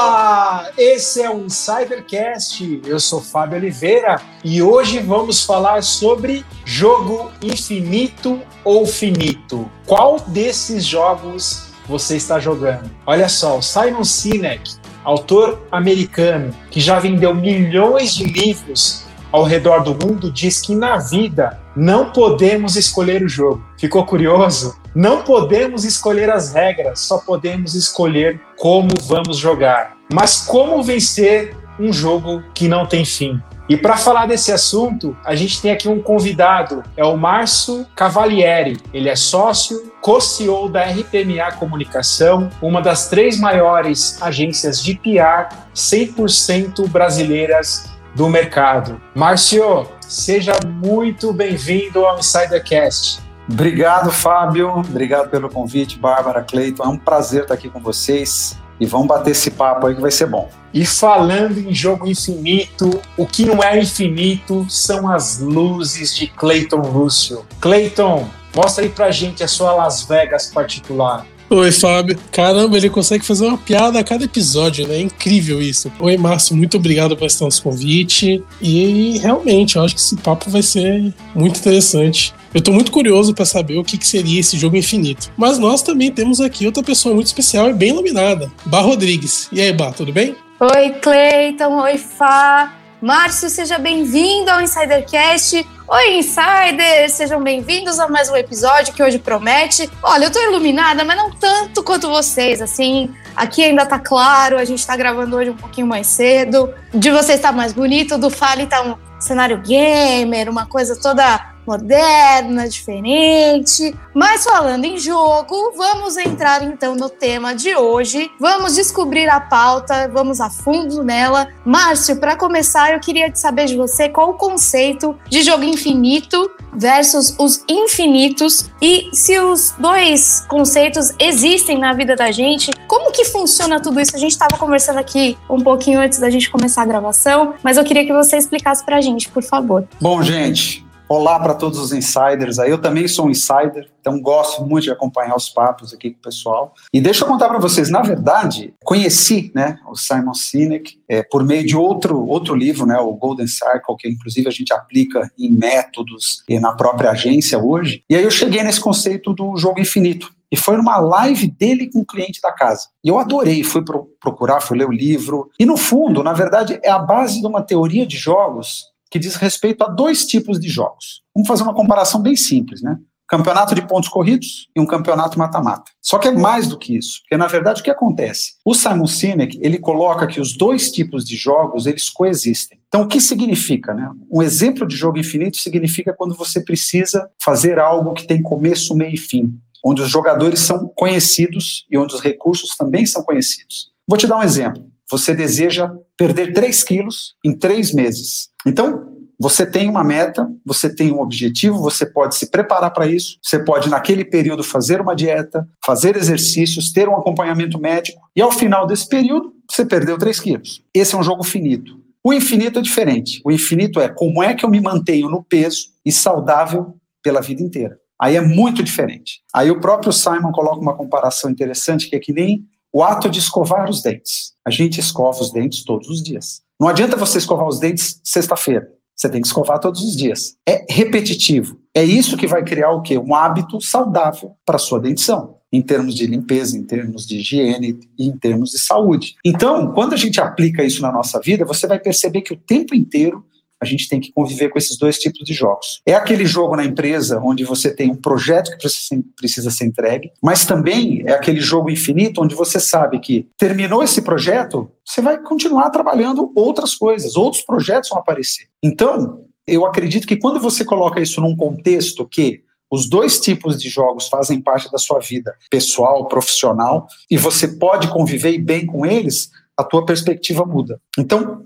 Olá, 0.00 0.70
esse 0.78 1.20
é 1.20 1.28
o 1.28 1.40
Insidercast. 1.40 2.80
Eu 2.86 3.00
sou 3.00 3.20
Fábio 3.20 3.58
Oliveira 3.58 4.22
e 4.44 4.62
hoje 4.62 5.00
vamos 5.00 5.44
falar 5.44 5.82
sobre 5.82 6.46
jogo 6.64 7.32
infinito 7.42 8.40
ou 8.62 8.86
finito. 8.86 9.68
Qual 9.86 10.20
desses 10.20 10.84
jogos 10.84 11.70
você 11.88 12.16
está 12.16 12.38
jogando? 12.38 12.88
Olha 13.04 13.28
só, 13.28 13.58
o 13.58 13.62
Simon 13.62 14.04
Sinek, 14.04 14.76
autor 15.02 15.66
americano 15.72 16.54
que 16.70 16.80
já 16.80 17.00
vendeu 17.00 17.34
milhões 17.34 18.14
de 18.14 18.22
livros 18.22 19.04
ao 19.32 19.42
redor 19.42 19.80
do 19.80 19.90
mundo, 20.06 20.30
diz 20.30 20.60
que 20.60 20.76
na 20.76 20.98
vida 20.98 21.58
não 21.74 22.12
podemos 22.12 22.76
escolher 22.76 23.24
o 23.24 23.28
jogo. 23.28 23.64
Ficou 23.76 24.06
curioso? 24.06 24.78
Não 24.98 25.22
podemos 25.22 25.84
escolher 25.84 26.28
as 26.28 26.52
regras, 26.52 26.98
só 26.98 27.18
podemos 27.18 27.76
escolher 27.76 28.40
como 28.56 28.88
vamos 29.02 29.36
jogar. 29.36 29.96
Mas 30.12 30.40
como 30.44 30.82
vencer 30.82 31.56
um 31.78 31.92
jogo 31.92 32.42
que 32.52 32.66
não 32.66 32.84
tem 32.84 33.04
fim? 33.04 33.40
E 33.68 33.76
para 33.76 33.96
falar 33.96 34.26
desse 34.26 34.50
assunto, 34.50 35.16
a 35.24 35.36
gente 35.36 35.62
tem 35.62 35.70
aqui 35.70 35.88
um 35.88 36.02
convidado, 36.02 36.82
é 36.96 37.04
o 37.04 37.16
Márcio 37.16 37.86
Cavalieri. 37.94 38.76
Ele 38.92 39.08
é 39.08 39.14
sócio, 39.14 39.92
co-CEO 40.00 40.68
da 40.68 40.82
RPMA 40.82 41.52
Comunicação, 41.56 42.50
uma 42.60 42.82
das 42.82 43.08
três 43.08 43.38
maiores 43.38 44.20
agências 44.20 44.82
de 44.82 44.96
PR 44.96 45.54
100% 45.76 46.88
brasileiras 46.88 47.88
do 48.16 48.28
mercado. 48.28 49.00
Márcio, 49.14 49.86
seja 50.00 50.54
muito 50.66 51.32
bem-vindo 51.32 52.04
ao 52.04 52.18
Insidercast. 52.18 53.27
Obrigado, 53.48 54.10
Fábio. 54.10 54.70
Obrigado 54.70 55.30
pelo 55.30 55.48
convite, 55.48 55.98
Bárbara, 55.98 56.42
Cleiton. 56.42 56.84
É 56.84 56.88
um 56.88 56.98
prazer 56.98 57.42
estar 57.42 57.54
aqui 57.54 57.68
com 57.68 57.80
vocês 57.80 58.58
e 58.80 58.86
vamos 58.86 59.08
bater 59.08 59.30
esse 59.30 59.50
papo 59.50 59.86
aí 59.86 59.94
que 59.94 60.00
vai 60.00 60.10
ser 60.10 60.26
bom. 60.26 60.48
E 60.72 60.84
falando 60.84 61.58
em 61.58 61.74
jogo 61.74 62.06
infinito, 62.06 63.00
o 63.16 63.26
que 63.26 63.44
não 63.44 63.62
é 63.62 63.80
infinito 63.80 64.66
são 64.68 65.10
as 65.10 65.40
luzes 65.40 66.14
de 66.14 66.26
Clayton 66.26 66.82
Russell. 66.82 67.44
Clayton, 67.60 68.28
mostra 68.54 68.84
aí 68.84 68.90
pra 68.90 69.10
gente 69.10 69.42
a 69.42 69.48
sua 69.48 69.72
Las 69.72 70.02
Vegas 70.02 70.46
particular. 70.48 71.26
Oi, 71.50 71.72
Fábio. 71.72 72.18
Caramba, 72.30 72.76
ele 72.76 72.90
consegue 72.90 73.24
fazer 73.24 73.46
uma 73.46 73.56
piada 73.56 73.98
a 73.98 74.04
cada 74.04 74.22
episódio, 74.22 74.86
né? 74.86 74.96
É 74.96 75.00
incrível 75.00 75.62
isso. 75.62 75.90
Oi, 75.98 76.14
Márcio, 76.18 76.54
muito 76.54 76.76
obrigado 76.76 77.16
por 77.16 77.24
esse 77.24 77.40
nosso 77.42 77.62
convite. 77.62 78.44
E 78.60 79.16
realmente, 79.16 79.76
eu 79.76 79.82
acho 79.82 79.94
que 79.94 80.00
esse 80.02 80.14
papo 80.16 80.50
vai 80.50 80.60
ser 80.60 81.14
muito 81.34 81.58
interessante. 81.58 82.34
Eu 82.58 82.62
tô 82.62 82.72
muito 82.72 82.90
curioso 82.90 83.32
para 83.32 83.44
saber 83.44 83.78
o 83.78 83.84
que, 83.84 83.96
que, 83.96 84.04
seria 84.04 84.40
esse 84.40 84.58
jogo 84.58 84.76
infinito. 84.76 85.30
Mas 85.36 85.60
nós 85.60 85.80
também 85.80 86.10
temos 86.10 86.40
aqui 86.40 86.66
outra 86.66 86.82
pessoa 86.82 87.14
muito 87.14 87.28
especial 87.28 87.70
e 87.70 87.72
bem 87.72 87.90
iluminada, 87.90 88.50
Bar 88.66 88.80
Rodrigues. 88.80 89.48
E 89.52 89.60
aí, 89.60 89.72
Bar, 89.72 89.92
tudo 89.92 90.12
bem? 90.12 90.34
Oi, 90.58 90.90
Cleiton. 91.00 91.80
Oi, 91.82 91.96
Fá. 91.98 92.74
Márcio, 93.00 93.48
seja 93.48 93.78
bem-vindo 93.78 94.50
ao 94.50 94.60
Insidercast. 94.60 95.64
Oi, 95.86 96.18
Insiders! 96.18 97.12
Sejam 97.12 97.40
bem-vindos 97.40 98.00
a 98.00 98.08
mais 98.08 98.28
um 98.28 98.34
episódio 98.34 98.92
que 98.92 99.04
hoje 99.04 99.20
promete. 99.20 99.88
Olha, 100.02 100.24
eu 100.24 100.32
tô 100.32 100.40
iluminada, 100.42 101.04
mas 101.04 101.16
não 101.16 101.30
tanto 101.30 101.84
quanto 101.84 102.08
vocês, 102.08 102.60
assim. 102.60 103.08
Aqui 103.36 103.62
ainda 103.62 103.86
tá 103.86 104.00
claro, 104.00 104.58
a 104.58 104.64
gente 104.64 104.84
tá 104.84 104.96
gravando 104.96 105.36
hoje 105.36 105.50
um 105.50 105.56
pouquinho 105.56 105.86
mais 105.86 106.08
cedo. 106.08 106.74
De 106.92 107.12
vocês 107.12 107.38
tá 107.38 107.52
mais 107.52 107.72
bonito, 107.72 108.18
do 108.18 108.28
Fale 108.28 108.66
tá 108.66 108.82
um 108.82 108.96
cenário 109.20 109.58
gamer, 109.58 110.50
uma 110.50 110.66
coisa 110.66 111.00
toda 111.00 111.56
moderna, 111.68 112.66
diferente. 112.66 113.94
Mas 114.14 114.44
falando 114.44 114.86
em 114.86 114.96
jogo, 114.96 115.74
vamos 115.76 116.16
entrar 116.16 116.62
então 116.62 116.96
no 116.96 117.10
tema 117.10 117.54
de 117.54 117.76
hoje. 117.76 118.30
Vamos 118.40 118.74
descobrir 118.74 119.28
a 119.28 119.38
pauta, 119.38 120.08
vamos 120.08 120.40
a 120.40 120.48
fundo 120.48 121.04
nela. 121.04 121.48
Márcio, 121.64 122.16
para 122.16 122.36
começar, 122.36 122.94
eu 122.94 123.00
queria 123.00 123.30
saber 123.34 123.66
de 123.66 123.76
você 123.76 124.08
qual 124.08 124.30
o 124.30 124.34
conceito 124.34 125.14
de 125.28 125.42
jogo 125.42 125.62
infinito 125.62 126.50
versus 126.72 127.34
os 127.38 127.64
infinitos 127.68 128.70
e 128.80 129.10
se 129.12 129.38
os 129.38 129.74
dois 129.78 130.44
conceitos 130.48 131.10
existem 131.18 131.78
na 131.78 131.92
vida 131.92 132.16
da 132.16 132.30
gente. 132.30 132.70
Como 132.86 133.12
que 133.12 133.24
funciona 133.26 133.80
tudo 133.80 134.00
isso? 134.00 134.16
A 134.16 134.18
gente 134.18 134.32
estava 134.32 134.56
conversando 134.56 134.98
aqui 134.98 135.36
um 135.50 135.60
pouquinho 135.60 136.00
antes 136.00 136.18
da 136.18 136.30
gente 136.30 136.50
começar 136.50 136.82
a 136.82 136.86
gravação, 136.86 137.54
mas 137.62 137.76
eu 137.76 137.84
queria 137.84 138.06
que 138.06 138.12
você 138.12 138.36
explicasse 138.36 138.84
para 138.84 138.96
a 138.96 139.00
gente, 139.00 139.28
por 139.28 139.42
favor. 139.42 139.86
Bom, 140.00 140.22
gente, 140.22 140.87
Olá 141.10 141.40
para 141.40 141.54
todos 141.54 141.78
os 141.78 141.90
insiders. 141.90 142.58
Eu 142.58 142.76
também 142.76 143.08
sou 143.08 143.28
um 143.28 143.30
insider, 143.30 143.88
então 143.98 144.20
gosto 144.20 144.62
muito 144.66 144.84
de 144.84 144.90
acompanhar 144.90 145.34
os 145.34 145.48
papos 145.48 145.94
aqui 145.94 146.10
com 146.10 146.18
o 146.18 146.22
pessoal. 146.22 146.74
E 146.92 147.00
deixa 147.00 147.24
eu 147.24 147.28
contar 147.28 147.48
para 147.48 147.58
vocês, 147.58 147.88
na 147.88 148.02
verdade, 148.02 148.74
conheci, 148.84 149.50
né, 149.54 149.78
o 149.90 149.96
Simon 149.96 150.34
Sinek 150.34 151.00
é, 151.08 151.22
por 151.22 151.42
meio 151.42 151.66
de 151.66 151.74
outro 151.74 152.26
outro 152.26 152.54
livro, 152.54 152.84
né, 152.84 152.98
o 152.98 153.14
Golden 153.14 153.46
Circle, 153.46 153.96
que 153.98 154.06
inclusive 154.06 154.48
a 154.48 154.50
gente 154.50 154.70
aplica 154.70 155.32
em 155.38 155.50
métodos 155.50 156.42
e 156.46 156.60
na 156.60 156.72
própria 156.72 157.12
agência 157.12 157.58
hoje. 157.58 158.02
E 158.10 158.14
aí 158.14 158.22
eu 158.22 158.30
cheguei 158.30 158.62
nesse 158.62 158.80
conceito 158.80 159.32
do 159.32 159.56
jogo 159.56 159.80
infinito. 159.80 160.30
E 160.52 160.56
foi 160.56 160.76
numa 160.76 160.98
live 160.98 161.46
dele 161.46 161.90
com 161.90 162.00
o 162.00 162.02
um 162.02 162.04
cliente 162.04 162.38
da 162.42 162.52
casa. 162.52 162.88
E 163.02 163.08
eu 163.08 163.18
adorei, 163.18 163.64
fui 163.64 163.82
pro 163.82 164.10
procurar, 164.20 164.60
fui 164.60 164.76
ler 164.76 164.86
o 164.86 164.92
livro. 164.92 165.50
E 165.58 165.64
no 165.64 165.76
fundo, 165.76 166.22
na 166.22 166.34
verdade, 166.34 166.78
é 166.82 166.90
a 166.90 166.98
base 166.98 167.40
de 167.40 167.46
uma 167.46 167.62
teoria 167.62 168.06
de 168.06 168.16
jogos 168.16 168.84
que 169.10 169.18
diz 169.18 169.36
respeito 169.36 169.82
a 169.82 169.88
dois 169.88 170.26
tipos 170.26 170.58
de 170.58 170.68
jogos. 170.68 171.22
Vamos 171.34 171.48
fazer 171.48 171.62
uma 171.62 171.74
comparação 171.74 172.20
bem 172.20 172.36
simples, 172.36 172.82
né? 172.82 172.96
Campeonato 173.26 173.74
de 173.74 173.86
pontos 173.86 174.08
corridos 174.08 174.68
e 174.74 174.80
um 174.80 174.86
campeonato 174.86 175.38
mata-mata. 175.38 175.92
Só 176.00 176.16
que 176.18 176.28
é 176.28 176.32
mais 176.32 176.66
do 176.66 176.78
que 176.78 176.96
isso, 176.96 177.20
porque 177.20 177.36
na 177.36 177.46
verdade 177.46 177.80
o 177.80 177.84
que 177.84 177.90
acontece? 177.90 178.52
O 178.64 178.74
Simon 178.74 179.06
Sinek, 179.06 179.58
ele 179.60 179.78
coloca 179.78 180.26
que 180.26 180.40
os 180.40 180.56
dois 180.56 180.90
tipos 180.90 181.26
de 181.26 181.36
jogos, 181.36 181.84
eles 181.84 182.08
coexistem. 182.08 182.80
Então 182.88 183.02
o 183.02 183.06
que 183.06 183.20
significa, 183.20 183.92
né? 183.92 184.10
Um 184.30 184.42
exemplo 184.42 184.88
de 184.88 184.96
jogo 184.96 185.18
infinito 185.18 185.58
significa 185.58 186.14
quando 186.14 186.34
você 186.34 186.60
precisa 186.60 187.28
fazer 187.42 187.78
algo 187.78 188.14
que 188.14 188.26
tem 188.26 188.40
começo, 188.40 188.94
meio 188.94 189.12
e 189.12 189.18
fim, 189.18 189.52
onde 189.84 190.00
os 190.00 190.08
jogadores 190.08 190.60
são 190.60 190.88
conhecidos 190.96 191.84
e 191.90 191.98
onde 191.98 192.14
os 192.14 192.22
recursos 192.22 192.76
também 192.76 193.04
são 193.04 193.22
conhecidos. 193.22 193.90
Vou 194.06 194.16
te 194.16 194.26
dar 194.26 194.38
um 194.38 194.42
exemplo. 194.42 194.90
Você 195.10 195.34
deseja 195.34 195.90
perder 196.16 196.52
3 196.52 196.82
quilos 196.82 197.34
em 197.44 197.56
3 197.56 197.94
meses. 197.94 198.47
Então, 198.66 199.06
você 199.40 199.64
tem 199.64 199.88
uma 199.88 200.02
meta, 200.02 200.50
você 200.66 200.92
tem 200.92 201.12
um 201.12 201.20
objetivo, 201.20 201.78
você 201.78 202.04
pode 202.04 202.34
se 202.34 202.50
preparar 202.50 202.92
para 202.92 203.06
isso, 203.06 203.38
você 203.40 203.58
pode, 203.58 203.88
naquele 203.88 204.24
período, 204.24 204.64
fazer 204.64 205.00
uma 205.00 205.14
dieta, 205.14 205.68
fazer 205.84 206.16
exercícios, 206.16 206.90
ter 206.90 207.08
um 207.08 207.14
acompanhamento 207.14 207.80
médico, 207.80 208.20
e 208.34 208.42
ao 208.42 208.50
final 208.50 208.86
desse 208.86 209.08
período, 209.08 209.52
você 209.70 209.86
perdeu 209.86 210.18
3 210.18 210.40
quilos. 210.40 210.82
Esse 210.92 211.14
é 211.14 211.18
um 211.18 211.22
jogo 211.22 211.44
finito. 211.44 212.00
O 212.24 212.32
infinito 212.32 212.80
é 212.80 212.82
diferente. 212.82 213.40
O 213.44 213.52
infinito 213.52 214.00
é 214.00 214.08
como 214.08 214.42
é 214.42 214.54
que 214.54 214.64
eu 214.64 214.70
me 214.70 214.80
mantenho 214.80 215.30
no 215.30 215.44
peso 215.44 215.90
e 216.04 216.10
saudável 216.10 216.96
pela 217.22 217.40
vida 217.40 217.62
inteira. 217.62 217.96
Aí 218.20 218.34
é 218.34 218.40
muito 218.40 218.82
diferente. 218.82 219.40
Aí 219.54 219.70
o 219.70 219.80
próprio 219.80 220.12
Simon 220.12 220.50
coloca 220.50 220.80
uma 220.80 220.96
comparação 220.96 221.48
interessante, 221.48 222.10
que 222.10 222.16
é 222.16 222.18
que 222.18 222.32
nem 222.32 222.66
o 222.92 223.04
ato 223.04 223.30
de 223.30 223.38
escovar 223.38 223.88
os 223.88 224.02
dentes. 224.02 224.52
A 224.64 224.70
gente 224.70 224.98
escova 224.98 225.40
os 225.40 225.52
dentes 225.52 225.84
todos 225.84 226.08
os 226.08 226.22
dias. 226.22 226.60
Não 226.78 226.88
adianta 226.88 227.16
você 227.16 227.38
escovar 227.38 227.66
os 227.66 227.80
dentes 227.80 228.20
sexta-feira. 228.22 228.88
Você 229.16 229.28
tem 229.28 229.40
que 229.40 229.48
escovar 229.48 229.80
todos 229.80 230.00
os 230.02 230.16
dias. 230.16 230.56
É 230.66 230.86
repetitivo. 230.88 231.76
É 231.92 232.04
isso 232.04 232.36
que 232.36 232.46
vai 232.46 232.62
criar 232.62 232.92
o 232.92 233.02
quê? 233.02 233.18
Um 233.18 233.34
hábito 233.34 233.80
saudável 233.80 234.52
para 234.64 234.76
a 234.76 234.78
sua 234.78 235.00
dentição, 235.00 235.56
em 235.72 235.82
termos 235.82 236.14
de 236.14 236.24
limpeza, 236.24 236.78
em 236.78 236.84
termos 236.84 237.26
de 237.26 237.38
higiene 237.38 237.98
e 238.16 238.28
em 238.28 238.38
termos 238.38 238.70
de 238.70 238.78
saúde. 238.78 239.34
Então, 239.44 239.92
quando 239.92 240.12
a 240.12 240.16
gente 240.16 240.40
aplica 240.40 240.84
isso 240.84 241.02
na 241.02 241.10
nossa 241.10 241.40
vida, 241.40 241.64
você 241.64 241.88
vai 241.88 241.98
perceber 241.98 242.42
que 242.42 242.52
o 242.52 242.56
tempo 242.56 242.94
inteiro 242.94 243.44
a 243.80 243.84
gente 243.84 244.08
tem 244.08 244.20
que 244.20 244.32
conviver 244.32 244.68
com 244.70 244.78
esses 244.78 244.98
dois 244.98 245.18
tipos 245.18 245.44
de 245.44 245.54
jogos. 245.54 246.00
É 246.04 246.14
aquele 246.14 246.44
jogo 246.44 246.76
na 246.76 246.84
empresa 246.84 247.40
onde 247.42 247.64
você 247.64 247.94
tem 247.94 248.10
um 248.10 248.16
projeto 248.16 248.76
que 248.76 248.88
precisa 249.36 249.70
ser 249.70 249.84
entregue, 249.84 250.30
mas 250.42 250.64
também 250.64 251.22
é 251.26 251.32
aquele 251.32 251.60
jogo 251.60 251.90
infinito 251.90 252.42
onde 252.42 252.54
você 252.54 252.80
sabe 252.80 253.20
que 253.20 253.48
terminou 253.56 254.02
esse 254.02 254.22
projeto, 254.22 254.90
você 255.04 255.20
vai 255.20 255.38
continuar 255.38 255.90
trabalhando 255.90 256.52
outras 256.54 256.94
coisas, 256.94 257.36
outros 257.36 257.62
projetos 257.62 258.10
vão 258.10 258.18
aparecer. 258.18 258.66
Então, 258.82 259.44
eu 259.66 259.84
acredito 259.84 260.26
que 260.26 260.36
quando 260.36 260.58
você 260.58 260.84
coloca 260.84 261.20
isso 261.20 261.40
num 261.40 261.56
contexto 261.56 262.26
que 262.26 262.62
os 262.90 263.08
dois 263.08 263.38
tipos 263.38 263.78
de 263.78 263.88
jogos 263.88 264.28
fazem 264.28 264.62
parte 264.62 264.90
da 264.90 264.96
sua 264.96 265.18
vida 265.18 265.54
pessoal, 265.70 266.26
profissional, 266.26 267.06
e 267.30 267.36
você 267.36 267.68
pode 267.68 268.08
conviver 268.08 268.58
bem 268.58 268.86
com 268.86 269.04
eles, 269.04 269.50
a 269.78 269.84
tua 269.84 270.04
perspectiva 270.04 270.66
muda. 270.66 271.00
Então, 271.16 271.64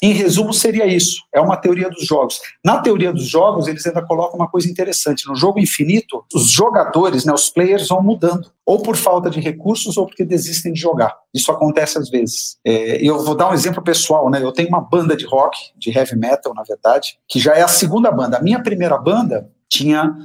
em, 0.00 0.12
resumo, 0.12 0.54
seria 0.54 0.86
isso. 0.86 1.24
É 1.34 1.40
uma 1.40 1.56
teoria 1.56 1.90
dos 1.90 2.06
jogos. 2.06 2.40
Na 2.64 2.78
teoria 2.78 3.12
dos 3.12 3.26
jogos, 3.26 3.66
eles 3.66 3.84
ainda 3.84 4.00
colocam 4.00 4.38
uma 4.38 4.48
coisa 4.48 4.70
interessante. 4.70 5.26
No 5.26 5.34
jogo 5.34 5.58
infinito, 5.58 6.24
os 6.32 6.48
jogadores, 6.48 7.24
né, 7.24 7.32
os 7.32 7.50
players, 7.50 7.88
vão 7.88 8.00
mudando. 8.00 8.48
Ou 8.64 8.80
por 8.80 8.96
falta 8.96 9.28
de 9.28 9.40
recursos, 9.40 9.96
ou 9.96 10.06
porque 10.06 10.24
desistem 10.24 10.72
de 10.72 10.80
jogar. 10.80 11.16
Isso 11.34 11.50
acontece 11.50 11.98
às 11.98 12.08
vezes. 12.08 12.58
É, 12.64 13.04
eu 13.04 13.24
vou 13.24 13.34
dar 13.34 13.50
um 13.50 13.54
exemplo 13.54 13.82
pessoal. 13.82 14.30
Né? 14.30 14.40
Eu 14.40 14.52
tenho 14.52 14.68
uma 14.68 14.80
banda 14.80 15.16
de 15.16 15.26
rock, 15.26 15.58
de 15.76 15.90
heavy 15.90 16.14
metal, 16.14 16.54
na 16.54 16.62
verdade, 16.62 17.18
que 17.28 17.40
já 17.40 17.54
é 17.54 17.62
a 17.62 17.68
segunda 17.68 18.12
banda. 18.12 18.38
A 18.38 18.42
minha 18.42 18.62
primeira 18.62 18.96
banda 18.96 19.50
tinha 19.68 20.16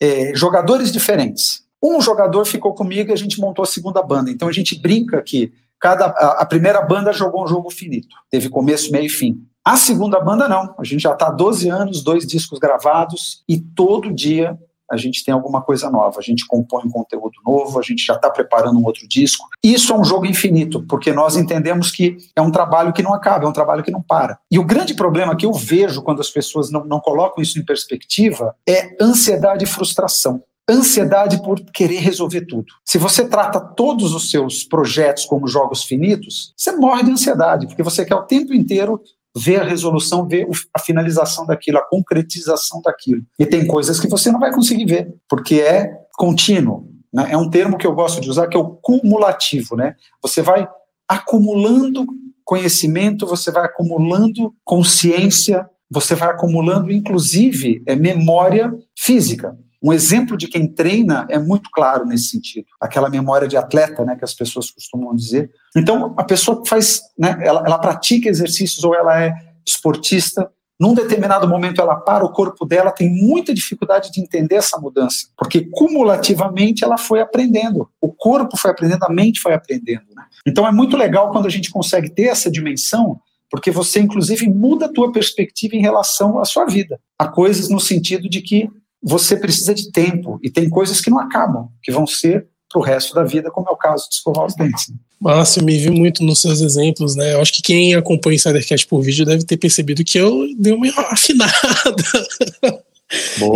é, 0.00 0.32
jogadores 0.36 0.92
diferentes. 0.92 1.66
Um 1.82 2.00
jogador 2.00 2.44
ficou 2.44 2.74
comigo 2.74 3.10
e 3.10 3.12
a 3.12 3.16
gente 3.16 3.40
montou 3.40 3.64
a 3.64 3.66
segunda 3.66 4.00
banda. 4.02 4.30
Então 4.30 4.46
a 4.46 4.52
gente 4.52 4.80
brinca 4.80 5.20
que 5.20 5.52
cada 5.80 6.06
a, 6.06 6.42
a 6.42 6.46
primeira 6.46 6.82
banda 6.82 7.12
jogou 7.12 7.44
um 7.44 7.46
jogo 7.46 7.70
finito, 7.70 8.16
teve 8.30 8.48
começo, 8.48 8.90
meio 8.90 9.06
e 9.06 9.10
fim. 9.10 9.46
A 9.64 9.76
segunda 9.76 10.20
banda 10.20 10.48
não, 10.48 10.74
a 10.78 10.84
gente 10.84 11.02
já 11.02 11.12
está 11.12 11.26
há 11.26 11.32
12 11.32 11.68
anos, 11.68 12.02
dois 12.02 12.26
discos 12.26 12.58
gravados 12.58 13.42
e 13.48 13.58
todo 13.58 14.14
dia 14.14 14.56
a 14.90 14.96
gente 14.96 15.24
tem 15.24 15.34
alguma 15.34 15.60
coisa 15.60 15.90
nova, 15.90 16.20
a 16.20 16.22
gente 16.22 16.46
compõe 16.46 16.84
um 16.84 16.90
conteúdo 16.90 17.34
novo, 17.44 17.78
a 17.78 17.82
gente 17.82 18.04
já 18.04 18.14
está 18.14 18.30
preparando 18.30 18.78
um 18.78 18.84
outro 18.84 19.06
disco. 19.08 19.48
Isso 19.62 19.92
é 19.92 19.98
um 19.98 20.04
jogo 20.04 20.26
infinito, 20.26 20.84
porque 20.86 21.12
nós 21.12 21.36
entendemos 21.36 21.90
que 21.90 22.16
é 22.34 22.40
um 22.40 22.50
trabalho 22.50 22.92
que 22.92 23.02
não 23.02 23.12
acaba, 23.12 23.44
é 23.44 23.48
um 23.48 23.52
trabalho 23.52 23.82
que 23.82 23.90
não 23.90 24.02
para. 24.02 24.38
E 24.50 24.58
o 24.58 24.64
grande 24.64 24.94
problema 24.94 25.36
que 25.36 25.44
eu 25.44 25.52
vejo 25.52 26.02
quando 26.02 26.20
as 26.20 26.30
pessoas 26.30 26.70
não, 26.70 26.84
não 26.84 27.00
colocam 27.00 27.42
isso 27.42 27.58
em 27.58 27.64
perspectiva 27.64 28.54
é 28.68 28.96
ansiedade 29.00 29.64
e 29.64 29.66
frustração 29.66 30.42
ansiedade 30.68 31.42
por 31.42 31.60
querer 31.60 32.00
resolver 32.00 32.42
tudo. 32.42 32.66
Se 32.84 32.98
você 32.98 33.28
trata 33.28 33.60
todos 33.60 34.14
os 34.14 34.30
seus 34.30 34.64
projetos 34.64 35.24
como 35.24 35.46
jogos 35.46 35.84
finitos, 35.84 36.52
você 36.56 36.72
morre 36.72 37.04
de 37.04 37.10
ansiedade, 37.12 37.66
porque 37.66 37.82
você 37.82 38.04
quer 38.04 38.16
o 38.16 38.26
tempo 38.26 38.52
inteiro 38.52 39.00
ver 39.36 39.60
a 39.60 39.64
resolução, 39.64 40.26
ver 40.26 40.48
a 40.74 40.80
finalização 40.80 41.44
daquilo, 41.46 41.78
a 41.78 41.88
concretização 41.88 42.80
daquilo. 42.82 43.22
E 43.38 43.44
tem 43.44 43.66
coisas 43.66 44.00
que 44.00 44.08
você 44.08 44.32
não 44.32 44.40
vai 44.40 44.52
conseguir 44.52 44.86
ver, 44.86 45.14
porque 45.28 45.56
é 45.60 45.92
contínuo. 46.16 46.88
Né? 47.12 47.28
É 47.30 47.36
um 47.36 47.50
termo 47.50 47.76
que 47.76 47.86
eu 47.86 47.94
gosto 47.94 48.20
de 48.20 48.30
usar, 48.30 48.48
que 48.48 48.56
é 48.56 48.60
o 48.60 48.70
cumulativo. 48.70 49.76
Né? 49.76 49.94
Você 50.22 50.40
vai 50.40 50.66
acumulando 51.06 52.06
conhecimento, 52.44 53.26
você 53.26 53.50
vai 53.50 53.66
acumulando 53.66 54.54
consciência, 54.64 55.68
você 55.90 56.14
vai 56.14 56.30
acumulando, 56.30 56.90
inclusive, 56.90 57.82
é, 57.86 57.94
memória 57.94 58.72
física. 58.98 59.56
Um 59.86 59.92
exemplo 59.92 60.36
de 60.36 60.48
quem 60.48 60.66
treina 60.66 61.28
é 61.30 61.38
muito 61.38 61.70
claro 61.70 62.04
nesse 62.04 62.30
sentido. 62.30 62.66
Aquela 62.80 63.08
memória 63.08 63.46
de 63.46 63.56
atleta, 63.56 64.04
né, 64.04 64.16
que 64.16 64.24
as 64.24 64.34
pessoas 64.34 64.68
costumam 64.68 65.14
dizer. 65.14 65.48
Então, 65.76 66.12
a 66.18 66.24
pessoa 66.24 66.60
faz, 66.66 67.02
né, 67.16 67.38
ela, 67.40 67.62
ela 67.64 67.78
pratica 67.78 68.28
exercícios 68.28 68.82
ou 68.82 68.96
ela 68.96 69.22
é 69.22 69.32
esportista, 69.64 70.50
num 70.78 70.92
determinado 70.92 71.48
momento 71.48 71.80
ela 71.80 71.94
para, 71.94 72.24
o 72.24 72.32
corpo 72.32 72.66
dela 72.66 72.90
tem 72.90 73.08
muita 73.08 73.54
dificuldade 73.54 74.10
de 74.10 74.20
entender 74.20 74.56
essa 74.56 74.76
mudança, 74.76 75.28
porque 75.36 75.68
cumulativamente 75.70 76.82
ela 76.82 76.98
foi 76.98 77.20
aprendendo, 77.20 77.88
o 78.00 78.12
corpo 78.12 78.56
foi 78.56 78.72
aprendendo, 78.72 79.04
a 79.04 79.12
mente 79.12 79.40
foi 79.40 79.54
aprendendo. 79.54 80.04
Né? 80.14 80.24
Então 80.44 80.66
é 80.66 80.72
muito 80.72 80.96
legal 80.96 81.30
quando 81.30 81.46
a 81.46 81.50
gente 81.50 81.70
consegue 81.70 82.10
ter 82.10 82.24
essa 82.24 82.50
dimensão, 82.50 83.20
porque 83.48 83.70
você 83.70 84.00
inclusive 84.00 84.48
muda 84.48 84.86
a 84.86 84.92
tua 84.92 85.12
perspectiva 85.12 85.76
em 85.76 85.80
relação 85.80 86.40
à 86.40 86.44
sua 86.44 86.66
vida. 86.66 87.00
Há 87.18 87.28
coisas 87.28 87.70
no 87.70 87.80
sentido 87.80 88.28
de 88.28 88.42
que 88.42 88.68
você 89.02 89.36
precisa 89.36 89.74
de 89.74 89.90
tempo 89.90 90.38
e 90.42 90.50
tem 90.50 90.68
coisas 90.68 91.00
que 91.00 91.10
não 91.10 91.18
acabam, 91.18 91.68
que 91.82 91.92
vão 91.92 92.06
ser 92.06 92.46
para 92.70 92.80
o 92.80 92.84
resto 92.84 93.14
da 93.14 93.24
vida, 93.24 93.50
como 93.50 93.68
é 93.68 93.72
o 93.72 93.76
caso 93.76 94.08
de 94.08 94.16
escovar 94.16 94.46
os 94.46 94.54
dentes. 94.54 94.92
Márcio, 95.20 95.64
me 95.64 95.78
vi 95.78 95.90
muito 95.90 96.22
nos 96.22 96.40
seus 96.40 96.60
exemplos, 96.60 97.16
né? 97.16 97.32
Eu 97.32 97.40
acho 97.40 97.52
que 97.52 97.62
quem 97.62 97.94
acompanha 97.94 98.32
o 98.32 98.36
Insidercast 98.36 98.86
por 98.86 99.00
vídeo 99.00 99.24
deve 99.24 99.44
ter 99.44 99.56
percebido 99.56 100.04
que 100.04 100.18
eu 100.18 100.46
dei 100.58 100.72
uma 100.72 100.88
afinada. 101.10 101.52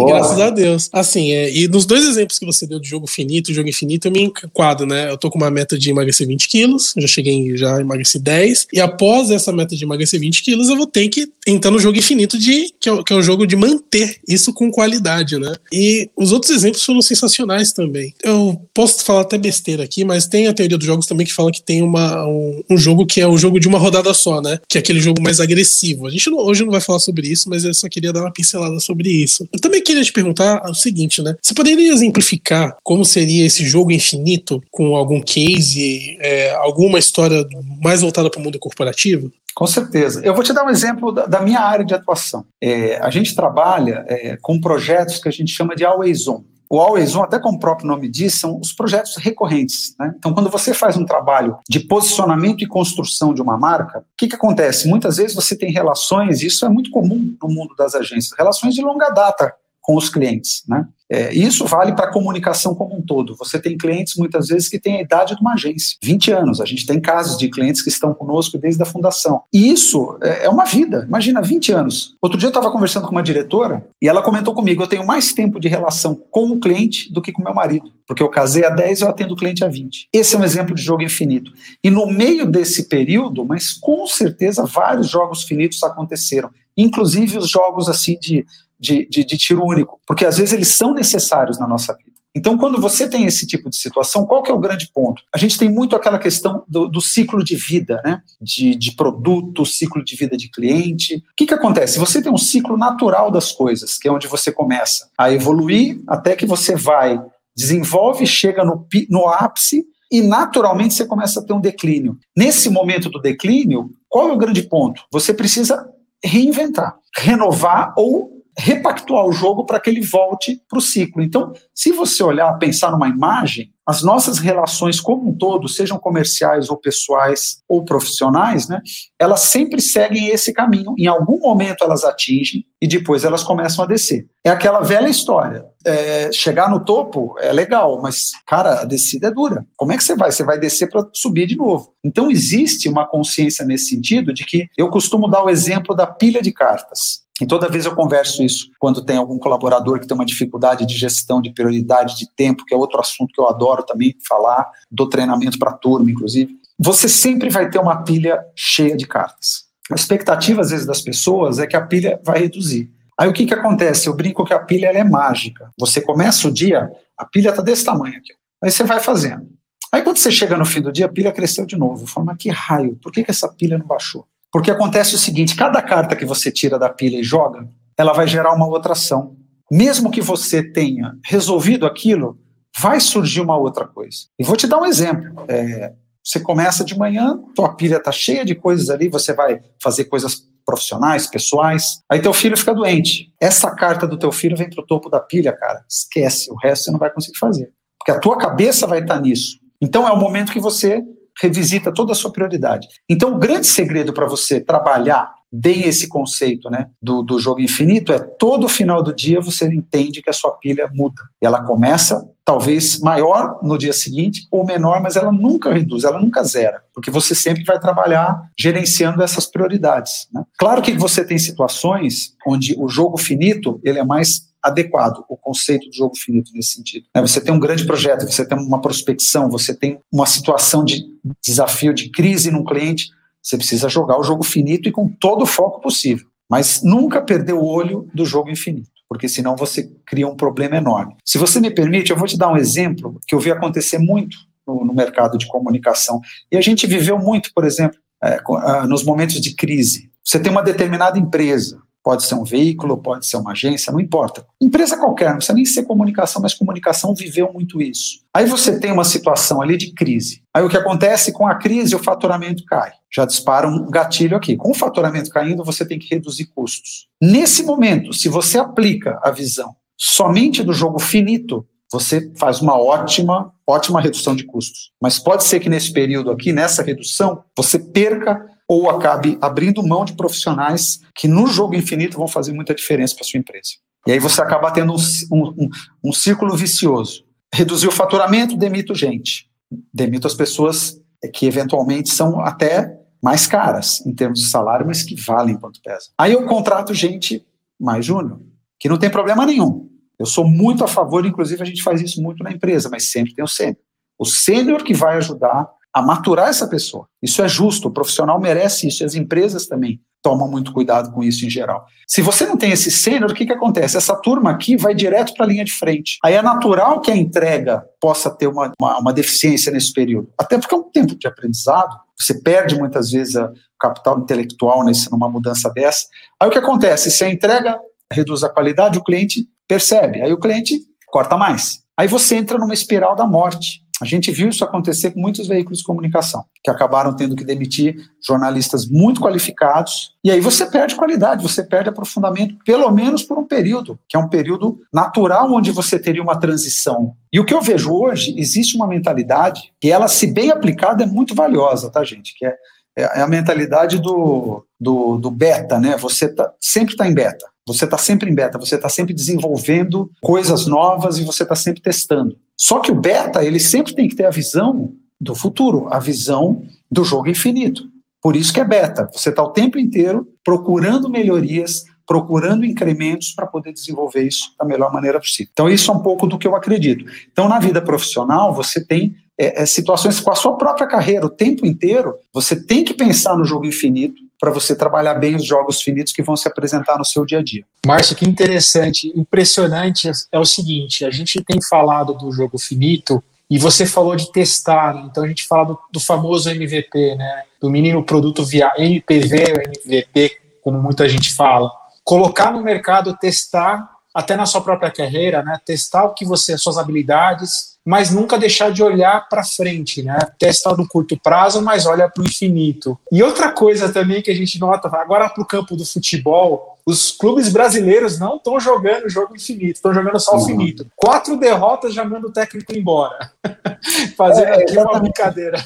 Graças 0.07 0.41
a 0.41 0.51
Deus. 0.51 0.89
Assim, 0.93 1.33
é, 1.33 1.53
e 1.53 1.67
nos 1.69 1.85
dois 1.85 2.07
exemplos 2.07 2.39
que 2.39 2.47
você 2.47 2.67
deu 2.67 2.79
de 2.79 2.89
jogo 2.89 3.07
finito, 3.07 3.53
jogo 3.53 3.69
infinito, 3.69 4.07
eu 4.07 4.13
me 4.13 4.23
enquadro, 4.23 4.87
né? 4.87 5.11
Eu 5.11 5.19
tô 5.19 5.31
com 5.31 5.39
uma 5.39 5.51
meta 5.51 5.79
de 5.79 5.91
emagrecer 5.91 6.27
20 6.27 6.49
quilos, 6.49 6.95
já 6.97 7.07
cheguei, 7.07 7.57
já 7.57 7.81
emagreci 7.81 8.19
10, 8.19 8.69
e 8.73 8.81
após 8.81 9.31
essa 9.31 9.53
meta 9.53 9.75
de 9.75 9.85
emagrecer 9.85 10.21
20 10.21 10.43
quilos, 10.43 10.69
eu 10.69 10.77
vou 10.77 10.87
ter 10.87 11.09
que 11.09 11.29
entrar 11.47 11.71
no 11.71 11.79
jogo 11.79 11.99
infinito, 11.99 12.39
de, 12.39 12.73
que, 12.79 12.89
é, 12.89 13.03
que 13.03 13.13
é 13.13 13.17
o 13.17 13.23
jogo 13.23 13.47
de 13.47 13.57
manter 13.57 14.21
isso 14.29 14.53
com 14.53 14.71
qualidade, 14.71 15.39
né? 15.39 15.53
E 15.73 16.09
os 16.17 16.33
outros 16.33 16.53
exemplos 16.53 16.85
foram 16.85 17.03
sensacionais 17.03 17.73
também. 17.73 18.15
Eu 18.23 18.61
posso 18.73 19.05
falar 19.05 19.23
até 19.23 19.37
besteira 19.37 19.83
aqui, 19.85 20.05
mas 20.05 20.27
tem 20.27 20.47
a 20.47 20.55
teoria 20.55 20.79
dos 20.79 20.87
jogos 20.87 21.07
também 21.07 21.27
que 21.27 21.33
fala 21.33 21.51
que 21.51 21.63
tem 21.63 21.83
uma, 21.83 22.27
um, 22.27 22.63
um 22.71 22.79
jogo 22.79 23.07
que 23.07 23.21
é 23.21 23.27
o 23.27 23.37
jogo 23.37 23.59
de 23.59 23.69
uma 23.69 23.79
rodada 23.79 24.13
só, 24.15 24.41
né? 24.41 24.59
Que 24.69 24.79
é 24.79 24.81
aquele 24.81 25.01
jogo 25.01 25.21
mais 25.21 25.41
agressivo. 25.41 26.07
A 26.07 26.11
gente 26.11 26.31
não, 26.31 26.39
hoje 26.39 26.65
não 26.65 26.71
vai 26.71 26.81
falar 26.81 27.01
sobre 27.01 27.29
isso, 27.29 27.49
mas 27.49 27.65
eu 27.65 27.75
só 27.75 27.89
queria 27.89 28.13
dar 28.13 28.21
uma 28.21 28.33
pincelada 28.33 28.79
sobre 28.81 29.11
isso. 29.11 29.40
Eu 29.53 29.61
também 29.61 29.83
queria 29.83 30.03
te 30.03 30.13
perguntar 30.13 30.63
o 30.69 30.75
seguinte, 30.75 31.23
né? 31.23 31.35
Você 31.41 31.55
poderia 31.55 31.93
exemplificar 31.93 32.77
como 32.83 33.05
seria 33.05 33.47
esse 33.47 33.65
jogo 33.65 33.93
infinito 33.93 34.63
com 34.71 34.97
algum 34.97 35.21
case, 35.21 36.17
é, 36.21 36.53
alguma 36.55 36.99
história 36.99 37.47
mais 37.83 38.01
voltada 38.01 38.31
para 38.31 38.41
o 38.41 38.43
mundo 38.43 38.59
corporativo? 38.59 39.31
Com 39.55 39.67
certeza. 39.67 40.23
Eu 40.25 40.35
vou 40.35 40.45
te 40.45 40.53
dar 40.53 40.65
um 40.65 40.71
exemplo 40.71 41.13
da, 41.13 41.27
da 41.27 41.41
minha 41.41 41.61
área 41.61 41.85
de 41.85 41.95
atuação. 41.95 42.45
É, 42.61 42.97
a 42.97 43.11
gente 43.11 43.35
trabalha 43.35 44.05
é, 44.09 44.37
com 44.41 44.61
projetos 44.61 45.19
que 45.19 45.29
a 45.29 45.33
gente 45.33 45.53
chama 45.53 45.75
de 45.75 45.85
Always 45.85 46.27
On. 46.29 46.43
O 46.73 46.79
Always 46.79 47.17
On, 47.17 47.25
até 47.25 47.37
como 47.41 47.57
o 47.57 47.61
próprio 47.61 47.89
nome 47.89 48.09
diz, 48.09 48.39
são 48.39 48.61
os 48.61 48.73
projetos 48.73 49.17
recorrentes. 49.17 49.97
Né? 49.99 50.15
Então, 50.17 50.33
quando 50.33 50.49
você 50.49 50.73
faz 50.73 50.97
um 50.97 51.05
trabalho 51.05 51.59
de 51.69 51.81
posicionamento 51.81 52.63
e 52.63 52.67
construção 52.67 53.35
de 53.35 53.43
uma 53.43 53.59
marca, 53.59 53.99
o 53.99 54.05
que, 54.17 54.29
que 54.29 54.37
acontece? 54.37 54.87
Muitas 54.87 55.17
vezes 55.17 55.35
você 55.35 55.57
tem 55.57 55.73
relações, 55.73 56.43
e 56.43 56.47
isso 56.47 56.65
é 56.65 56.69
muito 56.69 56.93
comum 56.93 57.37
no 57.43 57.49
mundo 57.49 57.75
das 57.75 57.97
agências, 57.97 58.39
relações 58.39 58.73
de 58.73 58.83
longa 58.83 59.11
data 59.11 59.53
com 59.81 59.97
os 59.97 60.09
clientes. 60.09 60.63
Né? 60.69 60.87
É, 61.11 61.35
isso 61.35 61.67
vale 61.67 61.93
para 61.93 62.07
a 62.07 62.13
comunicação 62.13 62.73
como 62.73 62.97
um 62.97 63.03
todo. 63.03 63.35
Você 63.37 63.59
tem 63.59 63.77
clientes, 63.77 64.15
muitas 64.17 64.47
vezes, 64.47 64.69
que 64.69 64.79
têm 64.79 64.99
a 64.99 65.03
idade 65.03 65.35
de 65.35 65.41
uma 65.41 65.55
agência, 65.55 65.97
20 66.01 66.31
anos. 66.31 66.61
A 66.61 66.65
gente 66.65 66.87
tem 66.87 67.01
casos 67.01 67.37
de 67.37 67.51
clientes 67.51 67.83
que 67.83 67.89
estão 67.89 68.15
conosco 68.15 68.57
desde 68.57 68.81
a 68.81 68.87
fundação. 68.87 69.43
E 69.53 69.73
isso 69.73 70.17
é, 70.23 70.45
é 70.45 70.49
uma 70.49 70.65
vida. 70.65 71.05
Imagina, 71.09 71.43
20 71.43 71.73
anos. 71.73 72.15
Outro 72.23 72.39
dia 72.39 72.47
eu 72.47 72.51
estava 72.51 72.71
conversando 72.71 73.07
com 73.07 73.13
uma 73.13 73.23
diretora 73.23 73.85
e 74.01 74.09
ela 74.09 74.23
comentou 74.23 74.55
comigo: 74.55 74.83
eu 74.83 74.87
tenho 74.87 75.05
mais 75.05 75.33
tempo 75.33 75.59
de 75.59 75.67
relação 75.67 76.15
com 76.31 76.51
o 76.51 76.61
cliente 76.61 77.13
do 77.13 77.21
que 77.21 77.33
com 77.33 77.43
meu 77.43 77.55
marido. 77.55 77.91
Porque 78.07 78.23
eu 78.23 78.29
casei 78.29 78.65
há 78.65 78.71
10 78.71 79.01
e 79.01 79.05
eu 79.05 79.09
atendo 79.09 79.35
o 79.35 79.37
cliente 79.37 79.65
há 79.65 79.69
20. 79.69 80.09
Esse 80.13 80.37
é 80.37 80.39
um 80.39 80.45
exemplo 80.45 80.75
de 80.75 80.83
jogo 80.83 81.03
infinito. 81.03 81.53
E 81.83 81.91
no 81.91 82.07
meio 82.07 82.47
desse 82.47 82.89
período, 82.89 83.45
mas 83.45 83.73
com 83.73 84.07
certeza 84.07 84.65
vários 84.65 85.09
jogos 85.09 85.43
finitos 85.43 85.83
aconteceram. 85.83 86.51
Inclusive 86.77 87.39
os 87.39 87.49
jogos 87.49 87.89
assim 87.89 88.19
de 88.19 88.47
de, 88.81 89.07
de, 89.09 89.25
de 89.25 89.37
tiro 89.37 89.65
único, 89.65 90.01
porque 90.07 90.25
às 90.25 90.39
vezes 90.39 90.55
eles 90.55 90.69
são 90.69 90.95
necessários 90.95 91.59
na 91.59 91.69
nossa 91.69 91.95
vida. 91.95 92.11
Então, 92.35 92.57
quando 92.57 92.81
você 92.81 93.09
tem 93.09 93.27
esse 93.27 93.45
tipo 93.45 93.69
de 93.69 93.77
situação, 93.77 94.25
qual 94.25 94.43
que 94.43 94.51
é 94.51 94.55
o 94.55 94.61
grande 94.61 94.89
ponto? 94.95 95.21
A 95.35 95.39
gente 95.39 95.59
tem 95.59 95.69
muito 95.69 95.97
aquela 95.97 96.19
questão 96.19 96.63
do, 96.69 96.87
do 96.87 97.01
ciclo 97.01 97.43
de 97.43 97.57
vida, 97.57 98.01
né? 98.05 98.23
De, 98.41 98.77
de, 98.77 98.93
produto, 98.93 99.67
ciclo 99.67 100.03
de 100.05 100.15
vida 100.15 100.37
de 100.37 100.49
cliente. 100.49 101.17
O 101.17 101.23
que, 101.37 101.47
que 101.47 101.55
acontece? 101.55 101.99
Você 101.99 102.23
tem 102.23 102.33
um 102.33 102.39
ciclo 102.39 102.77
natural 102.77 103.33
das 103.33 103.51
coisas, 103.51 103.99
que 103.99 104.07
é 104.07 104.13
onde 104.13 104.29
você 104.29 104.53
começa 104.53 105.11
a 105.19 105.33
evoluir 105.33 106.01
até 106.07 106.37
que 106.37 106.47
você 106.47 106.77
vai, 106.77 107.21
desenvolve, 107.57 108.25
chega 108.27 108.65
no, 108.65 108.87
no 109.09 109.29
ápice 109.29 109.85
e 110.11 110.23
naturalmente 110.23 110.95
você 110.95 111.05
começa 111.05 111.41
a 111.41 111.45
ter 111.45 111.53
um 111.53 111.61
declínio. 111.61 112.17
Nesse 112.37 112.71
momento 112.71 113.11
do 113.11 113.21
declínio, 113.21 113.91
qual 114.09 114.29
é 114.29 114.33
o 114.33 114.39
grande 114.39 114.63
ponto? 114.63 115.03
Você 115.13 115.35
precisa 115.35 115.85
reinventar, 116.25 116.97
renovar 117.17 117.93
ou 117.97 118.40
repactuar 118.61 119.27
o 119.27 119.33
jogo 119.33 119.65
para 119.65 119.81
que 119.81 119.89
ele 119.89 120.03
volte 120.03 120.61
para 120.69 120.79
o 120.79 120.83
ciclo. 120.83 121.23
Então, 121.23 121.53
se 121.75 121.93
você 121.93 122.23
olhar, 122.23 122.53
pensar 122.59 122.93
numa 122.93 123.09
imagem, 123.09 123.73
as 123.87 124.03
nossas 124.03 124.39
relações 124.39 125.01
como 125.01 125.29
um 125.29 125.37
todo, 125.37 125.69
sejam 125.69 125.99
comerciais 125.99 126.69
ou 126.69 126.77
pessoais 126.77 127.63
ou 127.69 127.85
profissionais, 127.85 128.69
né, 128.69 128.81
elas 129.19 129.41
sempre 129.41 129.81
seguem 129.81 130.29
esse 130.29 130.53
caminho. 130.53 130.95
Em 130.99 131.07
algum 131.07 131.41
momento 131.41 131.83
elas 131.83 132.05
atingem 132.05 132.65
e 132.81 132.87
depois 132.87 133.25
elas 133.25 133.43
começam 133.43 133.85
a 133.85 133.89
descer. 133.89 134.27
É 134.45 134.51
aquela 134.51 134.81
velha 134.81 135.09
história. 135.09 135.65
É, 135.85 136.31
chegar 136.31 136.71
no 136.71 136.85
topo 136.85 137.35
é 137.41 137.53
legal, 137.53 138.01
mas, 138.03 138.31
cara, 138.47 138.83
a 138.83 138.85
descida 138.85 139.29
é 139.29 139.31
dura. 139.31 139.67
Como 139.77 139.93
é 139.93 139.97
que 139.97 140.05
você 140.05 140.15
vai? 140.15 140.31
Você 140.31 140.45
vai 140.45 140.59
descer 140.59 140.89
para 140.89 141.07
subir 141.15 141.47
de 141.47 141.57
novo. 141.57 141.93
Então, 142.05 142.31
existe 142.31 142.89
uma 142.89 143.07
consciência 143.07 143.65
nesse 143.65 143.87
sentido 143.89 144.33
de 144.33 144.45
que 144.45 144.69
eu 144.77 144.91
costumo 144.91 145.29
dar 145.29 145.43
o 145.43 145.51
exemplo 145.51 145.97
da 145.97 146.07
pilha 146.07 146.43
de 146.43 146.53
cartas. 146.53 147.23
E 147.41 147.47
toda 147.47 147.69
vez 147.69 147.87
eu 147.87 147.95
converso 147.95 148.43
isso 148.43 148.71
quando 148.79 149.05
tem 149.05 149.17
algum 149.17 149.39
colaborador 149.39 149.99
que 149.99 150.07
tem 150.07 150.15
uma 150.15 150.27
dificuldade 150.27 150.85
de 150.85 150.95
gestão 150.97 151.41
de 151.41 151.53
prioridade 151.53 152.17
de 152.17 152.31
tempo, 152.35 152.65
que 152.65 152.75
é 152.75 152.77
outro 152.77 153.01
assunto 153.01 153.33
que 153.33 153.41
eu 153.41 153.49
adoro 153.49 153.83
também 153.83 154.15
falar, 154.29 154.71
do 154.91 155.09
treinamento 155.09 155.59
para 155.59 155.73
turma, 155.73 156.11
inclusive. 156.11 156.55
Você 156.79 157.09
sempre 157.09 157.49
vai 157.49 157.71
ter 157.71 157.79
uma 157.79 158.03
pilha 158.03 158.43
cheia 158.55 158.97
de 158.97 159.07
cartas. 159.07 159.65
A 159.91 159.95
expectativa, 159.95 160.61
às 160.61 160.71
vezes, 160.71 160.87
das 160.87 161.01
pessoas 161.01 161.59
é 161.59 161.67
que 161.67 161.77
a 161.77 161.81
pilha 161.81 162.21
vai 162.25 162.41
reduzir. 162.41 162.91
Aí 163.19 163.29
o 163.29 163.33
que, 163.33 163.45
que 163.45 163.53
acontece? 163.53 164.07
Eu 164.07 164.15
brinco 164.15 164.45
que 164.45 164.55
a 164.55 164.59
pilha 164.59 164.87
é 164.87 165.05
mágica. 165.05 165.71
Você 165.79 166.01
começa 166.01 166.49
o 166.49 166.51
dia, 166.51 166.91
a 167.19 167.27
pilha 167.27 167.51
está 167.51 167.61
desse 167.61 167.85
tamanho 167.85 168.17
aqui. 168.17 168.33
Aí 168.63 168.71
você 168.71 168.85
vai 168.85 169.01
fazendo. 169.01 169.47
Aí 169.93 170.03
quando 170.03 170.19
você 170.19 170.31
chega 170.31 170.57
no 170.57 170.65
fim 170.65 170.81
do 170.81 170.93
dia, 170.93 171.07
a 171.07 171.09
pilha 171.09 171.33
cresceu 171.33 171.67
de 171.67 171.77
novo. 171.77 172.07
Fala, 172.07 172.27
mas 172.27 172.37
que 172.39 172.49
raio, 172.49 172.97
por 173.03 173.11
que, 173.11 173.25
que 173.25 173.31
essa 173.31 173.49
pilha 173.49 173.77
não 173.77 173.87
baixou? 173.87 174.27
Porque 174.53 174.71
acontece 174.71 175.15
o 175.15 175.19
seguinte: 175.19 175.57
cada 175.57 175.81
carta 175.83 176.17
que 176.17 176.25
você 176.25 176.51
tira 176.51 176.79
da 176.79 176.89
pilha 176.89 177.19
e 177.19 177.25
joga, 177.25 177.69
ela 177.97 178.13
vai 178.13 178.27
gerar 178.27 178.55
uma 178.55 178.67
outra 178.67 178.93
ação. 178.93 179.37
Mesmo 179.71 180.11
que 180.11 180.21
você 180.21 180.63
tenha 180.63 181.17
resolvido 181.25 181.87
aquilo, 181.87 182.39
vai 182.79 182.99
surgir 182.99 183.41
uma 183.41 183.57
outra 183.57 183.87
coisa. 183.87 184.19
E 184.39 184.45
vou 184.45 184.57
te 184.57 184.67
dar 184.67 184.79
um 184.79 184.87
exemplo. 184.87 185.45
É, 185.49 185.93
você 186.23 186.41
começa 186.41 186.85
de 186.85 186.99
manhã, 186.99 187.39
tua 187.55 187.75
pilha 187.75 187.97
está 187.97 188.13
cheia 188.13 188.45
de 188.45 188.55
coisas 188.55 188.91
ali, 188.91 189.09
você 189.09 189.33
vai 189.33 189.61
fazer 189.83 190.05
coisas 190.05 190.43
profissionais, 190.67 191.27
pessoais. 191.27 192.01
Aí 192.11 192.21
teu 192.21 192.33
filho 192.33 192.57
fica 192.57 192.75
doente. 192.75 193.33
Essa 193.41 193.71
carta 193.75 194.07
do 194.07 194.19
teu 194.19 194.31
filho 194.31 194.57
vem 194.57 194.69
para 194.69 194.83
o 194.83 194.87
topo 194.87 195.09
da 195.09 195.21
pilha, 195.21 195.53
cara. 195.53 195.85
Esquece, 195.89 196.51
o 196.51 196.57
resto 196.57 196.85
você 196.85 196.91
não 196.91 196.99
vai 196.99 197.11
conseguir 197.11 197.39
fazer. 197.39 197.73
Porque 197.99 198.13
a 198.13 198.19
tua 198.19 198.39
cabeça 198.39 198.87
vai 198.87 199.01
estar 199.01 199.17
tá 199.17 199.21
nisso. 199.21 199.59
Então 199.81 200.07
é 200.07 200.13
o 200.13 200.17
momento 200.17 200.53
que 200.53 200.61
você 200.61 201.03
revisita 201.41 201.93
toda 201.93 202.13
a 202.13 202.15
sua 202.15 202.33
prioridade. 202.33 202.89
Então, 203.09 203.35
o 203.35 203.39
grande 203.39 203.67
segredo 203.67 204.13
para 204.13 204.27
você 204.27 204.61
trabalhar 204.61 205.33
bem 205.53 205.83
esse 205.83 206.09
conceito 206.09 206.71
né, 206.71 206.87
do, 207.03 207.23
do 207.23 207.39
jogo 207.39 207.61
infinito 207.61 208.13
é 208.13 208.19
todo 208.19 208.69
final 208.69 209.03
do 209.03 209.15
dia 209.15 209.41
você 209.41 209.67
entende 209.67 210.23
que 210.23 210.31
a 210.31 210.33
sua 210.33 210.53
pilha 210.53 210.89
muda. 210.93 211.23
Ela 211.41 211.63
começa 211.65 212.25
talvez 212.45 213.01
maior 213.01 213.59
no 213.63 213.77
dia 213.77 213.93
seguinte 213.93 214.47
ou 214.51 214.65
menor, 214.65 215.01
mas 215.03 215.17
ela 215.17 215.33
nunca 215.33 215.73
reduz, 215.73 216.05
ela 216.05 216.21
nunca 216.21 216.43
zera, 216.43 216.83
porque 216.95 217.11
você 217.11 217.35
sempre 217.35 217.65
vai 217.65 217.79
trabalhar 217.79 218.43
gerenciando 218.59 219.23
essas 219.23 219.47
prioridades. 219.47 220.29
Né? 220.33 220.43
Claro 220.59 220.83
que 220.83 220.93
você 220.93 221.25
tem 221.25 221.39
situações 221.39 222.35
onde 222.47 222.75
o 222.79 222.89
jogo 222.89 223.17
finito 223.17 223.81
ele 223.85 223.99
é 223.99 224.05
mais 224.05 224.50
adequado 224.63 225.25
o 225.29 225.37
conceito 225.37 225.89
do 225.89 225.95
jogo 225.95 226.17
finito 226.17 226.53
nesse 226.55 226.75
sentido. 226.75 227.07
Né? 227.15 227.21
Você 227.23 227.41
tem 227.41 227.53
um 227.53 227.61
grande 227.61 227.85
projeto, 227.87 228.31
você 228.31 228.47
tem 228.47 228.59
uma 228.59 228.81
prospecção, 228.81 229.51
você 229.51 229.75
tem 229.75 229.99
uma 230.13 230.27
situação 230.27 230.85
de 230.85 231.05
desafio, 231.43 231.95
de 231.95 232.11
crise 232.11 232.51
num 232.51 232.65
cliente, 232.65 233.09
você 233.43 233.57
precisa 233.57 233.89
jogar 233.89 234.19
o 234.19 234.23
jogo 234.23 234.43
finito 234.43 234.89
e 234.89 234.93
com 234.93 235.09
todo 235.09 235.43
o 235.43 235.47
foco 235.47 235.81
possível. 235.81 236.27
Mas 236.49 236.83
nunca 236.83 237.23
perder 237.23 237.55
o 237.55 237.65
olho 237.65 238.09
do 238.13 238.25
jogo 238.25 238.51
infinito, 238.51 238.91
porque 239.09 239.29
senão 239.29 239.57
você 239.57 239.91
cria 240.05 240.29
um 240.29 240.37
problema 240.37 240.77
enorme. 240.77 241.17
Se 241.25 241.39
você 241.39 241.61
me 241.61 241.71
permite, 241.71 242.11
eu 242.11 242.17
vou 242.17 242.27
te 242.27 242.37
dar 242.37 242.49
um 242.49 242.57
exemplo 242.57 243.19
que 243.27 243.35
eu 243.35 243.41
vi 243.41 243.51
acontecer 243.51 243.99
muito 243.99 244.37
no, 244.67 244.85
no 244.85 244.93
mercado 244.93 245.39
de 245.39 245.47
comunicação. 245.47 246.21
E 246.51 246.57
a 246.57 246.61
gente 246.61 246.87
viveu 246.87 247.19
muito, 247.19 247.51
por 247.55 247.65
exemplo, 247.65 247.99
é, 248.23 248.41
nos 248.87 249.05
momentos 249.05 249.41
de 249.41 249.55
crise. 249.55 250.11
Você 250.25 250.39
tem 250.39 250.53
uma 250.53 250.63
determinada 250.63 251.19
empresa, 251.19 251.81
Pode 252.03 252.25
ser 252.25 252.35
um 252.35 252.45
veículo, 252.45 252.97
pode 252.97 253.27
ser 253.27 253.37
uma 253.37 253.53
agência, 253.53 253.93
não 253.93 254.01
importa. 254.01 254.47
Empresa 254.61 254.97
qualquer, 254.97 255.31
não 255.31 255.37
precisa 255.37 255.55
nem 255.55 255.65
ser 255.65 255.85
comunicação, 255.85 256.41
mas 256.41 256.55
comunicação 256.55 257.15
viveu 257.15 257.53
muito 257.53 257.81
isso. 257.81 258.21
Aí 258.35 258.47
você 258.47 258.81
tem 258.81 258.91
uma 258.91 259.05
situação 259.05 259.61
ali 259.61 259.77
de 259.77 259.93
crise. 259.93 260.43
Aí 260.55 260.63
o 260.63 260.69
que 260.69 260.77
acontece 260.77 261.33
com 261.33 261.47
a 261.47 261.55
crise, 261.55 261.95
o 261.95 261.99
faturamento 261.99 262.65
cai. 262.65 262.93
Já 263.13 263.25
dispara 263.25 263.69
um 263.69 263.91
gatilho 263.91 264.37
aqui. 264.37 264.57
Com 264.57 264.71
o 264.71 264.75
faturamento 264.75 265.31
caindo, 265.31 265.65
você 265.65 265.85
tem 265.85 265.99
que 265.99 266.09
reduzir 266.15 266.47
custos. 266.47 267.09
Nesse 267.21 267.63
momento, 267.63 268.13
se 268.13 268.29
você 268.29 268.59
aplica 268.59 269.19
a 269.23 269.31
visão 269.31 269.75
somente 269.97 270.63
do 270.63 270.73
jogo 270.73 270.99
finito, 270.99 271.67
você 271.93 272.33
faz 272.37 272.61
uma 272.61 272.79
ótima, 272.79 273.53
ótima 273.67 274.01
redução 274.01 274.37
de 274.37 274.45
custos. 274.45 274.93
Mas 275.03 275.19
pode 275.19 275.45
ser 275.45 275.59
que 275.59 275.69
nesse 275.69 275.93
período 275.93 276.31
aqui, 276.31 276.53
nessa 276.53 276.83
redução, 276.83 277.43
você 277.57 277.79
perca 277.79 278.47
ou 278.69 278.89
acabe 278.89 279.37
abrindo 279.41 279.83
mão 279.83 280.05
de 280.05 280.13
profissionais 280.13 281.01
que 281.15 281.27
no 281.27 281.49
jogo 281.49 281.75
infinito 281.75 282.17
vão 282.17 282.29
fazer 282.29 282.53
muita 282.53 282.75
diferença 282.75 283.17
para 283.17 283.25
sua 283.25 283.41
empresa. 283.41 283.71
E 284.07 284.13
aí 284.13 284.21
você 284.21 284.41
acaba 284.41 284.71
tendo 284.71 284.95
um, 284.95 285.49
um, 285.49 285.69
um 286.05 286.13
círculo 286.13 286.57
vicioso. 286.57 287.25
Reduzir 287.53 287.89
o 287.89 287.93
faturamento, 287.93 288.57
demito 288.57 288.95
gente. 288.95 289.51
Demito 289.93 290.27
as 290.27 290.35
pessoas 290.35 291.01
que 291.35 291.47
eventualmente 291.47 292.11
são 292.11 292.41
até 292.41 292.97
mais 293.23 293.47
caras 293.47 294.05
em 294.07 294.15
termos 294.15 294.39
de 294.39 294.47
salário, 294.47 294.87
mas 294.87 295.03
que 295.03 295.15
valem 295.15 295.59
quanto 295.59 295.83
pesa. 295.83 296.07
Aí 296.17 296.33
eu 296.33 296.47
contrato 296.47 296.95
gente 296.95 297.45
mais 297.79 298.07
júnior, 298.07 298.41
que 298.79 298.89
não 298.89 298.99
tem 298.99 299.11
problema 299.11 299.45
nenhum. 299.45 299.90
Eu 300.21 300.27
sou 300.27 300.47
muito 300.47 300.85
a 300.85 300.87
favor, 300.87 301.25
inclusive 301.25 301.63
a 301.63 301.65
gente 301.65 301.83
faz 301.83 302.03
isso 302.03 302.23
muito 302.23 302.45
na 302.45 302.53
empresa, 302.53 302.91
mas 302.91 303.11
sempre 303.11 303.35
tem 303.35 303.43
o 303.43 303.49
sênior. 303.49 303.79
O 304.19 304.27
sênior 304.27 304.85
que 304.85 304.93
vai 304.93 305.17
ajudar 305.17 305.67
a 305.93 306.03
maturar 306.03 306.49
essa 306.49 306.69
pessoa. 306.69 307.09
Isso 307.23 307.43
é 307.43 307.49
justo, 307.49 307.89
o 307.89 307.91
profissional 307.91 308.39
merece 308.39 308.87
isso, 308.87 309.03
e 309.03 309.07
as 309.07 309.15
empresas 309.15 309.67
também 309.67 309.99
tomam 310.23 310.47
muito 310.47 310.75
cuidado 310.75 311.11
com 311.11 311.23
isso 311.23 311.47
em 311.47 311.51
geral. 311.51 311.87
Se 312.07 312.21
você 312.21 312.45
não 312.45 312.57
tem 312.57 312.71
esse 312.71 312.91
sênior, 312.91 313.31
o 313.31 313.35
que, 313.35 313.47
que 313.47 313.53
acontece? 313.53 313.97
Essa 313.97 314.15
turma 314.15 314.51
aqui 314.51 314.77
vai 314.77 314.95
direto 314.95 315.33
para 315.33 315.47
a 315.47 315.49
linha 315.49 315.65
de 315.65 315.73
frente. 315.73 316.19
Aí 316.23 316.35
é 316.35 316.43
natural 316.43 317.01
que 317.01 317.11
a 317.11 317.17
entrega 317.17 317.83
possa 317.99 318.31
ter 318.31 318.47
uma, 318.47 318.71
uma, 318.79 318.99
uma, 318.99 319.13
deficiência 319.15 319.73
nesse 319.73 319.93
período. 319.93 320.31
Até 320.39 320.59
porque 320.59 320.75
é 320.75 320.79
um 320.79 320.91
tempo 320.91 321.17
de 321.19 321.27
aprendizado, 321.27 321.97
você 322.19 322.39
perde 322.39 322.79
muitas 322.79 323.11
vezes 323.11 323.37
o 323.37 323.51
capital 323.81 324.19
intelectual 324.19 324.85
nesse, 324.85 325.11
numa 325.11 325.31
mudança 325.31 325.71
dessa. 325.71 326.07
Aí 326.39 326.47
o 326.47 326.53
que 326.53 326.59
acontece? 326.59 327.11
Se 327.11 327.25
a 327.25 327.31
entrega 327.31 327.81
reduz 328.13 328.45
a 328.45 328.51
qualidade, 328.51 328.99
o 328.99 329.03
cliente 329.03 329.49
percebe, 329.71 330.21
aí 330.21 330.33
o 330.33 330.41
cliente 330.41 330.81
corta 331.07 331.37
mais. 331.37 331.79
Aí 331.97 332.09
você 332.09 332.35
entra 332.35 332.59
numa 332.59 332.75
espiral 332.75 333.15
da 333.15 333.25
morte. 333.25 333.83
A 334.03 334.05
gente 334.05 334.33
viu 334.33 334.49
isso 334.49 334.65
acontecer 334.65 335.13
com 335.13 335.21
muitos 335.21 335.47
veículos 335.47 335.79
de 335.79 335.85
comunicação, 335.85 336.43
que 336.65 336.71
acabaram 336.71 337.15
tendo 337.15 337.37
que 337.37 337.45
demitir 337.45 337.95
jornalistas 338.27 338.89
muito 338.89 339.21
qualificados, 339.21 340.17
e 340.25 340.31
aí 340.31 340.41
você 340.41 340.67
perde 340.67 340.97
qualidade, 340.97 341.43
você 341.43 341.63
perde 341.63 341.91
aprofundamento, 341.91 342.57
pelo 342.65 342.91
menos 342.91 343.23
por 343.23 343.39
um 343.39 343.47
período, 343.47 343.97
que 344.09 344.17
é 344.17 344.21
um 344.21 344.29
período 344.29 344.81
natural 344.93 345.53
onde 345.53 345.71
você 345.71 346.01
teria 346.01 346.23
uma 346.23 346.41
transição. 346.41 347.15
E 347.33 347.39
o 347.39 347.45
que 347.45 347.55
eu 347.55 347.61
vejo 347.61 347.93
hoje, 347.93 348.35
existe 348.39 348.75
uma 348.75 348.89
mentalidade 348.89 349.71
que 349.81 349.93
ela, 349.93 350.09
se 350.09 350.27
bem 350.27 350.51
aplicada, 350.51 351.05
é 351.05 351.07
muito 351.07 351.33
valiosa, 351.33 351.91
tá, 351.91 352.03
gente? 352.03 352.35
Que 352.37 352.47
é, 352.47 352.55
é 352.97 353.21
a 353.21 353.29
mentalidade 353.29 353.99
do, 354.01 354.65
do, 354.81 355.19
do 355.19 355.31
beta, 355.31 355.79
né? 355.79 355.97
Você 355.99 356.35
tá, 356.35 356.51
sempre 356.59 356.95
está 356.95 357.07
em 357.07 357.15
beta. 357.15 357.47
Você 357.73 357.85
está 357.85 357.99
sempre 357.99 358.31
em 358.31 358.35
beta, 358.35 358.59
você 358.59 358.77
está 358.77 358.89
sempre 358.89 359.15
desenvolvendo 359.15 360.11
coisas 360.21 360.67
novas 360.67 361.19
e 361.19 361.25
você 361.25 361.43
está 361.43 361.55
sempre 361.55 361.81
testando. 361.81 362.37
Só 362.57 362.81
que 362.81 362.91
o 362.91 362.95
beta, 362.95 363.45
ele 363.45 363.61
sempre 363.61 363.95
tem 363.95 364.09
que 364.09 364.17
ter 364.17 364.27
a 364.27 364.31
visão 364.31 364.93
do 365.21 365.35
futuro, 365.35 365.89
a 365.91 365.99
visão 365.99 366.63
do 366.91 367.05
jogo 367.05 367.29
infinito. 367.29 367.83
Por 368.23 368.37
isso 368.37 368.53
que 368.53 368.61
é 368.61 368.65
beta. 368.65 369.09
Você 369.13 369.31
está 369.31 369.43
o 369.43 369.51
tempo 369.51 369.79
inteiro 369.79 370.27
procurando 370.45 371.09
melhorias, 371.09 371.85
procurando 372.07 372.65
incrementos 372.65 373.33
para 373.33 373.47
poder 373.47 373.73
desenvolver 373.73 374.23
isso 374.25 374.53
da 374.59 374.65
melhor 374.65 374.93
maneira 374.93 375.19
possível. 375.19 375.51
Então, 375.53 375.69
isso 375.69 375.91
é 375.91 375.95
um 375.95 376.01
pouco 376.01 376.27
do 376.27 376.39
que 376.39 376.47
eu 376.47 376.57
acredito. 376.57 377.05
Então, 377.31 377.49
na 377.49 377.59
vida 377.59 377.81
profissional, 377.81 378.53
você 378.53 378.85
tem 378.85 379.15
é, 379.39 379.63
é, 379.63 379.67
situações 379.67 380.21
com 380.21 380.31
a 380.31 380.35
sua 380.35 380.57
própria 380.59 380.87
carreira, 380.87 381.25
o 381.25 381.31
tempo 381.31 381.65
inteiro, 381.65 382.15
você 382.33 382.55
tem 382.55 382.85
que 382.85 382.93
pensar 382.93 383.39
no 383.39 383.45
jogo 383.45 383.65
infinito 383.65 384.21
para 384.41 384.51
você 384.51 384.75
trabalhar 384.75 385.15
bem 385.15 385.37
os 385.37 385.45
jogos 385.45 385.83
finitos 385.83 386.13
que 386.13 386.23
vão 386.23 386.35
se 386.35 386.49
apresentar 386.49 386.97
no 386.97 387.05
seu 387.05 387.27
dia 387.27 387.41
a 387.41 387.43
dia. 387.43 387.65
Márcio, 387.87 388.17
que 388.17 388.27
interessante, 388.27 389.13
impressionante 389.15 390.11
é 390.33 390.39
o 390.39 390.45
seguinte: 390.45 391.05
a 391.05 391.11
gente 391.11 391.45
tem 391.45 391.61
falado 391.61 392.15
do 392.15 392.33
jogo 392.33 392.59
finito 392.59 393.23
e 393.51 393.59
você 393.59 393.85
falou 393.85 394.17
de 394.17 394.33
testar, 394.33 394.95
né? 394.95 395.09
então 395.11 395.25
a 395.25 395.29
gente 395.29 395.47
fala 395.47 395.67
do, 395.67 395.79
do, 395.93 396.01
famoso 396.01 396.49
MVP, 396.49 397.17
né? 397.17 397.43
Do 397.61 397.69
menino 397.69 398.03
produto 398.03 398.45
via 398.45 398.73
MPV 398.79 399.75
MVP, 399.85 400.39
como 400.63 400.81
muita 400.81 401.09
gente 401.09 401.35
fala. 401.35 401.71
Colocar 402.03 402.51
no 402.53 402.63
mercado, 402.63 403.17
testar 403.19 403.91
até 404.15 404.37
na 404.37 404.47
sua 404.47 404.61
própria 404.61 404.91
carreira, 404.91 405.43
né? 405.43 405.59
Testar 405.65 406.05
o 406.05 406.15
que 406.15 406.25
você, 406.25 406.59
suas 406.59 406.79
habilidades, 406.79 407.71
mas 407.85 408.11
nunca 408.11 408.39
deixar 408.39 408.71
de 408.71 408.83
olhar 408.83 409.29
para 409.29 409.45
frente, 409.45 410.03
né? 410.03 410.19
Testar 410.39 410.77
no 410.77 410.87
curto 410.87 411.19
prazo, 411.19 411.63
mas 411.63 411.87
olha 411.87 412.09
para 412.09 412.23
o 412.23 412.27
infinito. 412.27 412.99
E 413.11 413.23
outra 413.23 413.53
coisa 413.53 413.93
também 413.93 414.21
que 414.23 414.31
a 414.31 414.35
gente 414.35 414.59
nota, 414.59 414.89
agora 414.89 415.29
para 415.29 415.43
o 415.43 415.47
campo 415.47 415.77
do 415.77 415.87
futebol, 415.87 416.79
os 416.85 417.13
clubes 417.13 417.53
brasileiros 417.53 418.19
não 418.19 418.37
estão 418.37 418.59
jogando 418.59 419.05
o 419.05 419.09
jogo 419.09 419.37
infinito, 419.37 419.77
estão 419.77 419.95
jogando 419.95 420.19
só 420.19 420.33
o 420.33 420.41
uhum. 420.41 420.47
finito. 420.47 420.87
Quatro 420.97 421.37
derrotas 421.37 421.95
já 421.95 422.05
manda 422.05 422.27
o 422.27 422.33
técnico 422.33 422.77
embora. 422.77 423.33
Fazendo 424.17 424.49
é, 424.49 424.63
aqui 424.63 424.77
uma 424.77 424.99
brincadeira. 424.99 425.63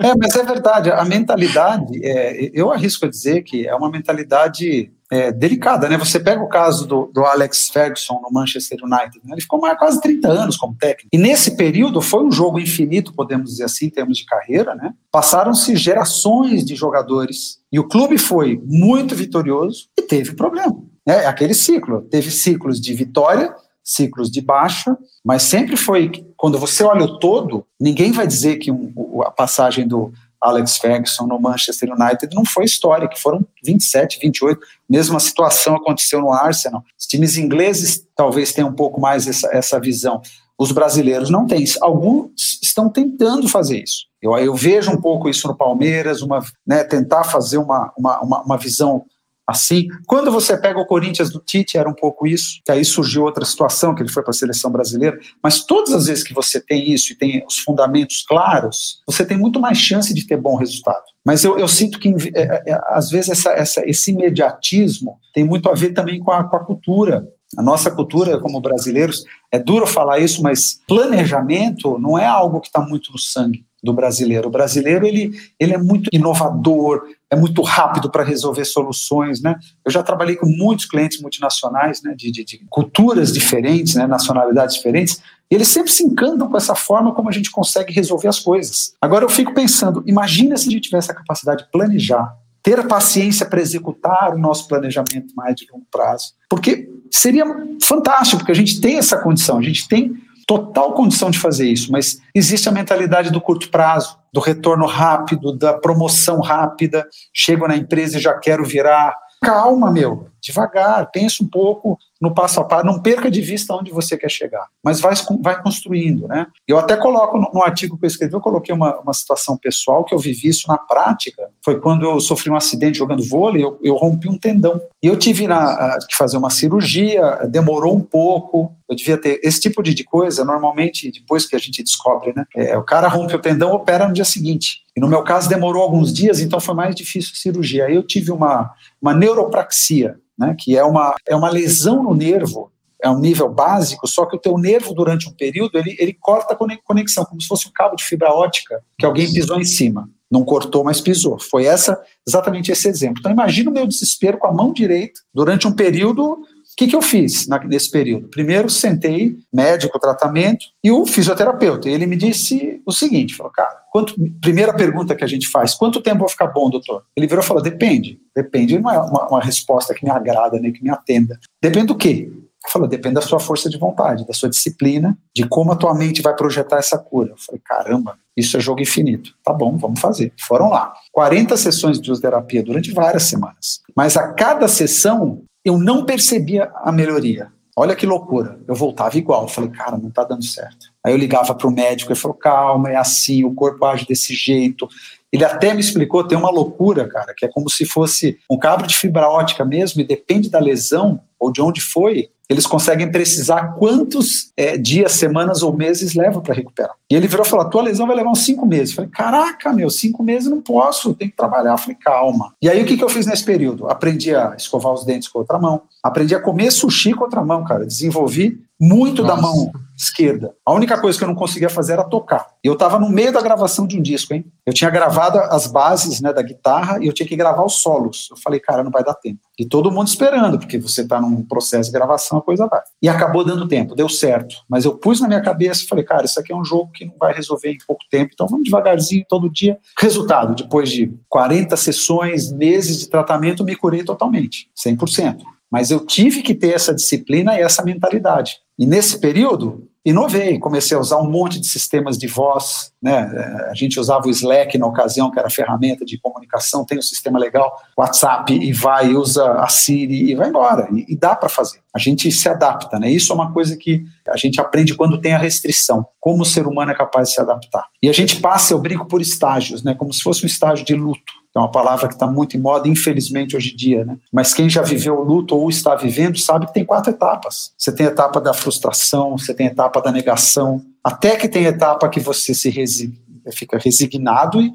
É, 0.00 0.14
mas 0.16 0.34
é 0.34 0.42
verdade, 0.42 0.90
a 0.90 1.04
mentalidade, 1.04 2.04
é, 2.04 2.50
eu 2.52 2.70
arrisco 2.70 3.06
a 3.06 3.08
dizer 3.08 3.42
que 3.42 3.66
é 3.66 3.74
uma 3.74 3.90
mentalidade 3.90 4.92
é, 5.10 5.32
delicada, 5.32 5.88
né? 5.88 5.96
Você 5.96 6.20
pega 6.20 6.42
o 6.42 6.48
caso 6.48 6.86
do, 6.86 7.10
do 7.12 7.24
Alex 7.24 7.70
Ferguson 7.70 8.20
no 8.22 8.30
Manchester 8.30 8.78
United, 8.82 9.20
né? 9.24 9.32
ele 9.32 9.40
ficou 9.40 9.60
mais 9.60 9.78
quase 9.78 10.00
30 10.00 10.28
anos 10.28 10.56
como 10.56 10.76
técnico. 10.76 11.08
E 11.12 11.18
nesse 11.18 11.56
período 11.56 12.02
foi 12.02 12.24
um 12.24 12.30
jogo 12.30 12.58
infinito, 12.58 13.14
podemos 13.14 13.50
dizer 13.50 13.64
assim, 13.64 13.86
em 13.86 13.90
termos 13.90 14.18
de 14.18 14.26
carreira, 14.26 14.74
né? 14.74 14.92
Passaram-se 15.10 15.74
gerações 15.76 16.64
de 16.64 16.74
jogadores 16.74 17.58
e 17.72 17.78
o 17.78 17.88
clube 17.88 18.18
foi 18.18 18.60
muito 18.64 19.14
vitorioso 19.14 19.88
e 19.98 20.02
teve 20.02 20.34
problema. 20.34 20.76
Né? 21.06 21.24
É 21.24 21.26
aquele 21.26 21.54
ciclo, 21.54 22.02
teve 22.02 22.30
ciclos 22.30 22.80
de 22.80 22.92
vitória, 22.92 23.54
ciclos 23.88 24.30
de 24.30 24.42
baixa, 24.42 24.98
mas 25.24 25.44
sempre 25.44 25.74
foi, 25.74 26.12
quando 26.36 26.58
você 26.58 26.84
olha 26.84 27.06
o 27.06 27.18
todo, 27.18 27.64
ninguém 27.80 28.12
vai 28.12 28.26
dizer 28.26 28.56
que 28.58 28.70
um, 28.70 28.92
a 29.22 29.30
passagem 29.30 29.88
do 29.88 30.12
Alex 30.38 30.76
Ferguson 30.76 31.26
no 31.26 31.40
Manchester 31.40 31.90
United 31.90 32.34
não 32.34 32.44
foi 32.44 32.64
história, 32.64 33.08
que 33.08 33.18
foram 33.18 33.42
27, 33.64 34.18
28. 34.20 34.60
Mesma 34.88 35.18
situação 35.18 35.74
aconteceu 35.74 36.20
no 36.20 36.30
Arsenal. 36.30 36.84
Os 37.00 37.06
times 37.06 37.38
ingleses 37.38 38.06
talvez 38.14 38.52
tenham 38.52 38.68
um 38.68 38.74
pouco 38.74 39.00
mais 39.00 39.26
essa, 39.26 39.48
essa 39.52 39.80
visão. 39.80 40.20
Os 40.58 40.70
brasileiros 40.70 41.30
não 41.30 41.46
têm. 41.46 41.64
Alguns 41.80 42.60
estão 42.62 42.90
tentando 42.90 43.48
fazer 43.48 43.82
isso. 43.82 44.06
Eu, 44.20 44.36
eu 44.36 44.54
vejo 44.54 44.90
um 44.90 45.00
pouco 45.00 45.30
isso 45.30 45.48
no 45.48 45.56
Palmeiras, 45.56 46.20
uma, 46.20 46.44
né, 46.66 46.84
tentar 46.84 47.24
fazer 47.24 47.56
uma, 47.56 47.90
uma, 47.96 48.20
uma, 48.20 48.42
uma 48.42 48.58
visão 48.58 49.06
assim. 49.48 49.88
Quando 50.06 50.30
você 50.30 50.58
pega 50.58 50.78
o 50.78 50.84
Corinthians 50.84 51.30
do 51.30 51.40
Tite, 51.40 51.78
era 51.78 51.88
um 51.88 51.94
pouco 51.94 52.26
isso, 52.26 52.60
que 52.62 52.70
aí 52.70 52.84
surgiu 52.84 53.22
outra 53.24 53.46
situação, 53.46 53.94
que 53.94 54.02
ele 54.02 54.12
foi 54.12 54.22
para 54.22 54.32
a 54.32 54.34
seleção 54.34 54.70
brasileira, 54.70 55.18
mas 55.42 55.64
todas 55.64 55.94
as 55.94 56.06
vezes 56.06 56.22
que 56.22 56.34
você 56.34 56.60
tem 56.60 56.92
isso 56.92 57.12
e 57.12 57.16
tem 57.16 57.42
os 57.48 57.60
fundamentos 57.60 58.22
claros, 58.28 59.02
você 59.06 59.24
tem 59.24 59.38
muito 59.38 59.58
mais 59.58 59.78
chance 59.78 60.12
de 60.12 60.26
ter 60.26 60.36
bom 60.36 60.56
resultado. 60.56 61.04
Mas 61.24 61.44
eu, 61.44 61.58
eu 61.58 61.66
sinto 61.66 61.98
que, 61.98 62.14
é, 62.34 62.72
é, 62.72 62.80
às 62.88 63.10
vezes, 63.10 63.30
essa, 63.30 63.50
essa, 63.52 63.82
esse 63.88 64.10
imediatismo 64.10 65.18
tem 65.32 65.44
muito 65.44 65.70
a 65.70 65.74
ver 65.74 65.94
também 65.94 66.20
com 66.20 66.30
a, 66.30 66.44
com 66.44 66.56
a 66.56 66.64
cultura. 66.64 67.26
A 67.56 67.62
nossa 67.62 67.90
cultura, 67.90 68.38
como 68.38 68.60
brasileiros, 68.60 69.24
é 69.50 69.58
duro 69.58 69.86
falar 69.86 70.18
isso, 70.18 70.42
mas 70.42 70.80
planejamento 70.86 71.98
não 71.98 72.18
é 72.18 72.26
algo 72.26 72.60
que 72.60 72.68
está 72.68 72.82
muito 72.82 73.10
no 73.12 73.18
sangue. 73.18 73.64
do 73.82 73.92
brasileiro. 73.92 74.48
O 74.48 74.50
brasileiro 74.50 75.06
ele, 75.06 75.32
ele 75.58 75.72
é 75.72 75.78
muito 75.78 76.10
inovador, 76.12 77.04
é 77.30 77.36
muito 77.36 77.60
rápido 77.62 78.10
para 78.10 78.24
resolver 78.24 78.64
soluções, 78.64 79.42
né? 79.42 79.56
Eu 79.84 79.90
já 79.90 80.02
trabalhei 80.02 80.36
com 80.36 80.46
muitos 80.46 80.86
clientes 80.86 81.20
multinacionais, 81.20 82.02
né, 82.02 82.14
de, 82.16 82.30
de, 82.30 82.44
de 82.44 82.58
culturas 82.70 83.32
diferentes, 83.32 83.94
né, 83.94 84.06
nacionalidades 84.06 84.76
diferentes, 84.76 85.20
e 85.50 85.54
eles 85.54 85.68
sempre 85.68 85.90
se 85.92 86.02
encantam 86.02 86.48
com 86.48 86.56
essa 86.56 86.74
forma 86.74 87.14
como 87.14 87.28
a 87.28 87.32
gente 87.32 87.50
consegue 87.50 87.92
resolver 87.92 88.28
as 88.28 88.38
coisas. 88.38 88.94
Agora 89.00 89.24
eu 89.24 89.28
fico 89.28 89.52
pensando, 89.52 90.02
imagina 90.06 90.56
se 90.56 90.68
a 90.68 90.72
gente 90.72 90.82
tivesse 90.84 91.10
a 91.10 91.14
capacidade 91.14 91.64
de 91.64 91.70
planejar, 91.70 92.34
ter 92.62 92.80
a 92.80 92.84
paciência 92.84 93.46
para 93.46 93.60
executar 93.60 94.34
o 94.34 94.38
nosso 94.38 94.66
planejamento 94.66 95.34
mais 95.34 95.54
de 95.54 95.66
longo 95.70 95.86
prazo, 95.90 96.34
porque 96.48 96.88
seria 97.10 97.44
fantástico, 97.82 98.38
porque 98.38 98.52
a 98.52 98.54
gente 98.54 98.80
tem 98.80 98.98
essa 98.98 99.18
condição, 99.18 99.58
a 99.58 99.62
gente 99.62 99.86
tem 99.88 100.16
total 100.48 100.94
condição 100.94 101.30
de 101.30 101.38
fazer 101.38 101.68
isso, 101.68 101.92
mas 101.92 102.22
existe 102.34 102.70
a 102.70 102.72
mentalidade 102.72 103.30
do 103.30 103.38
curto 103.38 103.70
prazo, 103.70 104.18
do 104.32 104.40
retorno 104.40 104.86
rápido, 104.86 105.54
da 105.54 105.74
promoção 105.74 106.40
rápida. 106.40 107.06
Chego 107.34 107.68
na 107.68 107.76
empresa 107.76 108.16
e 108.16 108.20
já 108.20 108.32
quero 108.32 108.64
virar. 108.64 109.14
Calma, 109.42 109.90
meu, 109.90 110.28
devagar, 110.40 111.10
pensa 111.10 111.42
um 111.42 111.48
pouco 111.48 111.98
no 112.20 112.34
passo 112.34 112.60
a 112.60 112.64
passo, 112.64 112.84
não 112.84 113.00
perca 113.00 113.30
de 113.30 113.40
vista 113.40 113.74
onde 113.74 113.92
você 113.92 114.16
quer 114.16 114.30
chegar, 114.30 114.66
mas 114.82 115.00
vai, 115.00 115.14
vai 115.40 115.62
construindo, 115.62 116.26
né? 116.26 116.46
Eu 116.66 116.78
até 116.78 116.96
coloco 116.96 117.38
no, 117.38 117.50
no 117.54 117.62
artigo 117.62 117.96
que 117.96 118.04
eu 118.04 118.08
escrevi, 118.08 118.34
eu 118.34 118.40
coloquei 118.40 118.74
uma, 118.74 118.98
uma 119.00 119.12
situação 119.12 119.56
pessoal 119.56 120.04
que 120.04 120.14
eu 120.14 120.18
vivi 120.18 120.48
isso 120.48 120.66
na 120.68 120.76
prática, 120.76 121.48
foi 121.64 121.80
quando 121.80 122.04
eu 122.04 122.20
sofri 122.20 122.50
um 122.50 122.56
acidente 122.56 122.98
jogando 122.98 123.22
vôlei, 123.22 123.62
eu, 123.62 123.78
eu 123.82 123.94
rompi 123.94 124.28
um 124.28 124.36
tendão, 124.36 124.80
e 125.02 125.06
eu 125.06 125.16
tive 125.16 125.46
na, 125.46 125.98
que 126.08 126.16
fazer 126.16 126.36
uma 126.36 126.50
cirurgia, 126.50 127.46
demorou 127.48 127.96
um 127.96 128.02
pouco, 128.02 128.72
eu 128.88 128.96
devia 128.96 129.16
ter, 129.16 129.40
esse 129.44 129.60
tipo 129.60 129.82
de, 129.82 129.94
de 129.94 130.02
coisa, 130.02 130.44
normalmente, 130.44 131.12
depois 131.12 131.46
que 131.46 131.54
a 131.54 131.58
gente 131.58 131.82
descobre, 131.82 132.32
né, 132.34 132.44
é, 132.56 132.76
o 132.76 132.82
cara 132.82 133.06
rompe 133.06 133.36
o 133.36 133.38
tendão, 133.38 133.72
opera 133.72 134.08
no 134.08 134.14
dia 134.14 134.24
seguinte, 134.24 134.82
e 134.96 135.00
no 135.00 135.08
meu 135.08 135.22
caso 135.22 135.48
demorou 135.48 135.82
alguns 135.82 136.12
dias, 136.12 136.40
então 136.40 136.58
foi 136.58 136.74
mais 136.74 136.96
difícil 136.96 137.30
a 137.32 137.38
cirurgia, 137.38 137.86
aí 137.86 137.94
eu 137.94 138.02
tive 138.02 138.32
uma, 138.32 138.72
uma 139.00 139.14
neuropraxia, 139.14 140.18
né, 140.38 140.54
que 140.58 140.76
é 140.76 140.84
uma, 140.84 141.14
é 141.26 141.34
uma 141.34 141.50
lesão 141.50 142.02
no 142.02 142.14
nervo, 142.14 142.70
é 143.02 143.08
um 143.08 143.18
nível 143.18 143.48
básico, 143.48 144.06
só 144.06 144.26
que 144.26 144.36
o 144.36 144.40
teu 144.40 144.58
nervo, 144.58 144.92
durante 144.92 145.28
um 145.28 145.32
período, 145.32 145.78
ele, 145.78 145.96
ele 145.98 146.12
corta 146.12 146.54
a 146.54 146.76
conexão, 146.84 147.24
como 147.24 147.40
se 147.40 147.46
fosse 147.46 147.68
um 147.68 147.72
cabo 147.72 147.96
de 147.96 148.04
fibra 148.04 148.32
ótica 148.32 148.82
que 148.98 149.06
alguém 149.06 149.32
pisou 149.32 149.60
em 149.60 149.64
cima. 149.64 150.08
Não 150.30 150.44
cortou, 150.44 150.84
mas 150.84 151.00
pisou. 151.00 151.38
Foi 151.38 151.64
essa 151.64 151.98
exatamente 152.26 152.70
esse 152.70 152.86
exemplo. 152.86 153.16
Então, 153.20 153.32
imagina 153.32 153.70
o 153.70 153.72
meu 153.72 153.86
desespero 153.86 154.36
com 154.36 154.46
a 154.46 154.52
mão 154.52 154.72
direita 154.72 155.20
durante 155.32 155.66
um 155.66 155.72
período 155.72 156.38
que, 156.78 156.86
que 156.86 156.94
eu 156.94 157.02
fiz 157.02 157.48
nesse 157.66 157.90
período? 157.90 158.28
Primeiro, 158.28 158.70
sentei, 158.70 159.36
médico, 159.52 159.98
tratamento, 159.98 160.66
e 160.82 160.92
o 160.92 161.04
fisioterapeuta. 161.04 161.88
Ele 161.88 162.06
me 162.06 162.14
disse 162.14 162.80
o 162.86 162.92
seguinte: 162.92 163.34
falou, 163.34 163.52
cara, 163.52 163.82
quanto, 163.90 164.14
primeira 164.40 164.72
pergunta 164.72 165.16
que 165.16 165.24
a 165.24 165.26
gente 165.26 165.48
faz, 165.48 165.74
quanto 165.74 166.00
tempo 166.00 166.20
vou 166.20 166.28
ficar 166.28 166.46
bom, 166.46 166.70
doutor? 166.70 167.02
Ele 167.16 167.26
virou 167.26 167.42
e 167.42 167.46
falou: 167.46 167.60
depende. 167.60 168.20
Depende 168.34 168.78
não 168.78 168.90
é 168.90 168.98
uma, 168.98 169.28
uma 169.28 169.40
resposta 169.40 169.92
que 169.92 170.04
me 170.04 170.10
agrada, 170.10 170.60
nem 170.60 170.72
que 170.72 170.82
me 170.82 170.90
atenda. 170.90 171.36
Depende 171.60 171.88
do 171.88 171.96
quê? 171.96 172.30
Ele 172.30 172.72
falou, 172.72 172.86
depende 172.86 173.14
da 173.16 173.22
sua 173.22 173.40
força 173.40 173.68
de 173.68 173.78
vontade, 173.78 174.26
da 174.26 174.32
sua 174.32 174.48
disciplina, 174.48 175.18
de 175.34 175.48
como 175.48 175.72
a 175.72 175.76
tua 175.76 175.94
mente 175.94 176.22
vai 176.22 176.36
projetar 176.36 176.76
essa 176.76 176.98
cura. 176.98 177.30
Eu 177.30 177.36
falei, 177.38 177.60
caramba, 177.64 178.18
isso 178.36 178.56
é 178.56 178.60
jogo 178.60 178.80
infinito. 178.80 179.32
Tá 179.42 179.52
bom, 179.52 179.76
vamos 179.76 180.00
fazer. 180.00 180.32
Foram 180.46 180.68
lá. 180.68 180.92
40 181.12 181.56
sessões 181.56 181.98
de 182.00 182.08
fisioterapia 182.08 182.62
durante 182.62 182.92
várias 182.92 183.24
semanas. 183.24 183.80
Mas 183.96 184.16
a 184.16 184.32
cada 184.32 184.68
sessão, 184.68 185.42
eu 185.64 185.78
não 185.78 186.04
percebia 186.04 186.70
a 186.82 186.90
melhoria. 186.92 187.52
Olha 187.76 187.94
que 187.94 188.06
loucura. 188.06 188.58
Eu 188.66 188.74
voltava 188.74 189.16
igual. 189.16 189.42
Eu 189.42 189.48
falei, 189.48 189.70
cara, 189.70 189.96
não 189.96 190.08
está 190.08 190.24
dando 190.24 190.44
certo. 190.44 190.88
Aí 191.04 191.12
eu 191.12 191.16
ligava 191.16 191.54
para 191.54 191.68
o 191.68 191.70
médico 191.70 192.12
e 192.12 192.16
falou, 192.16 192.36
calma, 192.36 192.90
é 192.90 192.96
assim, 192.96 193.44
o 193.44 193.54
corpo 193.54 193.84
age 193.84 194.04
desse 194.04 194.34
jeito. 194.34 194.88
Ele 195.32 195.44
até 195.44 195.72
me 195.72 195.80
explicou, 195.80 196.26
tem 196.26 196.36
uma 196.36 196.50
loucura, 196.50 197.06
cara, 197.06 197.32
que 197.36 197.46
é 197.46 197.48
como 197.48 197.70
se 197.70 197.84
fosse 197.84 198.38
um 198.50 198.58
cabo 198.58 198.86
de 198.86 198.96
fibra 198.96 199.28
ótica 199.28 199.64
mesmo, 199.64 200.00
e 200.00 200.04
depende 200.04 200.50
da 200.50 200.58
lesão 200.58 201.20
ou 201.38 201.52
de 201.52 201.60
onde 201.62 201.80
foi, 201.80 202.28
eles 202.48 202.66
conseguem 202.66 203.10
precisar 203.12 203.74
quantos 203.74 204.52
é, 204.56 204.78
dias, 204.78 205.12
semanas 205.12 205.62
ou 205.62 205.76
meses 205.76 206.14
leva 206.14 206.40
para 206.40 206.54
recuperar. 206.54 206.94
E 207.10 207.14
ele 207.14 207.28
virou 207.28 207.44
e 207.44 207.48
falou: 207.48 207.66
a 207.66 207.68
tua 207.68 207.82
lesão 207.82 208.06
vai 208.06 208.16
levar 208.16 208.30
uns 208.30 208.44
cinco 208.44 208.64
meses. 208.64 208.90
Eu 208.90 208.96
falei: 208.96 209.10
caraca, 209.10 209.72
meu, 209.72 209.90
cinco 209.90 210.22
meses 210.22 210.50
não 210.50 210.62
posso, 210.62 211.12
tem 211.14 211.28
que 211.28 211.36
trabalhar. 211.36 211.72
Eu 211.72 211.78
falei: 211.78 211.96
calma. 211.96 212.54
E 212.62 212.68
aí 212.68 212.82
o 212.82 212.86
que, 212.86 212.96
que 212.96 213.04
eu 213.04 213.08
fiz 213.08 213.26
nesse 213.26 213.44
período? 213.44 213.88
Aprendi 213.88 214.34
a 214.34 214.54
escovar 214.56 214.92
os 214.94 215.04
dentes 215.04 215.28
com 215.28 215.40
outra 215.40 215.58
mão, 215.58 215.82
aprendi 216.02 216.34
a 216.34 216.40
comer 216.40 216.70
sushi 216.70 217.12
com 217.12 217.24
outra 217.24 217.44
mão, 217.44 217.64
cara. 217.64 217.84
Desenvolvi 217.84 218.58
muito 218.80 219.22
Nossa. 219.22 219.36
da 219.36 219.42
mão 219.42 219.70
esquerda. 219.98 220.54
A 220.64 220.72
única 220.72 220.98
coisa 221.00 221.18
que 221.18 221.24
eu 221.24 221.28
não 221.28 221.34
conseguia 221.34 221.68
fazer 221.68 221.94
era 221.94 222.04
tocar. 222.04 222.46
Eu 222.62 222.74
estava 222.74 223.00
no 223.00 223.08
meio 223.08 223.32
da 223.32 223.42
gravação 223.42 223.86
de 223.86 223.98
um 223.98 224.02
disco, 224.02 224.32
hein? 224.32 224.44
Eu 224.64 224.72
tinha 224.72 224.88
gravado 224.90 225.38
as 225.38 225.66
bases 225.66 226.20
né, 226.20 226.32
da 226.32 226.40
guitarra 226.40 226.98
e 227.02 227.06
eu 227.06 227.12
tinha 227.12 227.28
que 227.28 227.34
gravar 227.34 227.64
os 227.64 227.80
solos. 227.80 228.28
Eu 228.30 228.36
falei, 228.36 228.60
cara, 228.60 228.84
não 228.84 228.90
vai 228.92 229.02
dar 229.02 229.14
tempo. 229.14 229.40
E 229.58 229.66
todo 229.66 229.90
mundo 229.90 230.06
esperando, 230.06 230.58
porque 230.58 230.78
você 230.78 231.02
está 231.02 231.20
num 231.20 231.42
processo 231.42 231.90
de 231.90 231.98
gravação, 231.98 232.38
a 232.38 232.42
coisa 232.42 232.68
vai. 232.68 232.80
E 233.02 233.08
acabou 233.08 233.44
dando 233.44 233.66
tempo, 233.66 233.96
deu 233.96 234.08
certo. 234.08 234.56
Mas 234.68 234.84
eu 234.84 234.96
pus 234.96 235.20
na 235.20 235.26
minha 235.26 235.42
cabeça 235.42 235.82
e 235.82 235.88
falei, 235.88 236.04
cara, 236.04 236.24
isso 236.24 236.38
aqui 236.38 236.52
é 236.52 236.56
um 236.56 236.64
jogo 236.64 236.92
que 236.92 237.04
não 237.04 237.14
vai 237.18 237.34
resolver 237.34 237.72
em 237.72 237.78
pouco 237.86 238.04
tempo, 238.08 238.30
então 238.32 238.46
vamos 238.46 238.64
devagarzinho, 238.64 239.24
todo 239.28 239.50
dia. 239.50 239.78
Resultado, 239.98 240.54
depois 240.54 240.90
de 240.90 241.12
40 241.28 241.76
sessões, 241.76 242.52
meses 242.52 243.00
de 243.00 243.08
tratamento, 243.08 243.64
me 243.64 243.74
curei 243.74 244.04
totalmente, 244.04 244.70
100%. 244.76 245.38
Mas 245.70 245.90
eu 245.90 246.04
tive 246.04 246.42
que 246.42 246.54
ter 246.54 246.74
essa 246.74 246.94
disciplina 246.94 247.58
e 247.58 247.62
essa 247.62 247.84
mentalidade. 247.84 248.56
E 248.78 248.86
nesse 248.86 249.18
período, 249.18 249.88
inovei, 250.04 250.58
comecei 250.58 250.96
a 250.96 251.00
usar 251.00 251.18
um 251.18 251.30
monte 251.30 251.60
de 251.60 251.66
sistemas 251.66 252.16
de 252.16 252.26
voz, 252.26 252.92
né? 253.02 253.28
A 253.68 253.74
gente 253.74 254.00
usava 254.00 254.26
o 254.26 254.30
Slack 254.30 254.78
na 254.78 254.86
ocasião, 254.86 255.30
que 255.30 255.38
era 255.38 255.50
ferramenta 255.50 256.04
de 256.04 256.18
comunicação, 256.18 256.84
tem 256.84 256.98
um 256.98 257.02
sistema 257.02 257.38
legal, 257.38 257.76
WhatsApp 257.96 258.52
e 258.52 258.72
vai, 258.72 259.14
usa 259.14 259.52
a 259.54 259.68
Siri 259.68 260.30
e 260.30 260.34
vai 260.34 260.48
embora. 260.48 260.88
E, 260.92 261.12
e 261.12 261.16
dá 261.16 261.34
para 261.34 261.48
fazer. 261.48 261.80
A 261.94 261.98
gente 261.98 262.30
se 262.30 262.48
adapta, 262.48 262.98
né? 262.98 263.10
Isso 263.10 263.32
é 263.32 263.34
uma 263.34 263.52
coisa 263.52 263.76
que 263.76 264.04
a 264.28 264.36
gente 264.36 264.60
aprende 264.60 264.94
quando 264.94 265.20
tem 265.20 265.34
a 265.34 265.38
restrição, 265.38 266.06
como 266.20 266.42
o 266.42 266.46
ser 266.46 266.66
humano 266.66 266.92
é 266.92 266.94
capaz 266.94 267.28
de 267.28 267.34
se 267.34 267.40
adaptar. 267.40 267.84
E 268.02 268.08
a 268.08 268.12
gente 268.12 268.40
passa, 268.40 268.72
eu 268.72 268.78
brinco 268.78 269.06
por 269.06 269.20
estágios, 269.20 269.82
né? 269.82 269.94
Como 269.94 270.12
se 270.12 270.22
fosse 270.22 270.44
um 270.44 270.46
estágio 270.46 270.86
de 270.86 270.94
luto. 270.94 271.38
É 271.58 271.62
uma 271.62 271.70
palavra 271.70 272.08
que 272.08 272.14
está 272.14 272.26
muito 272.26 272.56
em 272.56 272.60
moda, 272.60 272.88
infelizmente, 272.88 273.56
hoje 273.56 273.72
em 273.72 273.76
dia. 273.76 274.04
Né? 274.04 274.16
Mas 274.32 274.54
quem 274.54 274.70
já 274.70 274.82
viveu 274.82 275.18
o 275.18 275.24
luto 275.24 275.56
ou 275.56 275.68
está 275.68 275.94
vivendo 275.94 276.38
sabe 276.38 276.66
que 276.66 276.74
tem 276.74 276.84
quatro 276.84 277.10
etapas. 277.10 277.72
Você 277.76 277.92
tem 277.92 278.06
a 278.06 278.10
etapa 278.10 278.40
da 278.40 278.54
frustração, 278.54 279.36
você 279.36 279.52
tem 279.52 279.68
a 279.68 279.70
etapa 279.70 280.00
da 280.00 280.12
negação, 280.12 280.80
até 281.02 281.36
que 281.36 281.48
tem 281.48 281.66
a 281.66 281.70
etapa 281.70 282.08
que 282.08 282.20
você 282.20 282.54
se 282.54 282.70
resi 282.70 283.12
fica 283.52 283.78
resignado 283.78 284.60
e 284.60 284.72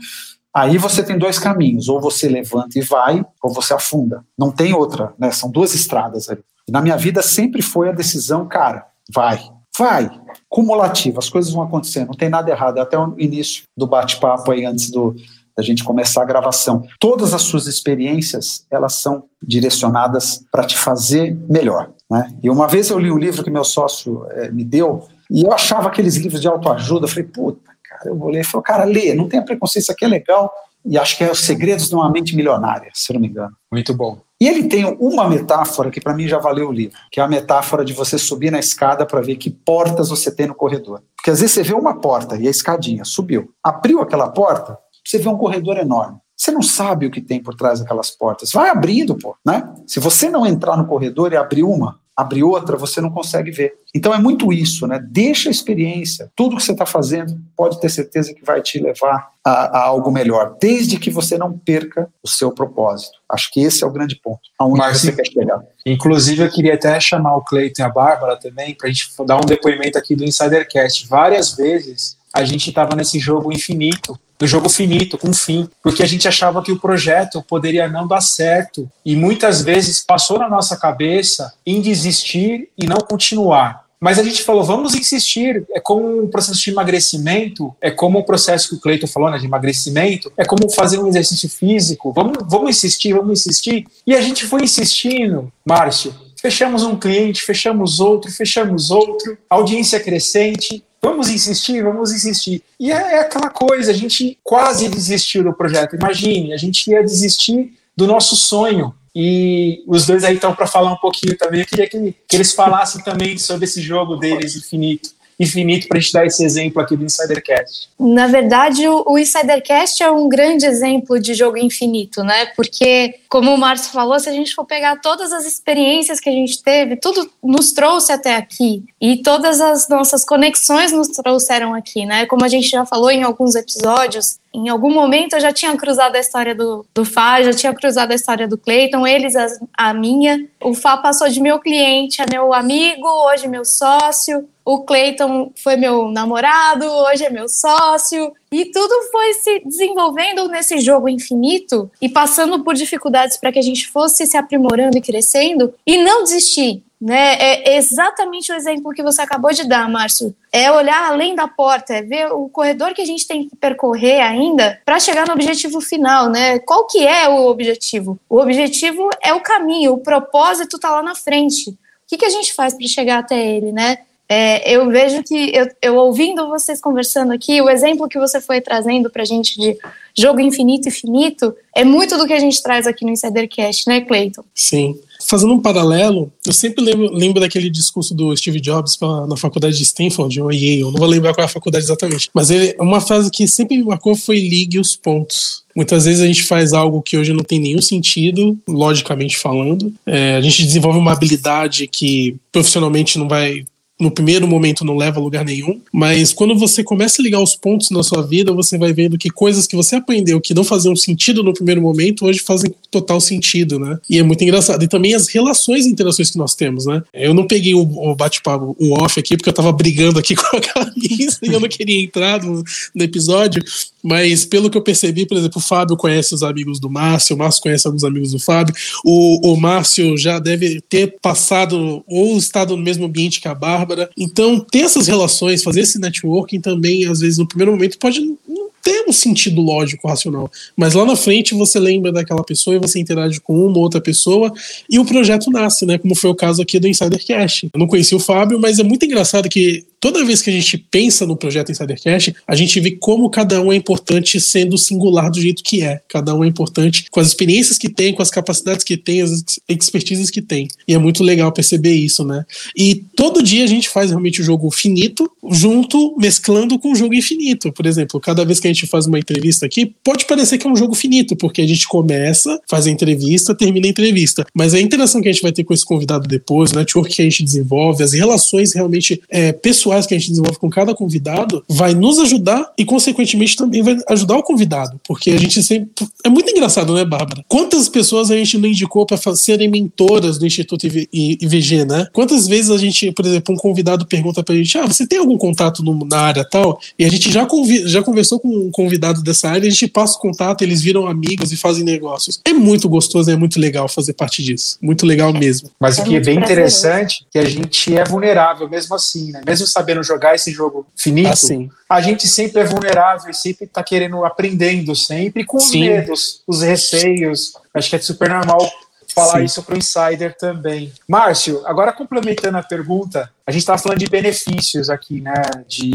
aí 0.54 0.78
você 0.78 1.04
tem 1.04 1.18
dois 1.18 1.40
caminhos, 1.40 1.90
ou 1.90 2.00
você 2.00 2.28
levanta 2.28 2.78
e 2.78 2.82
vai, 2.82 3.26
ou 3.42 3.54
você 3.54 3.74
afunda. 3.74 4.24
Não 4.38 4.52
tem 4.52 4.74
outra, 4.74 5.14
né? 5.18 5.32
São 5.32 5.50
duas 5.50 5.74
estradas 5.74 6.30
ali. 6.30 6.44
E 6.68 6.72
na 6.72 6.82
minha 6.82 6.98
vida 6.98 7.22
sempre 7.22 7.62
foi 7.62 7.90
a 7.90 7.94
decisão, 7.94 8.48
cara, 8.48 8.86
vai, 9.14 9.42
vai, 9.78 10.10
cumulativo, 10.48 11.20
as 11.20 11.30
coisas 11.30 11.52
vão 11.52 11.64
acontecer, 11.64 12.06
não 12.06 12.14
tem 12.14 12.30
nada 12.30 12.50
errado. 12.50 12.80
Até 12.80 12.98
o 12.98 13.16
início 13.18 13.64
do 13.76 13.86
bate-papo 13.86 14.52
aí, 14.52 14.66
antes 14.66 14.90
do, 14.90 15.16
da 15.56 15.64
gente 15.64 15.84
começar 15.84 16.22
a 16.24 16.26
gravação. 16.26 16.84
Todas 17.00 17.34
as 17.34 17.44
suas 17.44 17.68
experiências, 17.68 18.66
elas 18.72 18.96
são 18.96 19.26
direcionadas 19.42 20.44
para 20.52 20.64
te 20.66 20.78
fazer 20.78 21.38
melhor. 21.50 21.92
Né? 22.10 22.34
E 22.42 22.50
uma 22.50 22.68
vez 22.68 22.90
eu 22.90 23.00
li 23.00 23.12
um 23.12 23.18
livro 23.18 23.44
que 23.44 23.50
meu 23.50 23.64
sócio 23.64 24.26
é, 24.32 24.52
me 24.52 24.64
deu, 24.64 25.08
e 25.30 25.44
eu 25.44 25.52
achava 25.52 25.88
aqueles 25.88 26.16
livros 26.16 26.42
de 26.42 26.48
autoajuda, 26.48 27.06
eu 27.06 27.10
falei, 27.10 27.24
puta, 27.24 27.72
cara, 27.84 28.10
eu 28.10 28.18
vou 28.18 28.30
ler. 28.30 28.38
Ele 28.38 28.44
falou, 28.44 28.64
cara, 28.64 28.84
lê, 28.84 29.14
não 29.14 29.28
tenha 29.28 29.44
preconceito, 29.44 29.84
isso 29.84 29.92
aqui 29.92 30.06
é 30.06 30.08
legal. 30.08 30.52
E 30.86 30.98
acho 30.98 31.18
que 31.18 31.24
é 31.24 31.32
Os 31.32 31.40
Segredos 31.40 31.88
de 31.88 31.96
uma 31.96 32.12
Mente 32.12 32.36
Milionária, 32.36 32.92
se 32.94 33.14
não 33.14 33.22
me 33.22 33.28
engano. 33.28 33.56
Muito 33.72 33.94
bom. 33.94 34.20
E 34.40 34.48
ele 34.48 34.66
tem 34.66 34.84
uma 35.00 35.30
metáfora 35.30 35.90
que 35.90 36.02
para 36.02 36.14
mim 36.14 36.28
já 36.28 36.38
valeu 36.38 36.68
o 36.68 36.72
livro, 36.72 36.98
que 37.10 37.22
é 37.22 37.24
a 37.24 37.28
metáfora 37.28 37.86
de 37.86 37.94
você 37.94 38.18
subir 38.18 38.52
na 38.52 38.60
escada 38.60 39.06
para 39.06 39.22
ver 39.22 39.38
que 39.38 39.50
portas 39.50 40.10
você 40.10 40.30
tem 40.30 40.48
no 40.48 40.54
corredor. 40.54 41.02
Porque 41.16 41.32
às 41.32 41.40
vezes 41.40 41.56
você 41.56 41.64
vê 41.64 41.74
uma 41.74 42.02
porta 42.02 42.36
e 42.36 42.46
a 42.46 42.52
escadinha 42.52 43.06
subiu. 43.06 43.50
Abriu 43.64 44.02
aquela 44.02 44.28
porta, 44.28 44.78
você 45.04 45.18
vê 45.18 45.30
um 45.30 45.38
corredor 45.38 45.78
enorme. 45.78 46.18
Você 46.36 46.52
não 46.52 46.62
sabe 46.62 47.06
o 47.06 47.12
que 47.12 47.22
tem 47.22 47.42
por 47.42 47.56
trás 47.56 47.80
daquelas 47.80 48.12
portas. 48.12 48.52
Vai 48.52 48.70
abrindo, 48.70 49.16
pô, 49.16 49.36
né? 49.46 49.72
Se 49.86 50.00
você 50.00 50.30
não 50.30 50.46
entrar 50.46 50.76
no 50.76 50.86
corredor 50.86 51.32
e 51.32 51.38
abrir 51.38 51.64
uma, 51.64 52.00
abrir 52.16 52.44
outra, 52.44 52.78
você 52.78 53.02
não 53.02 53.10
consegue 53.10 53.52
ver. 53.52 53.74
Então 53.94 54.14
é 54.14 54.18
muito 54.18 54.52
isso, 54.54 54.88
né? 54.88 55.04
Deixa 55.10 55.50
a 55.50 55.52
experiência. 55.52 56.32
Tudo 56.36 56.56
que 56.56 56.64
você 56.64 56.72
está 56.72 56.86
fazendo 56.86 57.40
pode 57.56 57.80
ter 57.80 57.90
certeza 57.90 58.34
que 58.34 58.44
vai 58.46 58.62
te 58.62 58.80
levar 58.80 59.30
a, 59.44 59.52
a, 59.52 59.84
algo 59.86 60.12
melhor, 60.12 60.56
desde 60.60 60.98
que 60.98 61.10
você 61.10 61.38
não 61.38 61.58
perca 61.58 62.10
o 62.22 62.28
seu 62.28 62.52
propósito. 62.52 63.18
Acho 63.30 63.52
que 63.52 63.62
esse 63.62 63.84
é 63.84 63.88
o 63.88 63.92
grande 63.92 64.16
ponto, 64.16 64.42
aonde 64.60 64.80
Marcio, 64.80 65.12
você 65.12 65.16
quer 65.16 65.26
chegar. 65.26 65.62
Inclusive, 65.86 66.44
eu 66.44 66.52
queria 66.52 66.76
até 66.76 67.00
chamar 67.00 67.36
o 67.36 67.44
Cleiton 67.44 67.82
e 67.82 67.86
a 67.86 67.90
Bárbara 67.90 68.38
também 68.38 68.76
para 68.76 68.88
a 68.88 68.92
gente 68.92 69.10
dar 69.26 69.38
um 69.38 69.46
depoimento 69.46 69.98
aqui 69.98 70.16
do 70.16 70.24
Insidercast. 70.24 71.08
Várias 71.08 71.56
vezes 71.56 72.18
a 72.34 72.44
gente 72.44 72.70
estava 72.70 72.96
nesse 72.96 73.20
jogo 73.20 73.52
infinito, 73.52 74.18
no 74.40 74.48
jogo 74.48 74.70
finito, 74.70 75.18
com 75.18 75.32
fim, 75.34 75.70
porque 75.82 76.04
a 76.04 76.06
gente 76.06 76.28
achava 76.28 76.62
que 76.62 76.72
o 76.72 76.80
projeto 76.80 77.44
poderia 77.48 77.88
não 77.88 78.08
dar 78.08 78.22
certo 78.22 78.90
e 79.06 79.16
muitas 79.16 79.62
vezes 79.62 80.04
passou 80.06 80.38
na 80.38 80.50
nossa 80.50 80.76
cabeça 80.76 81.54
em 81.66 81.82
desistir 81.82 82.70
e 82.78 82.86
não 82.86 82.98
continuar. 82.98 83.84
Mas 84.04 84.20
a 84.20 84.24
gente 84.24 84.44
falou, 84.44 84.66
vamos 84.66 84.96
insistir. 84.96 85.64
É 85.74 85.80
como 85.80 86.24
um 86.24 86.28
processo 86.28 86.62
de 86.62 86.70
emagrecimento, 86.70 87.74
é 87.80 87.90
como 87.90 88.20
o 88.20 88.26
processo 88.26 88.68
que 88.68 88.76
o 88.76 88.80
Cleiton 88.82 89.08
falou, 89.08 89.32
né, 89.32 89.38
de 89.38 89.46
emagrecimento, 89.46 90.30
é 90.36 90.44
como 90.44 90.70
fazer 90.70 91.00
um 91.00 91.08
exercício 91.08 91.50
físico. 91.50 92.12
Vamos, 92.12 92.40
vamos 92.46 92.72
insistir, 92.72 93.14
vamos 93.14 93.40
insistir. 93.40 93.88
E 94.06 94.14
a 94.14 94.20
gente 94.20 94.46
foi 94.46 94.64
insistindo, 94.64 95.50
Márcio. 95.66 96.14
Fechamos 96.36 96.84
um 96.84 96.98
cliente, 96.98 97.44
fechamos 97.44 98.02
outro, 98.02 98.30
fechamos 98.30 98.92
outro, 98.92 99.38
audiência 99.50 99.98
crescente, 100.02 100.84
Vamos 101.04 101.30
insistir, 101.30 101.84
vamos 101.84 102.14
insistir. 102.14 102.64
E 102.80 102.90
é, 102.90 102.96
é, 102.96 103.20
aquela 103.20 103.50
coisa, 103.50 103.92
a 103.92 103.94
gente 103.94 104.40
quase 104.42 104.88
desistiu 104.88 105.44
do 105.44 105.54
projeto. 105.54 105.98
Imagine, 105.98 106.54
a 106.54 106.58
gente 106.58 106.90
ia 106.90 107.04
desistir 107.04 107.74
do 107.96 108.08
nosso 108.08 108.38
sonho. 108.38 108.96
E 109.14 109.84
os 109.86 110.06
dois 110.06 110.24
aí 110.24 110.36
estão 110.36 110.56
para 110.56 110.66
falar 110.66 110.94
um 110.94 110.98
pouquinho 110.98 111.38
também. 111.38 111.60
Eu 111.60 111.68
queria 111.68 111.90
que, 111.90 112.16
que 112.28 112.36
eles 112.36 112.54
falassem 112.54 113.04
também 113.04 113.38
sobre 113.38 113.66
esse 113.66 113.82
jogo 113.82 114.16
deles 114.16 114.56
infinito 114.56 115.10
infinito 115.40 115.88
para 115.88 115.98
a 115.98 116.02
gente 116.02 116.14
dar 116.14 116.26
esse 116.26 116.44
exemplo 116.44 116.82
aqui 116.82 116.96
do 116.96 117.04
Insidercast. 117.04 117.90
Na 118.00 118.28
verdade, 118.28 118.88
o, 118.88 119.04
o 119.08 119.18
Insidercast 119.18 120.02
é 120.04 120.12
um 120.12 120.30
grande 120.30 120.66
exemplo 120.66 121.20
de 121.20 121.34
jogo 121.34 121.58
infinito, 121.58 122.24
né? 122.24 122.48
Porque, 122.56 123.16
como 123.30 123.54
o 123.54 123.58
Márcio 123.58 123.92
falou, 123.92 124.20
se 124.20 124.30
a 124.30 124.34
gente 124.34 124.54
for 124.54 124.66
pegar 124.66 124.98
todas 124.98 125.34
as 125.34 125.46
experiências 125.46 126.20
que 126.20 126.30
a 126.30 126.34
gente 126.34 126.62
teve, 126.62 126.96
tudo 126.96 127.30
nos 127.44 127.72
trouxe 127.72 128.12
até 128.12 128.36
aqui. 128.36 128.84
E 129.00 129.18
todas 129.18 129.60
as 129.60 129.88
nossas 129.88 130.24
conexões 130.26 130.92
nos 130.92 131.10
trouxeram 131.10 131.74
aqui, 131.74 132.06
né? 132.06 132.26
Como 132.26 132.44
a 132.44 132.48
gente 132.48 132.70
já 132.70 132.86
falou 132.86 133.12
em 133.12 133.24
alguns 133.24 133.56
episódios, 133.56 134.40
em 134.54 134.70
algum 134.70 134.94
momento 134.94 135.34
eu 135.34 135.40
já 135.40 135.52
tinha 135.52 135.76
cruzado 135.76 136.16
a 136.16 136.20
história 136.20 136.54
do, 136.54 136.86
do 136.94 137.04
Fá, 137.04 137.42
já 137.42 137.52
tinha 137.52 137.74
cruzado 137.74 138.12
a 138.12 138.16
história 138.16 138.48
do 138.48 138.58
Cleiton, 138.58 139.08
eles 139.08 139.36
a, 139.36 139.48
a 139.76 139.94
minha. 139.94 140.48
O 140.62 140.74
Fá 140.76 140.96
passou 140.98 141.28
de 141.28 141.42
meu 141.42 141.60
cliente 141.60 142.22
a 142.22 142.26
meu 142.30 142.54
amigo, 142.54 143.08
hoje 143.08 143.48
meu 143.48 143.66
sócio. 143.66 144.48
O 144.64 144.84
Cleiton 144.84 145.52
foi 145.62 145.76
meu 145.76 146.08
namorado, 146.08 146.86
hoje 146.86 147.26
é 147.26 147.30
meu 147.30 147.50
sócio. 147.50 148.32
E 148.52 148.66
tudo 148.66 148.94
foi 149.12 149.34
se 149.34 149.60
desenvolvendo 149.66 150.48
nesse 150.48 150.80
jogo 150.80 151.10
infinito 151.10 151.92
e 152.00 152.08
passando 152.08 152.64
por 152.64 152.76
dificuldades 152.76 153.38
para 153.38 153.52
que 153.52 153.60
a 153.60 153.64
gente 153.64 153.90
fosse 153.90 154.26
se 154.26 154.38
aprimorando 154.38 154.98
e 154.98 155.02
crescendo 155.02 155.74
e 155.86 155.98
não 155.98 156.24
desistir 156.24 156.84
né? 157.04 157.36
É 157.38 157.76
exatamente 157.76 158.50
o 158.50 158.56
exemplo 158.56 158.94
que 158.94 159.04
você 159.04 159.22
acabou 159.22 159.52
de 159.52 159.68
dar, 159.68 159.90
Márcio. 159.90 160.34
É 160.54 160.72
olhar 160.72 161.12
além 161.12 161.36
da 161.36 161.50
porta, 161.50 161.96
é 161.96 162.02
ver 162.02 162.32
o 162.32 162.48
corredor 162.48 162.94
que 162.94 163.02
a 163.02 163.06
gente 163.06 163.28
tem 163.28 163.50
que 163.50 163.56
percorrer 163.58 164.22
ainda 164.22 164.80
para 164.86 165.02
chegar 165.02 165.28
no 165.28 165.34
objetivo 165.34 165.82
final, 165.82 166.30
né? 166.30 166.60
Qual 166.60 166.88
que 166.88 167.06
é 167.06 167.28
o 167.28 167.48
objetivo? 167.48 168.18
O 168.30 168.40
objetivo 168.40 169.10
é 169.22 169.34
o 169.34 169.42
caminho, 169.42 169.92
o 169.92 169.98
propósito 169.98 170.78
está 170.78 170.92
lá 170.92 171.04
na 171.04 171.14
frente. 171.14 171.72
O 171.72 171.76
que, 172.08 172.18
que 172.18 172.26
a 172.26 172.30
gente 172.30 172.54
faz 172.54 172.74
para 172.74 172.88
chegar 172.88 173.20
até 173.20 173.38
ele, 173.38 173.74
né? 173.74 173.98
É, 174.30 174.72
eu 174.74 174.88
vejo 174.88 175.22
que, 175.24 175.54
eu, 175.54 175.68
eu, 175.82 175.96
ouvindo 175.98 176.48
vocês 176.48 176.80
conversando 176.80 177.34
aqui, 177.34 177.62
o 177.62 177.70
exemplo 177.70 178.08
que 178.08 178.18
você 178.18 178.40
foi 178.40 178.62
trazendo 178.62 179.10
para 179.10 179.24
a 179.24 179.26
gente 179.26 179.60
de 179.60 179.78
jogo 180.18 180.40
infinito 180.40 180.88
e 180.88 180.92
finito 180.92 181.54
é 181.76 181.84
muito 181.84 182.18
do 182.18 182.26
que 182.26 182.34
a 182.34 182.40
gente 182.40 182.64
traz 182.64 182.88
aqui 182.88 183.04
no 183.04 183.12
Insidercast, 183.12 183.90
né, 183.90 184.00
Cleiton? 184.00 184.46
Sim 184.56 184.98
fazendo 185.34 185.52
um 185.52 185.60
paralelo, 185.60 186.32
eu 186.46 186.54
sempre 186.54 186.86
lembro, 186.86 187.12
lembro 187.12 187.40
daquele 187.42 187.68
discurso 187.68 188.14
do 188.14 188.38
Steve 188.38 188.60
Jobs 188.60 188.96
pra, 188.96 189.26
na 189.26 189.36
faculdade 189.36 189.76
de 189.76 189.82
Stanford, 189.82 190.40
ou 190.40 190.52
Yale, 190.52 190.84
não 190.84 190.92
vou 190.92 191.08
lembrar 191.08 191.34
qual 191.34 191.42
é 191.42 191.46
a 191.46 191.52
faculdade 191.52 191.86
exatamente, 191.86 192.30
mas 192.36 192.52
ele, 192.52 192.76
uma 192.80 193.02
frase 193.02 193.32
que 193.32 193.48
sempre 193.48 193.76
me 193.76 193.84
marcou 193.84 194.16
foi 194.16 194.40
ligue 194.40 194.78
os 194.78 194.96
pontos. 194.96 195.64
Muitas 195.76 196.06
vezes 196.06 196.22
a 196.22 196.28
gente 196.28 196.44
faz 196.44 196.72
algo 196.72 197.02
que 197.02 197.18
hoje 197.18 197.34
não 197.34 197.44
tem 197.44 197.60
nenhum 197.60 197.82
sentido, 197.82 198.56
logicamente 198.68 199.36
falando. 199.36 199.92
É, 200.06 200.36
a 200.36 200.42
gente 200.42 200.64
desenvolve 200.64 201.00
uma 201.00 201.14
habilidade 201.14 201.88
que 201.88 202.36
profissionalmente 202.52 203.18
não 203.18 203.28
vai 203.28 203.66
no 204.00 204.10
primeiro 204.10 204.48
momento 204.48 204.84
não 204.84 204.98
leva 204.98 205.20
a 205.20 205.24
lugar 205.24 205.46
nenhum, 205.46 205.80
mas 205.92 206.34
quando 206.34 206.58
você 206.58 206.84
começa 206.84 207.22
a 207.22 207.24
ligar 207.24 207.40
os 207.40 207.56
pontos 207.56 207.92
na 207.92 208.02
sua 208.02 208.22
vida, 208.22 208.52
você 208.52 208.78
vai 208.78 208.92
vendo 208.92 209.18
que 209.18 209.30
coisas 209.30 209.68
que 209.68 209.76
você 209.76 209.96
aprendeu 209.96 210.42
que 210.42 210.54
não 210.54 210.64
faziam 210.64 210.96
sentido 210.96 211.44
no 211.44 211.54
primeiro 211.54 211.82
momento, 211.82 212.26
hoje 212.26 212.40
fazem 212.40 212.74
total 212.90 213.22
sentido, 213.22 213.80
né? 213.80 213.98
E 214.10 214.18
é 214.18 214.24
muito 214.24 214.44
engraçado. 214.44 214.84
E 214.84 214.88
também 214.88 215.14
as 215.14 215.28
relações 215.28 215.86
e 215.86 215.90
interações 215.90 216.32
que 216.32 216.38
nós 216.38 216.56
temos, 216.56 216.86
né? 216.86 217.04
Eu 217.14 217.34
não 217.34 217.46
peguei 217.46 217.74
o, 217.76 218.16
bate-papo, 218.16 218.76
o 218.80 218.94
off 218.94 219.20
aqui, 219.20 219.38
porque 219.38 219.50
eu 219.50 219.54
tava 219.54 219.72
brigando 219.72 220.20
aqui 220.20 220.36
com 220.36 220.58
a 220.58 220.62
camisa 220.62 221.40
e 221.44 221.54
eu 221.54 221.60
não 221.60 221.70
queria 221.70 222.04
entrar 222.04 222.42
no, 222.44 222.64
no 222.96 223.04
episódio, 223.04 223.64
mas 224.04 224.46
pelo 224.46 224.70
que 224.70 224.78
eu 224.78 224.82
percebi, 224.82 225.26
por 225.26 225.38
exemplo, 225.38 225.60
o 225.60 225.64
Fábio 225.64 225.96
conhece 225.96 226.36
os 226.36 226.44
amigos 226.44 226.80
do 226.80 226.90
Márcio, 226.90 227.36
o 227.36 227.40
Márcio 227.40 227.62
conhece 227.62 227.88
alguns 227.88 228.04
amigos 228.04 228.32
do 228.32 228.40
Fábio, 228.40 228.76
o, 229.06 229.54
o 229.54 229.56
Márcio 229.56 230.18
já 230.18 230.40
deve 230.40 230.82
ter 230.82 231.16
passado 231.22 232.04
ou 232.06 232.38
estado 232.38 232.76
no 232.76 232.84
mesmo 232.84 233.06
ambiente 233.06 233.40
que 233.40 233.48
a 233.48 233.56
Bárbara. 233.86 234.10
Então, 234.18 234.60
ter 234.60 234.80
essas 234.80 235.08
relações, 235.08 235.64
fazer 235.64 235.82
esse 235.82 236.00
networking 236.00 236.60
também, 236.60 237.06
às 237.06 237.20
vezes, 237.20 237.38
no 237.38 237.48
primeiro 237.48 237.72
momento, 237.72 237.98
pode 238.00 238.22
não 238.22 238.38
ter 238.82 239.06
um 239.08 239.14
sentido 239.14 239.62
lógico, 239.62 240.08
racional. 240.08 240.52
Mas 240.76 240.94
lá 240.94 241.06
na 241.06 241.16
frente 241.16 241.56
você 241.56 241.80
lembra 241.80 242.12
daquela 242.12 242.44
pessoa 242.44 242.76
e 242.76 242.80
você 242.80 243.00
interage 243.00 243.40
com 243.40 243.66
uma 243.66 243.78
ou 243.78 243.84
outra 243.84 244.02
pessoa 244.02 244.54
e 244.90 245.00
o 245.00 245.06
projeto 245.06 245.50
nasce, 245.50 245.86
né? 245.86 245.98
Como 245.98 246.14
foi 246.14 246.30
o 246.30 246.36
caso 246.36 246.62
aqui 246.62 246.80
do 246.80 246.88
Insider 246.88 247.26
Cash. 247.26 247.64
Eu 247.64 247.80
não 247.80 247.88
conheci 247.88 248.14
o 248.14 248.20
Fábio, 248.20 248.60
mas 248.60 248.80
é 248.80 248.84
muito 248.84 249.06
engraçado 249.06 249.48
que 249.48 249.86
toda 250.04 250.26
vez 250.26 250.42
que 250.42 250.50
a 250.50 250.54
gente 250.54 250.78
pensa 250.78 251.26
no 251.26 251.38
projeto 251.38 251.72
Insider 251.72 251.98
Cash, 252.04 252.34
a 252.46 252.56
gente 252.58 252.78
vê 252.82 252.92
como 252.92 253.30
cada 253.30 253.62
um 253.62 253.72
é 253.72 253.76
importante 253.78 254.38
sendo 254.38 254.78
singular 254.78 255.32
do 255.32 255.40
jeito 255.40 255.64
que 255.64 255.82
é. 255.82 256.02
Cada 256.10 256.36
um 256.36 256.44
é 256.44 256.48
importante 256.48 257.06
com 257.10 257.22
as 257.22 257.28
experiências 257.28 257.78
que 257.78 257.88
tem, 257.88 258.14
com 258.14 258.22
as 258.22 258.30
capacidades 258.30 258.84
que 258.84 258.98
tem, 258.98 259.22
as 259.22 259.46
expertises 259.70 260.30
que 260.30 260.42
tem. 260.42 260.68
E 260.86 260.94
é 260.94 260.98
muito 260.98 261.24
legal 261.24 261.50
perceber 261.54 261.94
isso, 261.94 262.26
né? 262.26 262.44
E 262.76 262.96
todo 263.16 263.42
dia 263.42 263.64
a 263.64 263.68
gente 263.68 263.88
faz 263.88 264.10
realmente 264.10 264.42
o 264.42 264.44
jogo 264.44 264.70
finito 264.72 265.32
junto, 265.50 266.18
mesclando 266.18 266.78
com 266.78 266.92
o 266.92 266.96
jogo 266.96 267.14
infinito. 267.14 267.72
Por 267.72 267.86
exemplo, 267.86 268.20
cada 268.20 268.44
vez 268.44 268.60
que 268.60 268.68
a 268.68 268.74
gente 268.74 268.86
faz 268.86 269.06
uma 269.06 269.20
entrevista 269.20 269.66
aqui, 269.66 269.96
pode 270.04 270.26
parecer 270.26 270.58
que 270.58 270.68
é 270.68 270.70
um 270.70 270.76
jogo 270.76 270.96
finito, 270.96 271.34
porque 271.38 271.62
a 271.62 271.68
gente 271.68 271.88
começa, 271.88 272.60
faz 272.70 272.88
a 272.88 272.92
entrevista, 272.92 273.56
termina 273.56 273.88
a 273.88 273.90
entrevista. 273.90 274.46
Mas 274.54 274.74
a 274.74 274.82
interação 274.82 275.22
que 275.22 275.30
a 275.30 275.32
gente 275.32 275.42
vai 275.42 275.54
ter 275.54 275.64
com 275.64 275.74
esse 275.74 275.86
convidado 275.86 276.28
depois, 276.28 276.74
o 276.74 276.76
network 276.76 277.16
que 277.16 277.22
a 277.22 277.26
gente 277.26 277.42
desenvolve, 277.42 278.04
as 278.04 278.12
relações 278.12 278.74
realmente 278.74 279.22
é, 279.30 279.54
pessoais 279.54 279.93
que 280.02 280.14
a 280.14 280.18
gente 280.18 280.30
desenvolve 280.30 280.60
com 280.60 280.70
cada 280.70 280.94
convidado, 280.94 281.64
vai 281.70 281.94
nos 281.94 282.20
ajudar 282.20 282.72
e, 282.78 282.86
consequentemente, 282.86 283.56
também 283.56 283.82
vai 283.82 283.98
ajudar 284.10 284.38
o 284.38 284.44
convidado. 284.44 285.00
Porque 285.08 285.32
a 285.32 285.38
gente 285.38 285.62
sempre. 285.64 285.90
É 286.26 286.30
muito 286.30 286.50
engraçado, 286.52 286.94
né, 286.94 287.06
Bárbara? 287.06 287.44
Quantas 287.48 287.88
pessoas 287.88 288.32
a 288.32 288.36
gente 288.36 288.58
não 288.58 288.68
indicou 288.68 289.06
para 289.06 289.18
serem 289.36 289.70
mentoras 289.70 290.38
do 290.38 290.46
Instituto 290.46 290.86
IVG, 290.86 291.86
né? 291.86 292.08
Quantas 292.14 292.48
vezes 292.48 292.72
a 292.72 292.78
gente, 292.78 293.12
por 293.12 293.26
exemplo, 293.26 293.54
um 293.54 293.58
convidado 293.58 294.06
pergunta 294.06 294.44
pra 294.44 294.56
gente: 294.56 294.78
ah, 294.78 294.86
você 294.86 295.06
tem 295.06 295.20
algum 295.20 295.38
contato 295.38 295.84
no, 295.84 296.06
na 296.06 296.20
área 296.20 296.44
tal? 296.44 296.80
E 296.98 297.06
a 297.06 297.10
gente 297.10 297.32
já, 297.32 297.48
já 297.86 298.04
conversou 298.04 298.40
com 298.40 298.48
um 298.48 298.72
convidado 298.72 299.22
dessa 299.22 299.50
área, 299.50 299.68
a 299.68 299.72
gente 299.72 299.88
passa 299.88 300.18
o 300.18 300.20
contato, 300.20 300.62
eles 300.64 300.82
viram 300.82 301.08
amigos 301.08 301.52
e 301.52 301.58
fazem 301.58 301.84
negócios. 301.84 302.40
É 302.46 302.54
muito 302.54 302.90
gostoso, 302.90 303.30
é 303.30 303.36
muito 303.36 303.60
legal 303.60 303.88
fazer 303.88 304.14
parte 304.14 304.44
disso. 304.44 304.78
Muito 304.82 305.06
legal 305.06 305.34
mesmo. 305.34 305.70
Mas 305.80 305.98
o 305.98 306.04
que 306.04 306.16
é 306.16 306.20
bem 306.20 306.38
interessante 306.38 307.26
que 307.32 307.38
a 307.38 307.46
gente 307.46 307.96
é 307.96 308.04
vulnerável 308.04 308.70
mesmo 308.70 308.96
assim, 308.96 309.32
né? 309.32 309.42
Mesmo 309.46 309.68
sabendo 309.68 309.83
jogar 310.04 310.36
esse 310.36 310.52
jogo 310.52 310.86
finito, 310.96 311.30
assim. 311.30 311.70
a 311.90 312.00
gente 312.00 312.28
sempre 312.28 312.62
é 312.62 312.66
vulnerável 312.66 313.34
sempre 313.34 313.66
está 313.66 313.84
querendo, 313.84 314.24
aprendendo 314.24 314.96
sempre, 314.96 315.44
com 315.44 315.58
os 315.58 315.70
Sim. 315.70 315.90
medos, 315.90 316.42
os 316.48 316.62
receios. 316.62 317.54
Acho 317.74 317.90
que 317.90 317.96
é 317.96 318.00
super 318.00 318.30
normal 318.30 318.72
falar 319.14 319.40
Sim. 319.40 319.46
isso 319.46 319.64
para 319.64 319.76
o 319.76 319.78
insider 319.78 320.36
também. 320.38 320.92
Márcio, 321.08 321.62
agora 321.66 321.94
complementando 321.94 322.58
a 322.58 322.64
pergunta, 322.64 323.30
a 323.46 323.52
gente 323.52 323.62
está 323.62 323.78
falando 323.78 324.00
de 324.00 324.10
benefícios 324.10 324.90
aqui, 324.90 325.22
né, 325.22 325.44
de, 325.68 325.92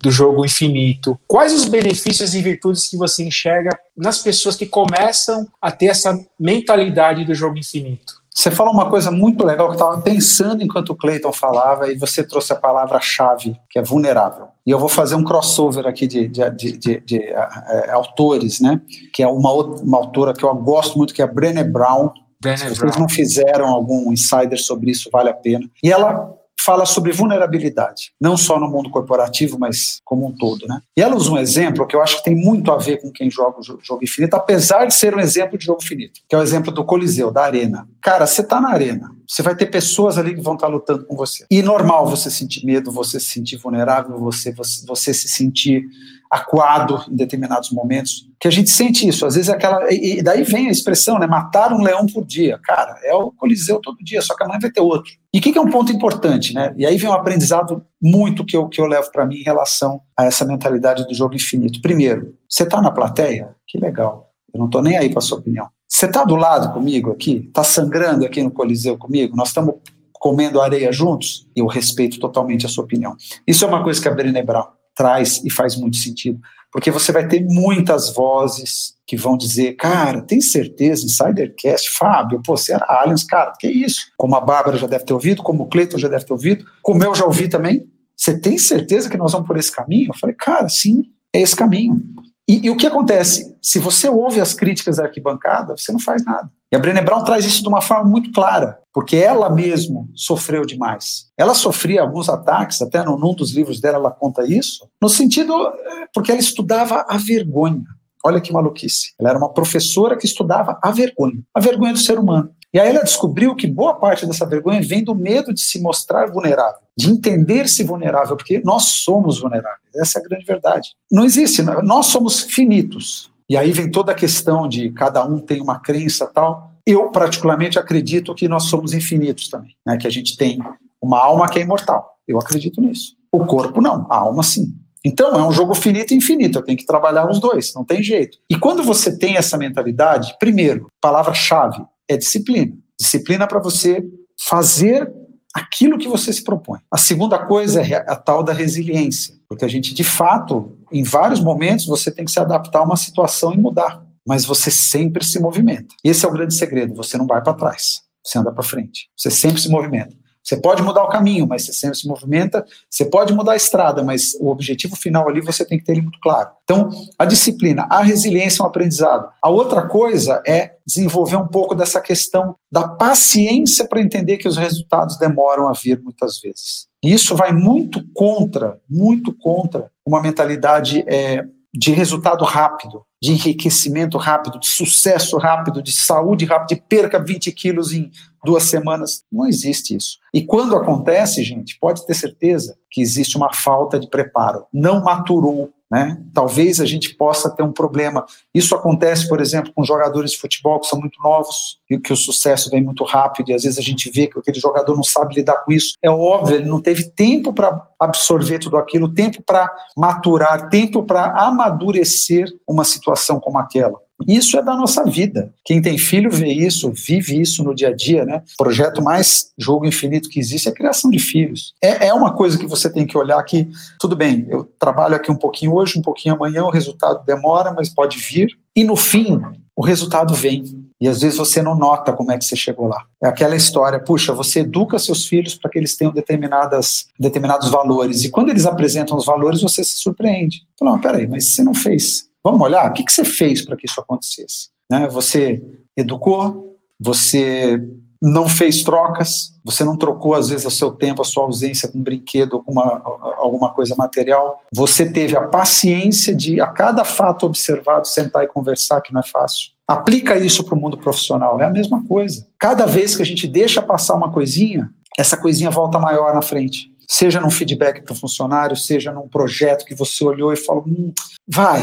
do 0.00 0.10
jogo 0.10 0.44
infinito. 0.44 1.18
Quais 1.26 1.52
os 1.52 1.64
benefícios 1.64 2.34
e 2.34 2.42
virtudes 2.42 2.88
que 2.88 2.96
você 2.96 3.24
enxerga 3.24 3.78
nas 3.96 4.18
pessoas 4.18 4.56
que 4.56 4.66
começam 4.66 5.46
a 5.60 5.70
ter 5.70 5.86
essa 5.86 6.18
mentalidade 6.38 7.24
do 7.24 7.34
jogo 7.34 7.58
infinito? 7.58 8.18
Você 8.38 8.52
falou 8.52 8.72
uma 8.72 8.88
coisa 8.88 9.10
muito 9.10 9.44
legal 9.44 9.66
que 9.66 9.72
eu 9.72 9.80
estava 9.80 10.00
pensando 10.00 10.62
enquanto 10.62 10.90
o 10.90 10.94
Clayton 10.94 11.32
falava 11.32 11.90
e 11.90 11.98
você 11.98 12.22
trouxe 12.22 12.52
a 12.52 12.56
palavra-chave, 12.56 13.58
que 13.68 13.80
é 13.80 13.82
vulnerável. 13.82 14.46
E 14.64 14.70
eu 14.70 14.78
vou 14.78 14.88
fazer 14.88 15.16
um 15.16 15.24
crossover 15.24 15.88
aqui 15.88 16.06
de, 16.06 16.28
de, 16.28 16.48
de, 16.50 16.78
de, 16.78 17.00
de 17.00 17.18
uh, 17.32 17.94
autores, 17.94 18.60
né? 18.60 18.80
Que 19.12 19.24
é 19.24 19.26
uma, 19.26 19.52
uma 19.52 19.98
autora 19.98 20.32
que 20.32 20.44
eu 20.44 20.54
gosto 20.54 20.96
muito, 20.96 21.12
que 21.12 21.20
é 21.20 21.24
a 21.24 21.26
Brené 21.26 21.64
Brown, 21.64 22.12
se 22.56 22.68
vocês 22.68 22.96
não 22.96 23.08
fizeram 23.08 23.66
algum 23.66 24.12
insider 24.12 24.60
sobre 24.60 24.92
isso, 24.92 25.10
vale 25.12 25.30
a 25.30 25.34
pena. 25.34 25.68
E 25.82 25.90
ela 25.90 26.37
fala 26.68 26.84
sobre 26.84 27.12
vulnerabilidade, 27.12 28.12
não 28.20 28.36
só 28.36 28.60
no 28.60 28.68
mundo 28.68 28.90
corporativo, 28.90 29.58
mas 29.58 30.02
como 30.04 30.26
um 30.26 30.32
todo. 30.36 30.66
Né? 30.66 30.82
E 30.94 31.00
ela 31.00 31.16
usa 31.16 31.30
um 31.30 31.38
exemplo 31.38 31.86
que 31.86 31.96
eu 31.96 32.02
acho 32.02 32.18
que 32.18 32.24
tem 32.24 32.36
muito 32.36 32.70
a 32.70 32.76
ver 32.76 33.00
com 33.00 33.10
quem 33.10 33.30
joga 33.30 33.58
o 33.58 33.62
jogo 33.62 34.04
infinito, 34.04 34.34
apesar 34.34 34.84
de 34.84 34.92
ser 34.92 35.16
um 35.16 35.18
exemplo 35.18 35.56
de 35.56 35.64
jogo 35.64 35.82
finito, 35.82 36.20
que 36.28 36.34
é 36.34 36.38
o 36.38 36.42
exemplo 36.42 36.70
do 36.70 36.84
Coliseu, 36.84 37.30
da 37.30 37.44
Arena. 37.44 37.88
Cara, 38.02 38.26
você 38.26 38.42
está 38.42 38.60
na 38.60 38.68
Arena, 38.68 39.10
Você 39.26 39.42
vai 39.42 39.56
ter 39.56 39.64
pessoas 39.66 40.18
ali 40.18 40.34
que 40.34 40.42
vão 40.42 40.54
estar 40.54 40.66
lutando 40.66 41.06
com 41.06 41.16
você. 41.16 41.46
E 41.50 41.62
normal 41.62 42.06
você 42.06 42.30
sentir 42.30 42.66
medo, 42.66 42.92
você 42.92 43.18
se 43.18 43.28
sentir 43.30 43.56
vulnerável, 43.56 44.18
você, 44.18 44.52
você, 44.52 44.84
você 44.86 45.14
se 45.14 45.26
sentir 45.26 45.86
acuado 46.30 47.04
em 47.10 47.16
determinados 47.16 47.70
momentos, 47.70 48.28
que 48.40 48.46
a 48.46 48.50
gente 48.50 48.70
sente 48.70 49.08
isso, 49.08 49.26
às 49.26 49.34
vezes 49.34 49.48
é 49.48 49.52
aquela, 49.52 49.86
e 49.90 50.22
daí 50.22 50.42
vem 50.42 50.68
a 50.68 50.70
expressão, 50.70 51.18
né, 51.18 51.26
matar 51.26 51.72
um 51.72 51.82
leão 51.82 52.06
por 52.06 52.24
dia, 52.24 52.58
cara, 52.62 52.98
é 53.02 53.14
o 53.14 53.32
coliseu 53.32 53.80
todo 53.80 53.96
dia, 54.02 54.22
só 54.22 54.36
que 54.36 54.44
amanhã 54.44 54.60
vai 54.60 54.70
ter 54.70 54.80
outro. 54.80 55.10
E 55.32 55.38
o 55.38 55.40
que, 55.40 55.52
que, 55.52 55.58
é 55.58 55.60
um 55.60 55.70
ponto 55.70 55.90
importante, 55.92 56.54
né, 56.54 56.74
e 56.76 56.86
aí 56.86 56.96
vem 56.96 57.08
um 57.08 57.14
aprendizado 57.14 57.84
muito 58.00 58.44
que 58.44 58.56
eu, 58.56 58.68
que 58.68 58.80
eu 58.80 58.86
levo 58.86 59.10
para 59.10 59.26
mim 59.26 59.36
em 59.36 59.42
relação 59.44 60.00
a 60.16 60.24
essa 60.24 60.44
mentalidade 60.44 61.06
do 61.06 61.14
jogo 61.14 61.34
infinito. 61.34 61.80
Primeiro, 61.80 62.34
você 62.48 62.62
está 62.62 62.80
na 62.80 62.90
plateia? 62.90 63.54
Que 63.66 63.78
legal, 63.78 64.30
eu 64.52 64.58
não 64.58 64.66
estou 64.66 64.82
nem 64.82 64.96
aí 64.96 65.10
para 65.10 65.20
sua 65.20 65.38
opinião. 65.38 65.68
Você 65.88 66.06
está 66.06 66.22
do 66.22 66.36
lado 66.36 66.72
comigo 66.74 67.10
aqui? 67.10 67.46
Está 67.48 67.64
sangrando 67.64 68.24
aqui 68.24 68.42
no 68.42 68.50
coliseu 68.50 68.96
comigo? 68.98 69.34
Nós 69.34 69.48
estamos 69.48 69.76
comendo 70.12 70.60
areia 70.60 70.92
juntos? 70.92 71.46
Eu 71.56 71.66
respeito 71.66 72.20
totalmente 72.20 72.66
a 72.66 72.68
sua 72.68 72.84
opinião. 72.84 73.16
Isso 73.46 73.64
é 73.64 73.68
uma 73.68 73.82
coisa 73.82 74.00
que 74.00 74.08
a 74.08 74.14
Brené 74.14 74.42
Brown 74.42 74.77
traz 74.98 75.40
e 75.44 75.50
faz 75.50 75.76
muito 75.76 75.96
sentido. 75.96 76.40
Porque 76.72 76.90
você 76.90 77.12
vai 77.12 77.26
ter 77.26 77.42
muitas 77.44 78.12
vozes 78.12 78.94
que 79.06 79.16
vão 79.16 79.38
dizer, 79.38 79.74
cara, 79.76 80.20
tem 80.20 80.40
certeza, 80.40 81.06
Insidercast, 81.06 81.96
Fábio, 81.96 82.42
pô, 82.44 82.56
você 82.56 82.74
era 82.74 82.84
Aliens, 82.86 83.24
cara, 83.24 83.52
que 83.58 83.68
isso? 83.68 84.00
Como 84.18 84.36
a 84.36 84.40
Bárbara 84.40 84.76
já 84.76 84.86
deve 84.86 85.04
ter 85.04 85.14
ouvido, 85.14 85.42
como 85.42 85.62
o 85.62 85.68
Cleiton 85.68 85.96
já 85.96 86.08
deve 86.08 86.26
ter 86.26 86.32
ouvido, 86.32 86.66
como 86.82 87.02
eu 87.02 87.14
já 87.14 87.24
ouvi 87.24 87.48
também, 87.48 87.86
você 88.14 88.38
tem 88.38 88.58
certeza 88.58 89.08
que 89.08 89.16
nós 89.16 89.32
vamos 89.32 89.46
por 89.46 89.56
esse 89.56 89.72
caminho? 89.72 90.10
Eu 90.10 90.18
falei, 90.18 90.34
cara, 90.36 90.68
sim, 90.68 91.04
é 91.32 91.40
esse 91.40 91.54
caminho. 91.54 92.02
E, 92.46 92.66
e, 92.66 92.70
o 92.70 92.76
que 92.76 92.86
acontece? 92.86 93.56
Se 93.62 93.78
você 93.78 94.08
ouve 94.08 94.40
as 94.40 94.52
críticas 94.52 94.96
da 94.96 95.04
arquibancada, 95.04 95.76
você 95.76 95.92
não 95.92 96.00
faz 96.00 96.24
nada. 96.24 96.50
E 96.70 96.76
a 96.76 96.78
Brené 96.78 97.00
Brown 97.00 97.24
traz 97.24 97.46
isso 97.46 97.62
de 97.62 97.68
uma 97.68 97.80
forma 97.80 98.04
muito 98.04 98.30
clara, 98.30 98.78
porque 98.92 99.16
ela 99.16 99.48
mesmo 99.48 100.08
sofreu 100.14 100.66
demais. 100.66 101.30
Ela 101.36 101.54
sofria 101.54 102.02
alguns 102.02 102.28
ataques, 102.28 102.82
até 102.82 103.02
num 103.02 103.34
dos 103.34 103.54
livros 103.54 103.80
dela 103.80 103.96
ela 103.96 104.10
conta 104.10 104.44
isso, 104.46 104.86
no 105.00 105.08
sentido 105.08 105.54
eh, 105.54 106.06
porque 106.12 106.30
ela 106.30 106.40
estudava 106.40 107.06
a 107.08 107.16
vergonha. 107.16 107.84
Olha 108.24 108.40
que 108.40 108.52
maluquice. 108.52 109.14
Ela 109.18 109.30
era 109.30 109.38
uma 109.38 109.52
professora 109.52 110.16
que 110.16 110.26
estudava 110.26 110.78
a 110.82 110.90
vergonha, 110.90 111.40
a 111.54 111.60
vergonha 111.60 111.92
do 111.92 111.98
ser 111.98 112.18
humano. 112.18 112.50
E 112.72 112.78
aí 112.78 112.90
ela 112.90 113.02
descobriu 113.02 113.54
que 113.54 113.66
boa 113.66 113.94
parte 113.94 114.26
dessa 114.26 114.44
vergonha 114.44 114.82
vem 114.82 115.02
do 115.02 115.14
medo 115.14 115.54
de 115.54 115.60
se 115.62 115.80
mostrar 115.80 116.30
vulnerável, 116.30 116.80
de 116.96 117.08
entender-se 117.08 117.82
vulnerável, 117.82 118.36
porque 118.36 118.60
nós 118.62 118.84
somos 118.84 119.40
vulneráveis. 119.40 119.80
Essa 119.96 120.18
é 120.18 120.22
a 120.22 120.28
grande 120.28 120.44
verdade. 120.44 120.90
Não 121.10 121.24
existe, 121.24 121.62
nós 121.62 122.06
somos 122.06 122.42
finitos. 122.42 123.30
E 123.48 123.56
aí 123.56 123.72
vem 123.72 123.90
toda 123.90 124.12
a 124.12 124.14
questão 124.14 124.68
de 124.68 124.90
cada 124.90 125.24
um 125.24 125.38
tem 125.38 125.60
uma 125.60 125.78
crença 125.78 126.26
tal. 126.26 126.72
Eu, 126.86 127.10
particularmente, 127.10 127.78
acredito 127.78 128.34
que 128.34 128.48
nós 128.48 128.64
somos 128.64 128.92
infinitos 128.92 129.48
também, 129.48 129.74
né? 129.86 129.96
que 129.96 130.06
a 130.06 130.10
gente 130.10 130.36
tem 130.36 130.58
uma 131.00 131.18
alma 131.18 131.48
que 131.48 131.58
é 131.58 131.62
imortal. 131.62 132.16
Eu 132.26 132.38
acredito 132.38 132.80
nisso. 132.80 133.16
O 133.32 133.44
corpo 133.44 133.80
não, 133.80 134.06
a 134.10 134.16
alma 134.16 134.42
sim. 134.42 134.74
Então 135.04 135.34
é 135.34 135.46
um 135.46 135.52
jogo 135.52 135.74
finito 135.74 136.12
e 136.12 136.16
infinito, 136.16 136.58
eu 136.58 136.62
tenho 136.62 136.76
que 136.76 136.84
trabalhar 136.84 137.30
os 137.30 137.38
dois, 137.38 137.72
não 137.74 137.84
tem 137.84 138.02
jeito. 138.02 138.38
E 138.50 138.58
quando 138.58 138.82
você 138.82 139.16
tem 139.16 139.36
essa 139.36 139.56
mentalidade, 139.56 140.36
primeiro, 140.38 140.88
palavra-chave, 141.00 141.82
é 142.08 142.16
disciplina. 142.16 142.76
Disciplina 142.98 143.46
para 143.46 143.60
você 143.60 144.04
fazer 144.38 145.10
aquilo 145.54 145.98
que 145.98 146.08
você 146.08 146.32
se 146.32 146.42
propõe. 146.42 146.80
A 146.90 146.98
segunda 146.98 147.38
coisa 147.38 147.80
é 147.80 147.94
a 147.94 148.16
tal 148.16 148.42
da 148.42 148.52
resiliência, 148.52 149.34
porque 149.48 149.64
a 149.64 149.68
gente, 149.68 149.94
de 149.94 150.04
fato, 150.04 150.77
em 150.92 151.02
vários 151.02 151.40
momentos, 151.40 151.86
você 151.86 152.10
tem 152.10 152.24
que 152.24 152.30
se 152.30 152.40
adaptar 152.40 152.80
a 152.80 152.84
uma 152.84 152.96
situação 152.96 153.52
e 153.52 153.58
mudar, 153.58 154.02
mas 154.26 154.44
você 154.44 154.70
sempre 154.70 155.24
se 155.24 155.40
movimenta. 155.40 155.94
Esse 156.02 156.24
é 156.24 156.28
o 156.28 156.32
grande 156.32 156.54
segredo, 156.54 156.94
você 156.94 157.16
não 157.16 157.26
vai 157.26 157.42
para 157.42 157.54
trás, 157.54 158.02
você 158.24 158.38
anda 158.38 158.52
para 158.52 158.62
frente, 158.62 159.08
você 159.16 159.30
sempre 159.30 159.60
se 159.60 159.68
movimenta. 159.68 160.16
Você 160.48 160.56
pode 160.56 160.82
mudar 160.82 161.04
o 161.04 161.10
caminho, 161.10 161.46
mas 161.46 161.66
você 161.66 161.74
sempre 161.74 161.98
se 161.98 162.08
movimenta. 162.08 162.64
Você 162.88 163.04
pode 163.04 163.34
mudar 163.34 163.52
a 163.52 163.56
estrada, 163.56 164.02
mas 164.02 164.32
o 164.40 164.48
objetivo 164.48 164.96
final 164.96 165.28
ali 165.28 165.42
você 165.42 165.62
tem 165.62 165.78
que 165.78 165.84
ter 165.84 165.92
ele 165.92 166.00
muito 166.00 166.18
claro. 166.22 166.48
Então, 166.64 166.88
a 167.18 167.26
disciplina, 167.26 167.86
a 167.90 168.02
resiliência 168.02 168.62
é 168.62 168.64
um 168.64 168.66
aprendizado. 168.66 169.28
A 169.42 169.50
outra 169.50 169.86
coisa 169.86 170.42
é 170.46 170.76
desenvolver 170.86 171.36
um 171.36 171.46
pouco 171.46 171.74
dessa 171.74 172.00
questão 172.00 172.56
da 172.72 172.88
paciência 172.88 173.86
para 173.86 174.00
entender 174.00 174.38
que 174.38 174.48
os 174.48 174.56
resultados 174.56 175.18
demoram 175.18 175.68
a 175.68 175.72
vir 175.74 176.00
muitas 176.02 176.40
vezes. 176.40 176.88
E 177.04 177.12
isso 177.12 177.36
vai 177.36 177.52
muito 177.52 178.02
contra, 178.14 178.80
muito 178.88 179.36
contra 179.36 179.90
uma 180.08 180.22
mentalidade 180.22 181.04
é, 181.06 181.44
de 181.72 181.92
resultado 181.92 182.44
rápido, 182.44 183.04
de 183.22 183.32
enriquecimento 183.32 184.16
rápido, 184.16 184.58
de 184.58 184.66
sucesso 184.66 185.36
rápido, 185.36 185.82
de 185.82 185.92
saúde 185.92 186.46
rápida, 186.46 186.74
de 186.74 186.80
perca 186.88 187.22
20 187.22 187.52
quilos 187.52 187.92
em 187.92 188.10
duas 188.42 188.62
semanas. 188.62 189.22
Não 189.30 189.46
existe 189.46 189.94
isso. 189.94 190.18
E 190.32 190.42
quando 190.46 190.74
acontece, 190.74 191.44
gente, 191.44 191.78
pode 191.78 192.06
ter 192.06 192.14
certeza 192.14 192.76
que 192.90 193.02
existe 193.02 193.36
uma 193.36 193.52
falta 193.52 194.00
de 194.00 194.08
preparo. 194.08 194.64
Não 194.72 195.02
maturou 195.04 195.70
né? 195.90 196.20
Talvez 196.34 196.80
a 196.80 196.86
gente 196.86 197.14
possa 197.14 197.50
ter 197.50 197.62
um 197.62 197.72
problema. 197.72 198.26
Isso 198.54 198.74
acontece, 198.74 199.28
por 199.28 199.40
exemplo, 199.40 199.72
com 199.74 199.84
jogadores 199.84 200.32
de 200.32 200.38
futebol 200.38 200.78
que 200.80 200.86
são 200.86 201.00
muito 201.00 201.20
novos 201.22 201.78
e 201.90 201.98
que 201.98 202.12
o 202.12 202.16
sucesso 202.16 202.70
vem 202.70 202.82
muito 202.82 203.04
rápido 203.04 203.50
e 203.50 203.54
às 203.54 203.62
vezes 203.62 203.78
a 203.78 203.82
gente 203.82 204.10
vê 204.10 204.26
que 204.26 204.38
aquele 204.38 204.60
jogador 204.60 204.94
não 204.94 205.02
sabe 205.02 205.34
lidar 205.34 205.64
com 205.64 205.72
isso. 205.72 205.94
É 206.02 206.10
óbvio, 206.10 206.56
ele 206.56 206.68
não 206.68 206.80
teve 206.80 207.10
tempo 207.10 207.52
para 207.52 207.88
absorver 207.98 208.58
tudo 208.58 208.76
aquilo, 208.76 209.12
tempo 209.12 209.42
para 209.42 209.70
maturar, 209.96 210.68
tempo 210.68 211.02
para 211.04 211.32
amadurecer 211.32 212.48
uma 212.68 212.84
situação 212.84 213.40
como 213.40 213.58
aquela. 213.58 213.98
Isso 214.26 214.58
é 214.58 214.62
da 214.62 214.76
nossa 214.76 215.04
vida. 215.04 215.52
Quem 215.64 215.80
tem 215.80 215.96
filho 215.96 216.30
vê 216.30 216.52
isso, 216.52 216.92
vive 216.92 217.40
isso 217.40 217.62
no 217.62 217.74
dia 217.74 217.88
a 217.88 217.94
dia, 217.94 218.24
né? 218.24 218.42
O 218.54 218.64
projeto 218.64 219.02
mais 219.02 219.52
jogo 219.56 219.86
infinito 219.86 220.28
que 220.28 220.40
existe 220.40 220.68
é 220.68 220.72
a 220.72 220.74
criação 220.74 221.10
de 221.10 221.18
filhos. 221.18 221.72
É, 221.82 222.08
é 222.08 222.14
uma 222.14 222.32
coisa 222.34 222.58
que 222.58 222.66
você 222.66 222.90
tem 222.90 223.06
que 223.06 223.16
olhar 223.16 223.42
que, 223.44 223.68
tudo 223.98 224.16
bem, 224.16 224.46
eu 224.48 224.64
trabalho 224.78 225.14
aqui 225.14 225.30
um 225.30 225.36
pouquinho 225.36 225.74
hoje, 225.74 225.98
um 225.98 226.02
pouquinho 226.02 226.34
amanhã, 226.34 226.64
o 226.64 226.70
resultado 226.70 227.24
demora, 227.24 227.72
mas 227.72 227.88
pode 227.88 228.18
vir. 228.18 228.48
E 228.74 228.84
no 228.84 228.96
fim, 228.96 229.40
o 229.76 229.82
resultado 229.82 230.34
vem. 230.34 230.64
E 231.00 231.06
às 231.06 231.20
vezes 231.20 231.38
você 231.38 231.62
não 231.62 231.76
nota 231.76 232.12
como 232.12 232.32
é 232.32 232.38
que 232.38 232.44
você 232.44 232.56
chegou 232.56 232.88
lá. 232.88 233.04
É 233.22 233.28
aquela 233.28 233.54
história, 233.54 234.00
puxa, 234.00 234.32
você 234.32 234.60
educa 234.60 234.98
seus 234.98 235.26
filhos 235.26 235.54
para 235.54 235.70
que 235.70 235.78
eles 235.78 235.96
tenham 235.96 236.12
determinadas, 236.12 237.06
determinados 237.18 237.70
valores. 237.70 238.24
E 238.24 238.30
quando 238.30 238.48
eles 238.50 238.66
apresentam 238.66 239.16
os 239.16 239.24
valores, 239.24 239.62
você 239.62 239.84
se 239.84 240.00
surpreende. 240.00 240.62
Fala, 240.76 240.98
peraí, 240.98 241.28
mas 241.28 241.46
você 241.46 241.62
não 241.62 241.72
fez 241.74 242.27
Vamos 242.44 242.60
olhar 242.60 242.90
o 242.90 242.92
que, 242.92 243.04
que 243.04 243.12
você 243.12 243.24
fez 243.24 243.64
para 243.64 243.76
que 243.76 243.86
isso 243.86 244.00
acontecesse. 244.00 244.68
Né? 244.90 245.08
Você 245.08 245.62
educou, 245.96 246.76
você 246.98 247.80
não 248.20 248.48
fez 248.48 248.82
trocas, 248.82 249.52
você 249.64 249.84
não 249.84 249.96
trocou 249.96 250.34
às 250.34 250.48
vezes 250.48 250.66
o 250.66 250.70
seu 250.70 250.90
tempo, 250.90 251.22
a 251.22 251.24
sua 251.24 251.44
ausência 251.44 251.88
com 251.88 251.98
um 251.98 252.02
brinquedo 252.02 252.54
ou 252.54 252.62
com 252.62 252.72
uma, 252.72 253.00
alguma 253.36 253.72
coisa 253.72 253.94
material. 253.96 254.60
Você 254.72 255.10
teve 255.10 255.36
a 255.36 255.46
paciência 255.46 256.34
de, 256.34 256.60
a 256.60 256.66
cada 256.66 257.04
fato 257.04 257.46
observado, 257.46 258.08
sentar 258.08 258.44
e 258.44 258.48
conversar, 258.48 259.00
que 259.00 259.12
não 259.12 259.20
é 259.20 259.26
fácil. 259.26 259.70
Aplica 259.86 260.36
isso 260.36 260.64
para 260.64 260.74
o 260.74 260.80
mundo 260.80 260.98
profissional, 260.98 261.60
é 261.60 261.64
a 261.64 261.70
mesma 261.70 262.04
coisa. 262.04 262.46
Cada 262.58 262.86
vez 262.86 263.16
que 263.16 263.22
a 263.22 263.26
gente 263.26 263.46
deixa 263.46 263.80
passar 263.80 264.14
uma 264.14 264.30
coisinha, 264.30 264.90
essa 265.16 265.36
coisinha 265.36 265.70
volta 265.70 265.98
maior 265.98 266.34
na 266.34 266.42
frente. 266.42 266.90
Seja 267.08 267.40
num 267.40 267.50
feedback 267.50 268.02
para 268.02 268.12
o 268.12 268.16
funcionário, 268.16 268.76
seja 268.76 269.10
num 269.12 269.28
projeto 269.28 269.86
que 269.86 269.94
você 269.94 270.22
olhou 270.24 270.52
e 270.52 270.56
falou: 270.56 270.84
hum, 270.86 271.12
vai, 271.46 271.82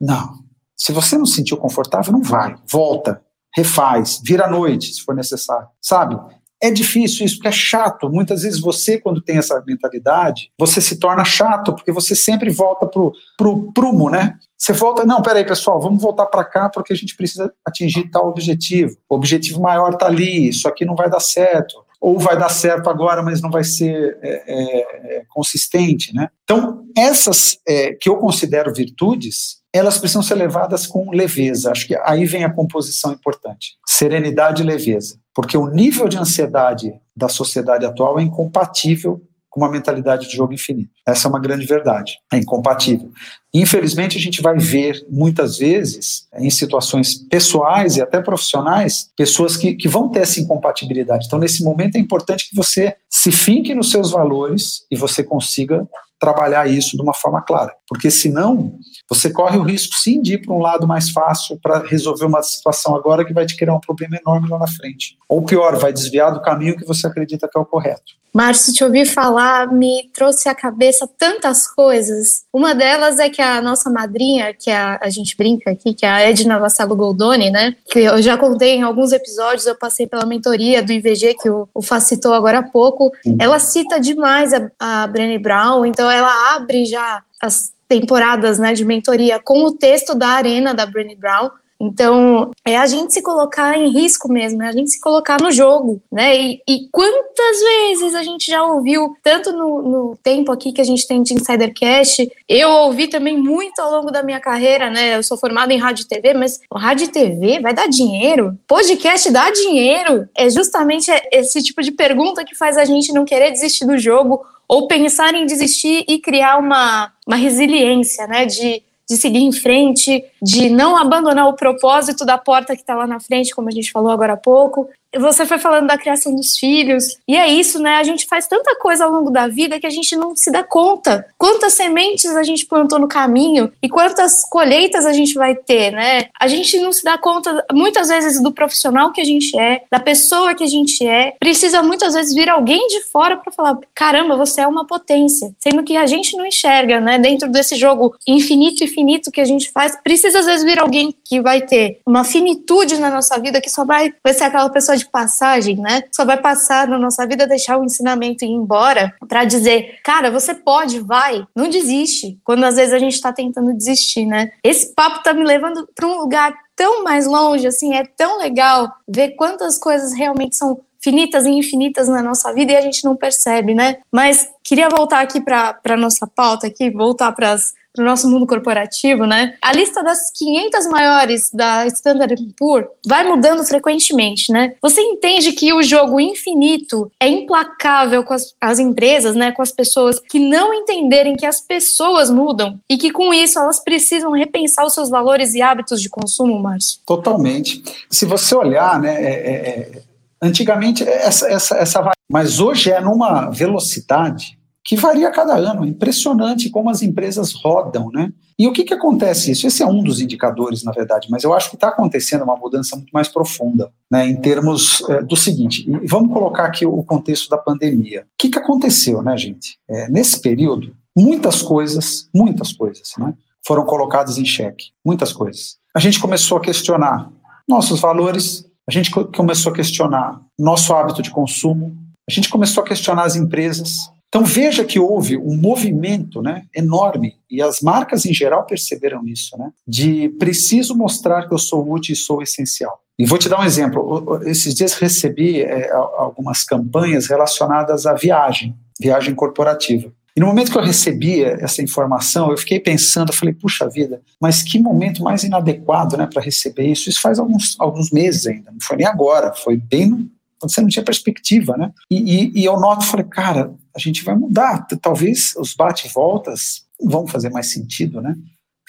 não. 0.00 0.40
Se 0.76 0.92
você 0.92 1.18
não 1.18 1.26
se 1.26 1.34
sentiu 1.34 1.56
confortável, 1.56 2.12
não 2.12 2.22
vai. 2.22 2.56
Volta, 2.66 3.20
refaz, 3.54 4.20
vira 4.24 4.46
à 4.46 4.50
noite, 4.50 4.94
se 4.94 5.02
for 5.02 5.14
necessário. 5.14 5.68
Sabe? 5.80 6.18
É 6.62 6.70
difícil 6.70 7.24
isso, 7.24 7.36
porque 7.36 7.48
é 7.48 7.52
chato. 7.52 8.10
Muitas 8.10 8.42
vezes 8.42 8.60
você, 8.60 8.98
quando 8.98 9.22
tem 9.22 9.38
essa 9.38 9.62
mentalidade, 9.66 10.50
você 10.58 10.80
se 10.80 10.98
torna 10.98 11.24
chato, 11.24 11.74
porque 11.74 11.92
você 11.92 12.14
sempre 12.14 12.50
volta 12.50 12.86
pro, 12.86 13.12
pro 13.36 13.72
prumo, 13.72 14.10
né? 14.10 14.38
Você 14.56 14.74
volta, 14.74 15.06
não, 15.06 15.22
peraí, 15.22 15.44
pessoal, 15.44 15.80
vamos 15.80 16.02
voltar 16.02 16.26
para 16.26 16.44
cá 16.44 16.68
porque 16.68 16.92
a 16.92 16.96
gente 16.96 17.16
precisa 17.16 17.50
atingir 17.64 18.10
tal 18.10 18.28
objetivo. 18.28 18.94
O 19.08 19.14
objetivo 19.14 19.60
maior 19.60 19.94
está 19.94 20.06
ali, 20.06 20.48
isso 20.48 20.68
aqui 20.68 20.84
não 20.84 20.94
vai 20.94 21.08
dar 21.08 21.20
certo 21.20 21.74
ou 22.00 22.18
vai 22.18 22.38
dar 22.38 22.48
certo 22.48 22.88
agora, 22.88 23.22
mas 23.22 23.42
não 23.42 23.50
vai 23.50 23.62
ser 23.62 24.18
é, 24.22 24.42
é, 24.46 25.16
é, 25.18 25.24
consistente, 25.28 26.14
né? 26.14 26.28
Então, 26.44 26.86
essas 26.96 27.58
é, 27.68 27.92
que 27.92 28.08
eu 28.08 28.16
considero 28.16 28.72
virtudes, 28.72 29.59
elas 29.72 29.98
precisam 29.98 30.22
ser 30.22 30.34
levadas 30.34 30.86
com 30.86 31.10
leveza. 31.10 31.70
Acho 31.70 31.86
que 31.86 31.96
aí 32.04 32.24
vem 32.24 32.44
a 32.44 32.52
composição 32.52 33.12
importante: 33.12 33.76
serenidade 33.86 34.62
e 34.62 34.66
leveza, 34.66 35.18
porque 35.34 35.56
o 35.56 35.68
nível 35.68 36.08
de 36.08 36.18
ansiedade 36.18 36.92
da 37.16 37.28
sociedade 37.28 37.86
atual 37.86 38.18
é 38.18 38.22
incompatível 38.22 39.22
com 39.50 39.60
uma 39.60 39.70
mentalidade 39.70 40.28
de 40.28 40.36
jogo 40.36 40.54
infinito. 40.54 40.92
Essa 41.04 41.26
é 41.26 41.28
uma 41.28 41.40
grande 41.40 41.66
verdade. 41.66 42.18
É 42.32 42.38
incompatível. 42.38 43.10
Infelizmente, 43.52 44.16
a 44.16 44.20
gente 44.20 44.40
vai 44.40 44.56
ver 44.56 45.04
muitas 45.10 45.58
vezes, 45.58 46.28
em 46.38 46.48
situações 46.48 47.14
pessoais 47.14 47.96
e 47.96 48.00
até 48.00 48.22
profissionais, 48.22 49.10
pessoas 49.16 49.56
que, 49.56 49.74
que 49.74 49.88
vão 49.88 50.08
ter 50.08 50.20
essa 50.20 50.40
incompatibilidade. 50.40 51.26
Então, 51.26 51.38
nesse 51.38 51.64
momento, 51.64 51.96
é 51.96 51.98
importante 51.98 52.48
que 52.48 52.54
você 52.54 52.94
se 53.10 53.32
finque 53.32 53.74
nos 53.74 53.90
seus 53.90 54.12
valores 54.12 54.86
e 54.88 54.96
você 54.96 55.24
consiga 55.24 55.86
trabalhar 56.20 56.68
isso 56.68 56.96
de 56.96 57.02
uma 57.02 57.14
forma 57.14 57.40
clara, 57.40 57.74
porque 57.88 58.10
senão 58.10 58.78
você 59.08 59.32
corre 59.32 59.56
o 59.56 59.62
risco 59.62 59.94
sim 59.94 60.20
de 60.20 60.34
ir 60.34 60.38
para 60.44 60.54
um 60.54 60.60
lado 60.60 60.86
mais 60.86 61.10
fácil 61.10 61.58
para 61.60 61.78
resolver 61.78 62.26
uma 62.26 62.42
situação 62.42 62.94
agora 62.94 63.24
que 63.24 63.32
vai 63.32 63.46
te 63.46 63.56
criar 63.56 63.74
um 63.74 63.80
problema 63.80 64.16
enorme 64.16 64.48
lá 64.48 64.58
na 64.58 64.68
frente. 64.68 65.16
Ou 65.28 65.42
pior, 65.42 65.76
vai 65.78 65.92
desviar 65.92 66.32
do 66.32 66.42
caminho 66.42 66.76
que 66.76 66.84
você 66.84 67.06
acredita 67.06 67.48
que 67.50 67.58
é 67.58 67.60
o 67.60 67.64
correto. 67.64 68.19
Márcio, 68.32 68.72
te 68.72 68.84
ouvir 68.84 69.06
falar 69.06 69.72
me 69.72 70.08
trouxe 70.12 70.48
à 70.48 70.54
cabeça 70.54 71.08
tantas 71.18 71.66
coisas. 71.66 72.44
Uma 72.52 72.74
delas 72.74 73.18
é 73.18 73.28
que 73.28 73.42
a 73.42 73.60
nossa 73.60 73.90
madrinha, 73.90 74.54
que 74.54 74.70
a, 74.70 74.98
a 75.02 75.10
gente 75.10 75.36
brinca 75.36 75.70
aqui, 75.70 75.92
que 75.94 76.06
é 76.06 76.08
a 76.08 76.20
Edna 76.20 76.58
Vassalo 76.58 76.94
Goldoni, 76.96 77.50
né? 77.50 77.74
Que 77.90 78.00
eu 78.00 78.22
já 78.22 78.36
contei 78.36 78.76
em 78.76 78.82
alguns 78.82 79.12
episódios, 79.12 79.66
eu 79.66 79.74
passei 79.74 80.06
pela 80.06 80.24
mentoria 80.26 80.82
do 80.82 80.92
IVG, 80.92 81.34
que 81.34 81.50
o, 81.50 81.68
o 81.74 81.82
Fá 81.82 82.00
citou 82.00 82.32
agora 82.32 82.58
há 82.58 82.62
pouco. 82.62 83.12
Ela 83.38 83.58
cita 83.58 83.98
demais 83.98 84.52
a, 84.52 84.70
a 84.78 85.06
Brené 85.06 85.38
Brown, 85.38 85.84
então 85.84 86.10
ela 86.10 86.54
abre 86.54 86.84
já 86.84 87.22
as 87.40 87.72
temporadas 87.90 88.60
né, 88.60 88.72
de 88.72 88.84
mentoria 88.84 89.40
com 89.40 89.64
o 89.64 89.72
texto 89.72 90.14
da 90.14 90.28
Arena 90.28 90.72
da 90.72 90.86
Brené 90.86 91.16
Brown, 91.16 91.50
então, 91.80 92.50
é 92.62 92.76
a 92.76 92.86
gente 92.86 93.14
se 93.14 93.22
colocar 93.22 93.78
em 93.78 93.88
risco 93.88 94.30
mesmo, 94.30 94.62
é 94.62 94.68
a 94.68 94.72
gente 94.72 94.90
se 94.90 95.00
colocar 95.00 95.40
no 95.40 95.50
jogo, 95.50 96.02
né? 96.12 96.38
E, 96.38 96.62
e 96.68 96.88
quantas 96.92 97.60
vezes 97.60 98.14
a 98.14 98.22
gente 98.22 98.50
já 98.50 98.62
ouviu, 98.62 99.16
tanto 99.22 99.50
no, 99.52 99.80
no, 99.82 100.18
tempo 100.22 100.52
aqui 100.52 100.72
que 100.72 100.80
a 100.80 100.84
gente 100.84 101.08
tem 101.08 101.22
de 101.22 101.32
Insidercast, 101.32 102.30
eu 102.46 102.68
ouvi 102.68 103.08
também 103.08 103.38
muito 103.38 103.80
ao 103.80 103.90
longo 103.90 104.10
da 104.10 104.22
minha 104.22 104.38
carreira, 104.38 104.90
né? 104.90 105.16
Eu 105.16 105.22
sou 105.22 105.38
formada 105.38 105.72
em 105.72 105.78
rádio 105.78 106.04
e 106.04 106.08
TV, 106.08 106.34
mas 106.34 106.60
rádio 106.70 107.04
e 107.04 107.08
TV 107.08 107.60
vai 107.60 107.72
dar 107.72 107.88
dinheiro? 107.88 108.58
Podcast 108.66 109.30
dá 109.30 109.50
dinheiro? 109.50 110.28
É 110.36 110.50
justamente 110.50 111.10
esse 111.32 111.62
tipo 111.62 111.82
de 111.82 111.92
pergunta 111.92 112.44
que 112.44 112.54
faz 112.54 112.76
a 112.76 112.84
gente 112.84 113.12
não 113.12 113.24
querer 113.24 113.50
desistir 113.52 113.86
do 113.86 113.96
jogo 113.96 114.44
ou 114.68 114.86
pensar 114.86 115.34
em 115.34 115.46
desistir 115.46 116.04
e 116.06 116.18
criar 116.18 116.58
uma, 116.58 117.12
uma 117.26 117.36
resiliência, 117.36 118.26
né? 118.26 118.44
De 118.44 118.82
de 119.10 119.16
seguir 119.16 119.40
em 119.40 119.50
frente, 119.50 120.24
de 120.40 120.70
não 120.70 120.96
abandonar 120.96 121.48
o 121.48 121.54
propósito 121.54 122.24
da 122.24 122.38
porta 122.38 122.76
que 122.76 122.82
está 122.82 122.94
lá 122.94 123.08
na 123.08 123.18
frente, 123.18 123.52
como 123.52 123.68
a 123.68 123.72
gente 123.72 123.90
falou 123.90 124.12
agora 124.12 124.34
há 124.34 124.36
pouco, 124.36 124.88
você 125.18 125.44
foi 125.44 125.58
falando 125.58 125.88
da 125.88 125.98
criação 125.98 126.34
dos 126.34 126.56
filhos, 126.56 127.16
e 127.26 127.36
é 127.36 127.48
isso, 127.48 127.80
né? 127.80 127.96
A 127.96 128.04
gente 128.04 128.26
faz 128.26 128.46
tanta 128.46 128.76
coisa 128.76 129.04
ao 129.04 129.10
longo 129.10 129.30
da 129.30 129.48
vida 129.48 129.80
que 129.80 129.86
a 129.86 129.90
gente 129.90 130.14
não 130.14 130.36
se 130.36 130.50
dá 130.50 130.62
conta. 130.62 131.26
Quantas 131.36 131.74
sementes 131.74 132.36
a 132.36 132.42
gente 132.42 132.66
plantou 132.66 132.98
no 132.98 133.08
caminho 133.08 133.72
e 133.82 133.88
quantas 133.88 134.44
colheitas 134.48 135.04
a 135.06 135.12
gente 135.12 135.34
vai 135.34 135.54
ter, 135.54 135.90
né? 135.90 136.26
A 136.38 136.46
gente 136.46 136.78
não 136.78 136.92
se 136.92 137.02
dá 137.02 137.18
conta, 137.18 137.64
muitas 137.72 138.08
vezes, 138.08 138.40
do 138.40 138.52
profissional 138.52 139.12
que 139.12 139.20
a 139.20 139.24
gente 139.24 139.58
é, 139.58 139.82
da 139.90 139.98
pessoa 139.98 140.54
que 140.54 140.64
a 140.64 140.68
gente 140.68 141.06
é. 141.06 141.34
Precisa 141.40 141.82
muitas 141.82 142.14
vezes 142.14 142.34
vir 142.34 142.48
alguém 142.48 142.86
de 142.88 143.02
fora 143.02 143.36
para 143.36 143.52
falar: 143.52 143.78
caramba, 143.94 144.36
você 144.36 144.60
é 144.60 144.66
uma 144.66 144.86
potência. 144.86 145.52
Sendo 145.58 145.82
que 145.82 145.96
a 145.96 146.06
gente 146.06 146.36
não 146.36 146.46
enxerga, 146.46 147.00
né? 147.00 147.18
Dentro 147.18 147.48
desse 147.50 147.74
jogo 147.74 148.14
infinito 148.26 148.84
e 148.84 148.86
finito 148.86 149.30
que 149.30 149.40
a 149.40 149.44
gente 149.44 149.70
faz, 149.72 149.96
precisa 150.02 150.38
às 150.38 150.46
vezes 150.46 150.64
vir 150.64 150.78
alguém 150.78 151.14
que 151.24 151.40
vai 151.40 151.60
ter 151.62 152.00
uma 152.06 152.24
finitude 152.24 152.96
na 152.98 153.10
nossa 153.10 153.38
vida 153.40 153.60
que 153.60 153.70
só 153.70 153.84
vai, 153.84 154.12
vai 154.22 154.34
ser 154.34 154.44
aquela 154.44 154.68
pessoa 154.68 154.99
de 155.00 155.10
passagem, 155.10 155.76
né? 155.76 156.04
Só 156.12 156.24
vai 156.24 156.36
passar 156.36 156.88
na 156.88 156.98
nossa 156.98 157.26
vida 157.26 157.46
deixar 157.46 157.78
o 157.78 157.84
ensinamento 157.84 158.44
e 158.44 158.48
ir 158.48 158.52
embora 158.52 159.14
para 159.28 159.44
dizer, 159.44 159.98
cara, 160.04 160.30
você 160.30 160.54
pode, 160.54 161.00
vai, 161.00 161.44
não 161.54 161.68
desiste. 161.68 162.38
Quando 162.44 162.64
às 162.64 162.76
vezes 162.76 162.94
a 162.94 162.98
gente 162.98 163.14
está 163.14 163.32
tentando 163.32 163.74
desistir, 163.74 164.26
né? 164.26 164.52
Esse 164.62 164.94
papo 164.94 165.22
tá 165.22 165.32
me 165.32 165.44
levando 165.44 165.88
para 165.94 166.06
um 166.06 166.18
lugar 166.20 166.54
tão 166.76 167.04
mais 167.04 167.26
longe, 167.26 167.66
assim, 167.66 167.94
é 167.94 168.04
tão 168.04 168.38
legal 168.38 168.90
ver 169.06 169.30
quantas 169.30 169.76
coisas 169.76 170.14
realmente 170.14 170.56
são 170.56 170.80
finitas 171.00 171.46
e 171.46 171.50
infinitas 171.50 172.08
na 172.08 172.22
nossa 172.22 172.52
vida 172.52 172.72
e 172.72 172.76
a 172.76 172.80
gente 172.80 173.04
não 173.04 173.16
percebe, 173.16 173.74
né? 173.74 173.98
Mas 174.12 174.48
queria 174.62 174.88
voltar 174.88 175.20
aqui 175.20 175.40
para 175.40 175.96
nossa 175.96 176.26
pauta 176.26 176.66
aqui, 176.66 176.90
voltar 176.90 177.32
para 177.32 177.52
as 177.52 177.74
para 177.92 178.02
o 178.02 178.06
nosso 178.06 178.28
mundo 178.28 178.46
corporativo, 178.46 179.26
né? 179.26 179.54
A 179.60 179.72
lista 179.72 180.02
das 180.02 180.30
500 180.30 180.86
maiores 180.86 181.50
da 181.52 181.86
Standard 181.86 182.40
Poor's 182.56 182.88
vai 183.06 183.24
mudando 183.24 183.64
frequentemente, 183.64 184.52
né? 184.52 184.74
Você 184.80 185.00
entende 185.00 185.52
que 185.52 185.72
o 185.72 185.82
jogo 185.82 186.20
infinito 186.20 187.10
é 187.20 187.28
implacável 187.28 188.22
com 188.22 188.34
as, 188.34 188.54
as 188.60 188.78
empresas, 188.78 189.34
né? 189.34 189.52
Com 189.52 189.62
as 189.62 189.72
pessoas 189.72 190.20
que 190.20 190.38
não 190.38 190.72
entenderem 190.72 191.36
que 191.36 191.46
as 191.46 191.60
pessoas 191.60 192.30
mudam 192.30 192.78
e 192.88 192.96
que 192.96 193.10
com 193.10 193.34
isso 193.34 193.58
elas 193.58 193.80
precisam 193.80 194.32
repensar 194.32 194.86
os 194.86 194.94
seus 194.94 195.10
valores 195.10 195.54
e 195.54 195.62
hábitos 195.62 196.00
de 196.00 196.08
consumo, 196.08 196.60
Márcio? 196.60 197.00
Totalmente. 197.04 197.82
Se 198.08 198.24
você 198.24 198.54
olhar, 198.54 199.00
né? 199.00 199.14
É, 199.20 199.30
é, 199.30 199.52
é 199.52 200.02
antigamente 200.42 201.06
essa, 201.06 201.48
essa, 201.48 201.76
essa, 201.76 202.10
mas 202.30 202.60
hoje 202.60 202.90
é 202.90 203.00
numa 203.00 203.50
velocidade 203.50 204.59
que 204.90 204.96
varia 204.96 205.28
a 205.28 205.30
cada 205.30 205.54
ano. 205.54 205.86
Impressionante 205.86 206.68
como 206.68 206.90
as 206.90 207.00
empresas 207.00 207.52
rodam, 207.52 208.10
né? 208.12 208.32
E 208.58 208.66
o 208.66 208.72
que, 208.72 208.82
que 208.82 208.92
acontece 208.92 209.52
isso? 209.52 209.64
Esse 209.64 209.84
é 209.84 209.86
um 209.86 210.02
dos 210.02 210.20
indicadores, 210.20 210.82
na 210.82 210.90
verdade, 210.90 211.28
mas 211.30 211.44
eu 211.44 211.54
acho 211.54 211.70
que 211.70 211.76
está 211.76 211.90
acontecendo 211.90 212.42
uma 212.42 212.56
mudança 212.56 212.96
muito 212.96 213.12
mais 213.12 213.28
profunda, 213.28 213.92
né, 214.10 214.26
em 214.26 214.34
termos 214.34 215.00
é, 215.08 215.22
do 215.22 215.36
seguinte, 215.36 215.88
vamos 216.08 216.32
colocar 216.32 216.64
aqui 216.64 216.84
o 216.84 217.04
contexto 217.04 217.48
da 217.48 217.56
pandemia. 217.56 218.22
O 218.22 218.24
que, 218.36 218.48
que 218.48 218.58
aconteceu, 218.58 219.22
né, 219.22 219.36
gente? 219.38 219.78
É, 219.88 220.10
nesse 220.10 220.40
período, 220.40 220.92
muitas 221.16 221.62
coisas, 221.62 222.28
muitas 222.34 222.72
coisas, 222.72 223.12
né, 223.16 223.32
foram 223.64 223.84
colocadas 223.84 224.38
em 224.38 224.44
xeque, 224.44 224.86
muitas 225.06 225.32
coisas. 225.32 225.76
A 225.94 226.00
gente 226.00 226.18
começou 226.18 226.58
a 226.58 226.60
questionar 226.60 227.30
nossos 227.66 228.00
valores, 228.00 228.66
a 228.88 228.92
gente 228.92 229.10
começou 229.10 229.70
a 229.70 229.74
questionar 229.74 230.40
nosso 230.58 230.92
hábito 230.92 231.22
de 231.22 231.30
consumo, 231.30 231.96
a 232.28 232.32
gente 232.32 232.48
começou 232.48 232.82
a 232.82 232.86
questionar 232.86 233.22
as 233.22 233.36
empresas, 233.36 234.10
então 234.30 234.44
veja 234.44 234.84
que 234.84 234.98
houve 234.98 235.36
um 235.36 235.56
movimento 235.56 236.40
né, 236.40 236.62
enorme, 236.72 237.34
e 237.50 237.60
as 237.60 237.80
marcas 237.80 238.24
em 238.24 238.32
geral 238.32 238.64
perceberam 238.64 239.26
isso, 239.26 239.58
né, 239.58 239.72
de 239.86 240.28
preciso 240.38 240.96
mostrar 240.96 241.48
que 241.48 241.52
eu 241.52 241.58
sou 241.58 241.90
útil 241.90 242.12
e 242.12 242.16
sou 242.16 242.40
essencial. 242.40 243.00
E 243.18 243.26
vou 243.26 243.36
te 243.36 243.48
dar 243.48 243.60
um 243.60 243.64
exemplo. 243.64 244.40
Esses 244.44 244.72
dias 244.72 244.94
recebi 244.94 245.60
é, 245.60 245.90
algumas 245.92 246.62
campanhas 246.62 247.26
relacionadas 247.26 248.06
à 248.06 248.14
viagem, 248.14 248.74
viagem 249.00 249.34
corporativa. 249.34 250.12
E 250.34 250.40
no 250.40 250.46
momento 250.46 250.70
que 250.70 250.78
eu 250.78 250.82
recebi 250.82 251.42
essa 251.42 251.82
informação, 251.82 252.52
eu 252.52 252.56
fiquei 252.56 252.78
pensando, 252.78 253.30
eu 253.30 253.36
falei, 253.36 253.52
puxa 253.52 253.88
vida, 253.88 254.22
mas 254.40 254.62
que 254.62 254.78
momento 254.78 255.24
mais 255.24 255.42
inadequado 255.42 256.16
né, 256.16 256.28
para 256.32 256.40
receber 256.40 256.86
isso. 256.86 257.10
Isso 257.10 257.20
faz 257.20 257.40
alguns, 257.40 257.74
alguns 257.80 258.12
meses 258.12 258.46
ainda, 258.46 258.70
não 258.70 258.80
foi 258.80 258.96
nem 258.96 259.06
agora, 259.06 259.52
foi 259.52 259.76
bem 259.76 260.08
quando 260.12 260.30
você 260.62 260.80
não 260.80 260.88
tinha 260.88 261.04
perspectiva, 261.04 261.76
né? 261.76 261.92
E, 262.10 262.16
e, 262.16 262.60
e 262.60 262.64
eu 262.64 262.78
noto, 262.78 263.04
falei, 263.04 263.26
cara, 263.26 263.72
a 263.94 263.98
gente 263.98 264.22
vai 264.24 264.34
mudar. 264.34 264.86
Talvez 265.00 265.54
os 265.56 265.74
bate-voltas 265.74 266.84
vão 267.02 267.26
fazer 267.26 267.50
mais 267.50 267.72
sentido, 267.72 268.20
né? 268.20 268.36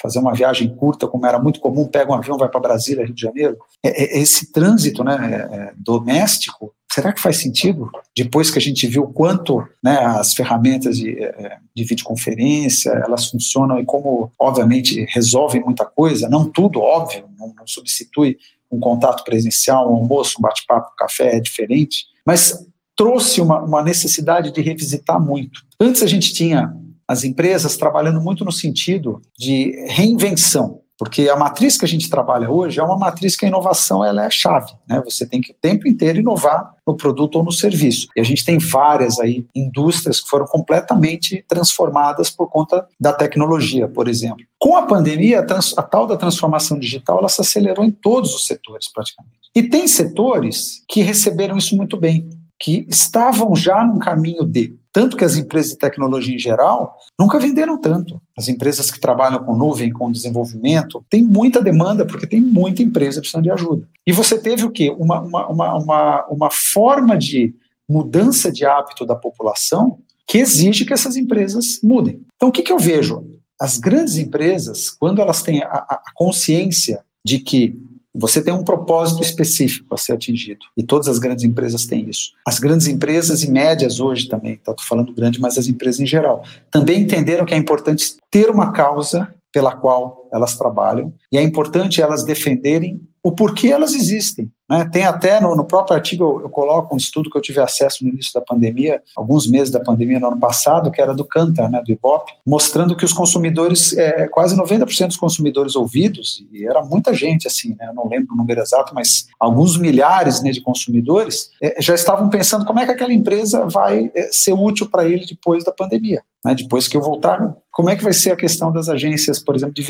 Fazer 0.02 0.20
uma 0.20 0.34
viagem 0.34 0.76
curta, 0.76 1.08
como 1.08 1.28
era 1.28 1.40
muito 1.40 1.60
comum, 1.60 1.88
pega 1.88 2.12
um 2.12 2.16
avião, 2.16 2.38
vai 2.38 2.50
para 2.50 2.60
Brasília, 2.60 3.06
Rio 3.06 3.14
de 3.14 3.22
Janeiro. 3.22 3.58
É, 3.84 4.18
é, 4.18 4.20
esse 4.20 4.52
trânsito 4.52 5.04
né, 5.04 5.16
é, 5.16 5.56
é, 5.56 5.74
doméstico, 5.78 6.74
será 6.92 7.14
que 7.14 7.22
faz 7.22 7.38
sentido? 7.38 7.90
Depois 8.18 8.50
que 8.50 8.58
a 8.58 8.62
gente 8.62 8.88
viu 8.88 9.08
quanto 9.08 9.64
né, 9.82 9.98
as 10.00 10.34
ferramentas 10.34 10.98
de, 10.98 11.20
é, 11.20 11.26
é, 11.26 11.58
de 11.76 11.84
videoconferência, 11.84 12.90
elas 12.90 13.30
funcionam 13.30 13.80
e 13.80 13.86
como, 13.86 14.32
obviamente, 14.40 15.06
resolvem 15.10 15.62
muita 15.62 15.86
coisa, 15.86 16.28
não 16.28 16.50
tudo, 16.50 16.82
óbvio, 16.82 17.26
não, 17.38 17.54
não 17.56 17.68
substitui 17.68 18.38
um 18.72 18.80
contato 18.80 19.24
presencial, 19.24 19.92
um 19.92 19.98
almoço, 19.98 20.36
um 20.40 20.42
bate-papo, 20.42 20.92
um 20.94 20.96
café, 20.98 21.36
é 21.36 21.40
diferente, 21.40 22.06
mas 22.26 22.66
trouxe 22.96 23.42
uma, 23.42 23.62
uma 23.62 23.84
necessidade 23.84 24.52
de 24.52 24.62
revisitar 24.62 25.20
muito. 25.20 25.62
Antes 25.80 26.04
a 26.04 26.08
gente 26.08 26.34
tinha 26.34 26.74
as 27.08 27.24
empresas 27.24 27.76
trabalhando 27.76 28.22
muito 28.22 28.46
no 28.46 28.52
sentido 28.52 29.22
de 29.38 29.86
reinvenção, 29.88 30.81
porque 31.02 31.28
a 31.30 31.36
matriz 31.36 31.80
que 31.80 31.86
a 31.86 31.88
gente 31.88 32.08
trabalha 32.12 32.52
hoje 32.52 32.80
é 32.80 32.84
uma 32.84 32.96
matriz 32.96 33.36
que 33.36 33.44
a 33.44 33.48
inovação 33.48 34.06
ela 34.06 34.22
é 34.22 34.28
a 34.28 34.30
chave, 34.30 34.72
né? 34.88 35.02
Você 35.04 35.26
tem 35.26 35.42
que 35.42 35.52
o 35.52 35.56
tempo 35.60 35.88
inteiro 35.88 36.20
inovar 36.20 36.76
no 36.86 36.96
produto 36.96 37.38
ou 37.38 37.44
no 37.44 37.52
serviço. 37.52 38.08
E 38.16 38.22
a 38.22 38.24
gente 38.24 38.46
tem 38.46 38.60
várias 38.60 39.20
aí 39.20 39.44
indústrias 39.56 40.22
que 40.22 40.30
foram 40.30 40.46
completamente 40.46 41.44
transformadas 41.48 42.30
por 42.30 42.52
conta 42.52 42.86
da 43.00 43.12
tecnologia, 43.12 43.88
por 43.88 44.08
exemplo. 44.08 44.46
Com 44.60 44.78
a 44.78 44.84
pandemia, 44.84 45.40
a, 45.40 45.44
trans, 45.44 45.76
a 45.76 45.82
tal 45.82 46.06
da 46.06 46.16
transformação 46.16 46.78
digital 46.78 47.18
ela 47.18 47.30
se 47.30 47.42
acelerou 47.42 47.84
em 47.84 47.90
todos 47.90 48.36
os 48.36 48.46
setores 48.46 48.88
praticamente. 48.88 49.40
E 49.56 49.64
tem 49.64 49.88
setores 49.88 50.84
que 50.88 51.02
receberam 51.02 51.58
isso 51.58 51.76
muito 51.76 51.98
bem 51.98 52.30
que 52.62 52.86
estavam 52.88 53.56
já 53.56 53.84
num 53.84 53.98
caminho 53.98 54.46
de. 54.46 54.76
Tanto 54.94 55.16
que 55.16 55.24
as 55.24 55.38
empresas 55.38 55.72
de 55.72 55.78
tecnologia 55.78 56.36
em 56.36 56.40
geral 56.40 56.98
nunca 57.18 57.40
venderam 57.40 57.78
tanto. 57.78 58.22
As 58.38 58.50
empresas 58.50 58.92
que 58.92 59.00
trabalham 59.00 59.44
com 59.44 59.56
nuvem, 59.56 59.92
com 59.92 60.12
desenvolvimento, 60.12 61.04
tem 61.10 61.24
muita 61.24 61.62
demanda, 61.62 62.06
porque 62.06 62.28
tem 62.28 62.42
muita 62.42 62.84
empresa 62.84 63.22
precisando 63.22 63.44
de 63.44 63.52
ajuda. 63.52 63.88
E 64.06 64.12
você 64.12 64.38
teve 64.38 64.66
o 64.66 64.72
quê? 64.72 64.94
Uma, 64.98 65.22
uma, 65.22 65.48
uma, 65.48 65.76
uma, 65.76 66.26
uma 66.28 66.50
forma 66.52 67.18
de 67.18 67.56
mudança 67.88 68.52
de 68.52 68.66
hábito 68.66 69.06
da 69.06 69.16
população 69.16 70.00
que 70.28 70.38
exige 70.38 70.86
que 70.86 70.94
essas 70.94 71.16
empresas 71.16 71.80
mudem. 71.84 72.22
Então, 72.36 72.50
o 72.50 72.52
que, 72.52 72.62
que 72.62 72.72
eu 72.72 72.80
vejo? 72.80 73.26
As 73.60 73.78
grandes 73.78 74.18
empresas, 74.18 74.90
quando 74.90 75.22
elas 75.22 75.42
têm 75.42 75.62
a, 75.62 75.68
a 75.68 76.02
consciência 76.16 77.04
de 77.24 77.40
que 77.40 77.80
Você 78.14 78.44
tem 78.44 78.54
um 78.54 78.64
propósito 78.64 79.22
específico 79.22 79.94
a 79.94 79.98
ser 79.98 80.14
atingido. 80.14 80.66
E 80.76 80.84
todas 80.84 81.08
as 81.08 81.18
grandes 81.18 81.46
empresas 81.46 81.86
têm 81.86 82.10
isso. 82.10 82.32
As 82.46 82.60
grandes 82.60 82.88
empresas 82.88 83.44
e 83.44 83.50
médias 83.50 84.00
hoje 84.00 84.28
também, 84.28 84.54
estou 84.54 84.74
tá, 84.74 84.84
falando 84.84 85.14
grande, 85.14 85.40
mas 85.40 85.58
as 85.58 85.68
empresas 85.68 86.02
em 86.02 86.06
geral, 86.06 86.44
também 86.70 87.02
entenderam 87.02 87.46
que 87.46 87.54
é 87.54 87.58
importante 87.58 88.16
ter 88.30 88.50
uma 88.50 88.72
causa 88.74 89.34
pela 89.52 89.76
qual 89.76 90.21
elas 90.32 90.58
trabalham 90.58 91.14
e 91.32 91.38
é 91.38 91.42
importante 91.42 92.02
elas 92.02 92.24
defenderem 92.24 93.02
o 93.24 93.32
porquê 93.32 93.68
elas 93.68 93.94
existem. 93.94 94.52
Né? 94.68 94.90
Tem 94.92 95.04
até 95.04 95.40
no, 95.40 95.56
no, 95.56 95.66
próprio 95.66 95.96
artigo, 95.96 96.24
eu, 96.24 96.42
eu, 96.44 96.50
coloco 96.50 96.94
um 96.94 96.98
estudo 96.98 97.30
que 97.30 97.38
eu 97.38 97.42
tive 97.42 97.60
acesso 97.60 98.04
no 98.04 98.10
início 98.10 98.34
da 98.34 98.42
pandemia, 98.42 99.02
alguns 99.16 99.46
meses 99.46 99.70
da 99.70 99.80
pandemia 99.80 100.20
no 100.20 100.28
ano 100.28 100.40
passado, 100.40 100.90
que 100.90 101.02
era 101.02 101.14
do 101.14 101.26
Cantar, 101.26 101.70
né, 101.70 101.84
do 101.86 101.92
Ibope, 101.92 102.32
mostrando 102.46 102.96
que 102.96 103.06
os 103.06 103.14
consumidores, 103.14 103.96
é, 103.96 104.28
quase 104.28 104.56
90% 104.56 105.08
dos 105.08 105.18
consumidores 105.18 105.76
ouvidos, 105.76 106.44
e 106.52 106.66
era 106.66 106.82
muita 106.84 107.14
gente, 107.14 107.48
assim, 107.48 107.76
né, 107.78 107.88
eu 107.90 107.94
não 107.94 108.08
lembro 108.08 108.34
o 108.34 108.38
número 108.38 108.62
exato, 108.62 108.96
mas 108.96 109.28
alguns 109.40 109.78
milhares 109.78 110.42
né, 110.42 110.52
de 110.52 110.62
consumidores, 110.62 111.52
é, 111.62 111.80
já 111.80 111.94
estavam 111.94 112.30
pensando 112.30 112.66
como 112.66 112.80
é 112.80 112.86
que 112.86 112.92
aquela 112.92 113.14
empresa 113.14 113.68
vai 113.68 114.10
é, 114.16 114.30
ser 114.32 114.54
útil 114.54 114.90
para 114.90 115.06
ele 115.06 115.26
depois 115.26 115.64
da 115.64 115.72
pandemia. 115.72 116.24
Né, 116.44 116.56
depois 116.56 116.88
que 116.88 116.98
eu 116.98 117.02
voltar, 117.02 117.56
como 117.72 117.90
é 117.90 117.96
que 117.96 118.04
vai 118.04 118.14
ser 118.14 118.32
a 118.32 118.36
questão 118.36 118.72
das 118.72 118.90
agências, 118.90 119.38
por 119.38 119.56
exemplo, 119.56 119.76
de 119.76 119.84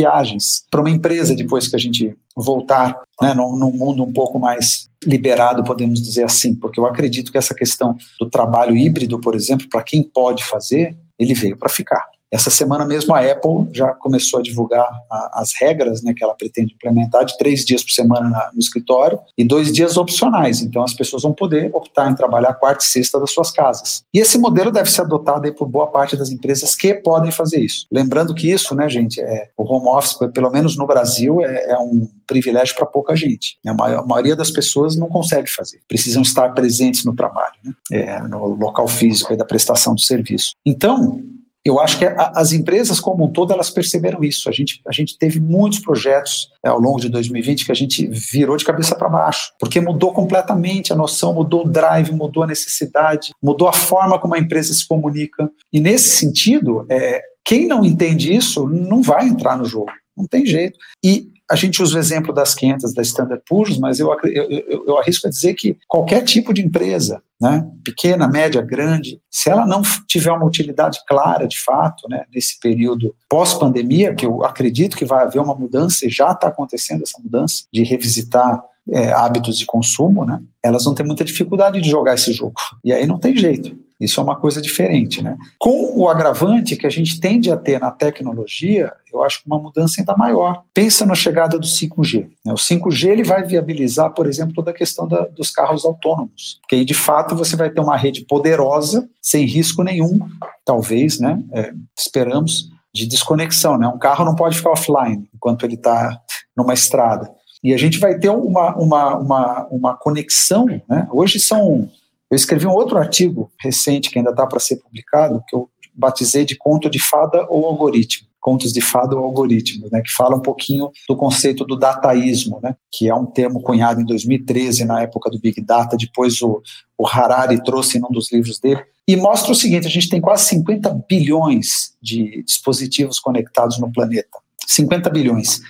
para 0.69 0.81
uma 0.81 0.89
empresa 0.89 1.35
depois 1.35 1.67
que 1.67 1.75
a 1.75 1.79
gente 1.79 2.15
voltar 2.35 2.95
né, 3.21 3.33
num, 3.33 3.55
num 3.55 3.71
mundo 3.71 4.03
um 4.03 4.11
pouco 4.11 4.39
mais 4.39 4.89
liberado, 5.03 5.63
podemos 5.63 6.01
dizer 6.01 6.23
assim, 6.23 6.53
porque 6.55 6.79
eu 6.79 6.85
acredito 6.85 7.31
que 7.31 7.37
essa 7.37 7.55
questão 7.55 7.97
do 8.19 8.29
trabalho 8.29 8.75
híbrido, 8.75 9.19
por 9.19 9.35
exemplo, 9.35 9.67
para 9.69 9.83
quem 9.83 10.03
pode 10.03 10.43
fazer, 10.43 10.95
ele 11.17 11.33
veio 11.33 11.57
para 11.57 11.69
ficar. 11.69 12.10
Essa 12.31 12.49
semana 12.49 12.85
mesmo 12.85 13.13
a 13.13 13.19
Apple 13.19 13.67
já 13.73 13.93
começou 13.93 14.39
a 14.39 14.43
divulgar 14.43 14.87
a, 15.09 15.41
as 15.41 15.51
regras 15.59 16.01
né, 16.01 16.13
que 16.15 16.23
ela 16.23 16.33
pretende 16.33 16.73
implementar 16.73 17.25
de 17.25 17.37
três 17.37 17.65
dias 17.65 17.83
por 17.83 17.91
semana 17.91 18.29
na, 18.29 18.49
no 18.53 18.59
escritório 18.59 19.19
e 19.37 19.43
dois 19.43 19.71
dias 19.71 19.97
opcionais. 19.97 20.61
Então 20.61 20.81
as 20.81 20.93
pessoas 20.93 21.23
vão 21.23 21.33
poder 21.33 21.69
optar 21.73 22.09
em 22.09 22.15
trabalhar 22.15 22.53
quarta 22.53 22.83
e 22.83 22.87
sexta 22.87 23.19
das 23.19 23.31
suas 23.31 23.51
casas. 23.51 24.03
E 24.13 24.19
esse 24.19 24.37
modelo 24.37 24.71
deve 24.71 24.89
ser 24.89 25.01
adotado 25.01 25.45
aí 25.45 25.51
por 25.51 25.67
boa 25.67 25.87
parte 25.87 26.15
das 26.15 26.29
empresas 26.29 26.73
que 26.75 26.93
podem 26.93 27.31
fazer 27.31 27.59
isso. 27.59 27.85
Lembrando 27.91 28.33
que 28.33 28.49
isso, 28.49 28.73
né, 28.75 28.87
gente, 28.87 29.19
é, 29.19 29.49
o 29.57 29.63
home 29.63 29.89
office, 29.89 30.17
pelo 30.33 30.49
menos 30.49 30.77
no 30.77 30.87
Brasil, 30.87 31.41
é, 31.41 31.71
é 31.71 31.77
um 31.77 32.07
privilégio 32.25 32.75
para 32.75 32.85
pouca 32.85 33.15
gente. 33.15 33.57
A, 33.67 33.73
maior, 33.73 33.99
a, 33.99 34.05
maioria 34.05 34.35
das 34.35 34.51
pessoas 34.51 34.95
não 34.95 35.09
consegue 35.09 35.49
fazer. 35.49 35.81
Precisam 35.87 36.21
estar 36.21 36.49
presentes 36.53 37.03
no 37.03 37.13
trabalho, 37.13 37.55
né, 37.63 37.73
é, 37.91 38.21
no 38.21 38.55
local 38.55 38.87
físico 38.87 39.35
da 39.35 39.43
prestação 39.43 39.95
de 39.95 40.05
serviço. 40.05 40.53
Então, 40.65 41.21
eu 41.63 41.79
acho 41.79 41.99
que 41.99 42.05
as 42.05 42.53
empresas 42.53 42.99
como 42.99 43.25
um 43.25 43.31
todo 43.31 43.53
elas 43.53 43.69
perceberam 43.69 44.23
isso. 44.23 44.49
A 44.49 44.51
gente, 44.51 44.81
a 44.87 44.91
gente 44.91 45.17
teve 45.17 45.39
muitos 45.39 45.79
projetos 45.79 46.49
é, 46.65 46.69
ao 46.69 46.79
longo 46.79 46.99
de 46.99 47.07
2020 47.09 47.65
que 47.65 47.71
a 47.71 47.75
gente 47.75 48.07
virou 48.07 48.57
de 48.57 48.65
cabeça 48.65 48.95
para 48.95 49.09
baixo, 49.09 49.53
porque 49.59 49.79
mudou 49.79 50.11
completamente 50.11 50.91
a 50.91 50.95
noção, 50.95 51.33
mudou 51.33 51.65
o 51.65 51.69
drive, 51.69 52.11
mudou 52.11 52.43
a 52.43 52.47
necessidade, 52.47 53.31
mudou 53.41 53.67
a 53.67 53.73
forma 53.73 54.17
como 54.17 54.33
a 54.33 54.39
empresa 54.39 54.73
se 54.73 54.87
comunica. 54.87 55.49
E 55.71 55.79
nesse 55.79 56.09
sentido, 56.17 56.85
é, 56.89 57.21
quem 57.45 57.67
não 57.67 57.85
entende 57.85 58.33
isso 58.33 58.67
não 58.67 59.01
vai 59.01 59.27
entrar 59.27 59.55
no 59.57 59.65
jogo. 59.65 59.91
Não 60.17 60.25
tem 60.25 60.45
jeito. 60.45 60.77
E 61.03 61.31
a 61.51 61.55
gente 61.55 61.83
usa 61.83 61.97
o 61.97 61.99
exemplo 61.99 62.33
das 62.33 62.55
500 62.55 62.93
da 62.93 63.01
Standard 63.01 63.43
Poor's, 63.45 63.77
mas 63.77 63.99
eu, 63.99 64.09
eu, 64.23 64.85
eu, 64.87 64.97
arrisco 64.97 65.27
a 65.27 65.29
dizer 65.29 65.53
que 65.53 65.77
qualquer 65.85 66.23
tipo 66.23 66.53
de 66.53 66.61
empresa, 66.61 67.21
né, 67.41 67.67
pequena, 67.83 68.25
média, 68.25 68.61
grande, 68.61 69.19
se 69.29 69.49
ela 69.49 69.65
não 69.65 69.81
tiver 70.07 70.31
uma 70.31 70.45
utilidade 70.45 70.99
clara, 71.05 71.45
de 71.45 71.59
fato, 71.59 72.07
né, 72.07 72.23
nesse 72.33 72.57
período 72.57 73.13
pós-pandemia, 73.27 74.15
que 74.15 74.25
eu 74.25 74.45
acredito 74.45 74.95
que 74.95 75.03
vai 75.03 75.25
haver 75.25 75.41
uma 75.41 75.53
mudança, 75.53 76.07
e 76.07 76.09
já 76.09 76.31
está 76.31 76.47
acontecendo 76.47 77.03
essa 77.03 77.21
mudança, 77.21 77.63
de 77.71 77.83
revisitar 77.83 78.63
é, 78.89 79.11
hábitos 79.11 79.57
de 79.57 79.65
consumo, 79.65 80.23
né, 80.23 80.39
elas 80.63 80.85
vão 80.85 80.95
ter 80.95 81.03
muita 81.03 81.25
dificuldade 81.25 81.81
de 81.81 81.89
jogar 81.89 82.13
esse 82.13 82.31
jogo. 82.31 82.55
E 82.81 82.93
aí 82.93 83.05
não 83.05 83.19
tem 83.19 83.35
jeito. 83.35 83.75
Isso 84.01 84.19
é 84.19 84.23
uma 84.23 84.35
coisa 84.35 84.59
diferente, 84.59 85.21
né? 85.21 85.37
Com 85.59 85.93
o 85.95 86.09
agravante 86.09 86.75
que 86.75 86.87
a 86.87 86.89
gente 86.89 87.19
tende 87.19 87.51
a 87.51 87.55
ter 87.55 87.79
na 87.79 87.91
tecnologia, 87.91 88.91
eu 89.13 89.23
acho 89.23 89.41
que 89.41 89.47
uma 89.47 89.59
mudança 89.59 90.01
ainda 90.01 90.17
maior. 90.17 90.63
Pensa 90.73 91.05
na 91.05 91.13
chegada 91.13 91.59
do 91.59 91.67
5G. 91.67 92.27
Né? 92.43 92.51
O 92.51 92.55
5G 92.55 93.09
ele 93.09 93.23
vai 93.23 93.43
viabilizar, 93.43 94.11
por 94.11 94.25
exemplo, 94.25 94.55
toda 94.55 94.71
a 94.71 94.73
questão 94.73 95.07
da, 95.07 95.27
dos 95.27 95.51
carros 95.51 95.85
autônomos, 95.85 96.57
porque 96.61 96.77
aí 96.77 96.83
de 96.83 96.95
fato 96.95 97.35
você 97.35 97.55
vai 97.55 97.69
ter 97.69 97.79
uma 97.79 97.95
rede 97.95 98.25
poderosa, 98.25 99.07
sem 99.21 99.45
risco 99.45 99.83
nenhum, 99.83 100.19
talvez, 100.65 101.19
né? 101.19 101.39
É, 101.53 101.71
esperamos 101.95 102.71
de 102.91 103.05
desconexão, 103.05 103.77
né? 103.77 103.87
Um 103.87 103.99
carro 103.99 104.25
não 104.25 104.35
pode 104.35 104.57
ficar 104.57 104.71
offline 104.71 105.29
enquanto 105.33 105.63
ele 105.63 105.75
está 105.75 106.19
numa 106.57 106.73
estrada. 106.73 107.29
E 107.63 107.71
a 107.71 107.77
gente 107.77 107.99
vai 107.99 108.17
ter 108.17 108.29
uma, 108.29 108.75
uma, 108.75 109.15
uma, 109.15 109.67
uma 109.69 109.95
conexão, 109.95 110.65
né? 110.89 111.07
Hoje 111.11 111.39
são 111.39 111.87
eu 112.31 112.35
escrevi 112.35 112.65
um 112.65 112.71
outro 112.71 112.97
artigo 112.97 113.51
recente 113.59 114.09
que 114.09 114.17
ainda 114.17 114.31
está 114.31 114.47
para 114.47 114.59
ser 114.59 114.77
publicado, 114.77 115.43
que 115.47 115.53
eu 115.53 115.69
batizei 115.93 116.45
de 116.45 116.55
conto 116.55 116.89
de 116.89 116.97
fada 116.97 117.45
ou 117.49 117.65
algoritmo. 117.65 118.27
Contos 118.39 118.73
de 118.73 118.81
fada 118.81 119.15
ou 119.15 119.23
algoritmo, 119.23 119.87
né, 119.91 120.01
que 120.01 120.11
fala 120.11 120.35
um 120.35 120.41
pouquinho 120.41 120.89
do 121.07 121.15
conceito 121.15 121.63
do 121.63 121.75
dataísmo, 121.75 122.59
né, 122.63 122.75
que 122.91 123.07
é 123.07 123.13
um 123.13 123.25
termo 123.25 123.61
cunhado 123.61 124.01
em 124.01 124.05
2013, 124.05 124.83
na 124.83 125.01
época 125.01 125.29
do 125.29 125.39
Big 125.39 125.61
Data, 125.61 125.95
depois 125.95 126.41
o, 126.41 126.59
o 126.97 127.07
Harari 127.07 127.61
trouxe 127.63 127.99
em 127.99 128.01
um 128.03 128.11
dos 128.11 128.31
livros 128.31 128.59
dele, 128.59 128.81
e 129.07 129.15
mostra 129.15 129.51
o 129.51 129.55
seguinte: 129.55 129.85
a 129.85 129.91
gente 129.91 130.09
tem 130.09 130.19
quase 130.19 130.45
50 130.45 131.03
bilhões 131.07 131.93
de 132.01 132.43
dispositivos 132.43 133.19
conectados 133.19 133.77
no 133.77 133.91
planeta. 133.91 134.39
50 134.67 135.09
bilhões. 135.09 135.61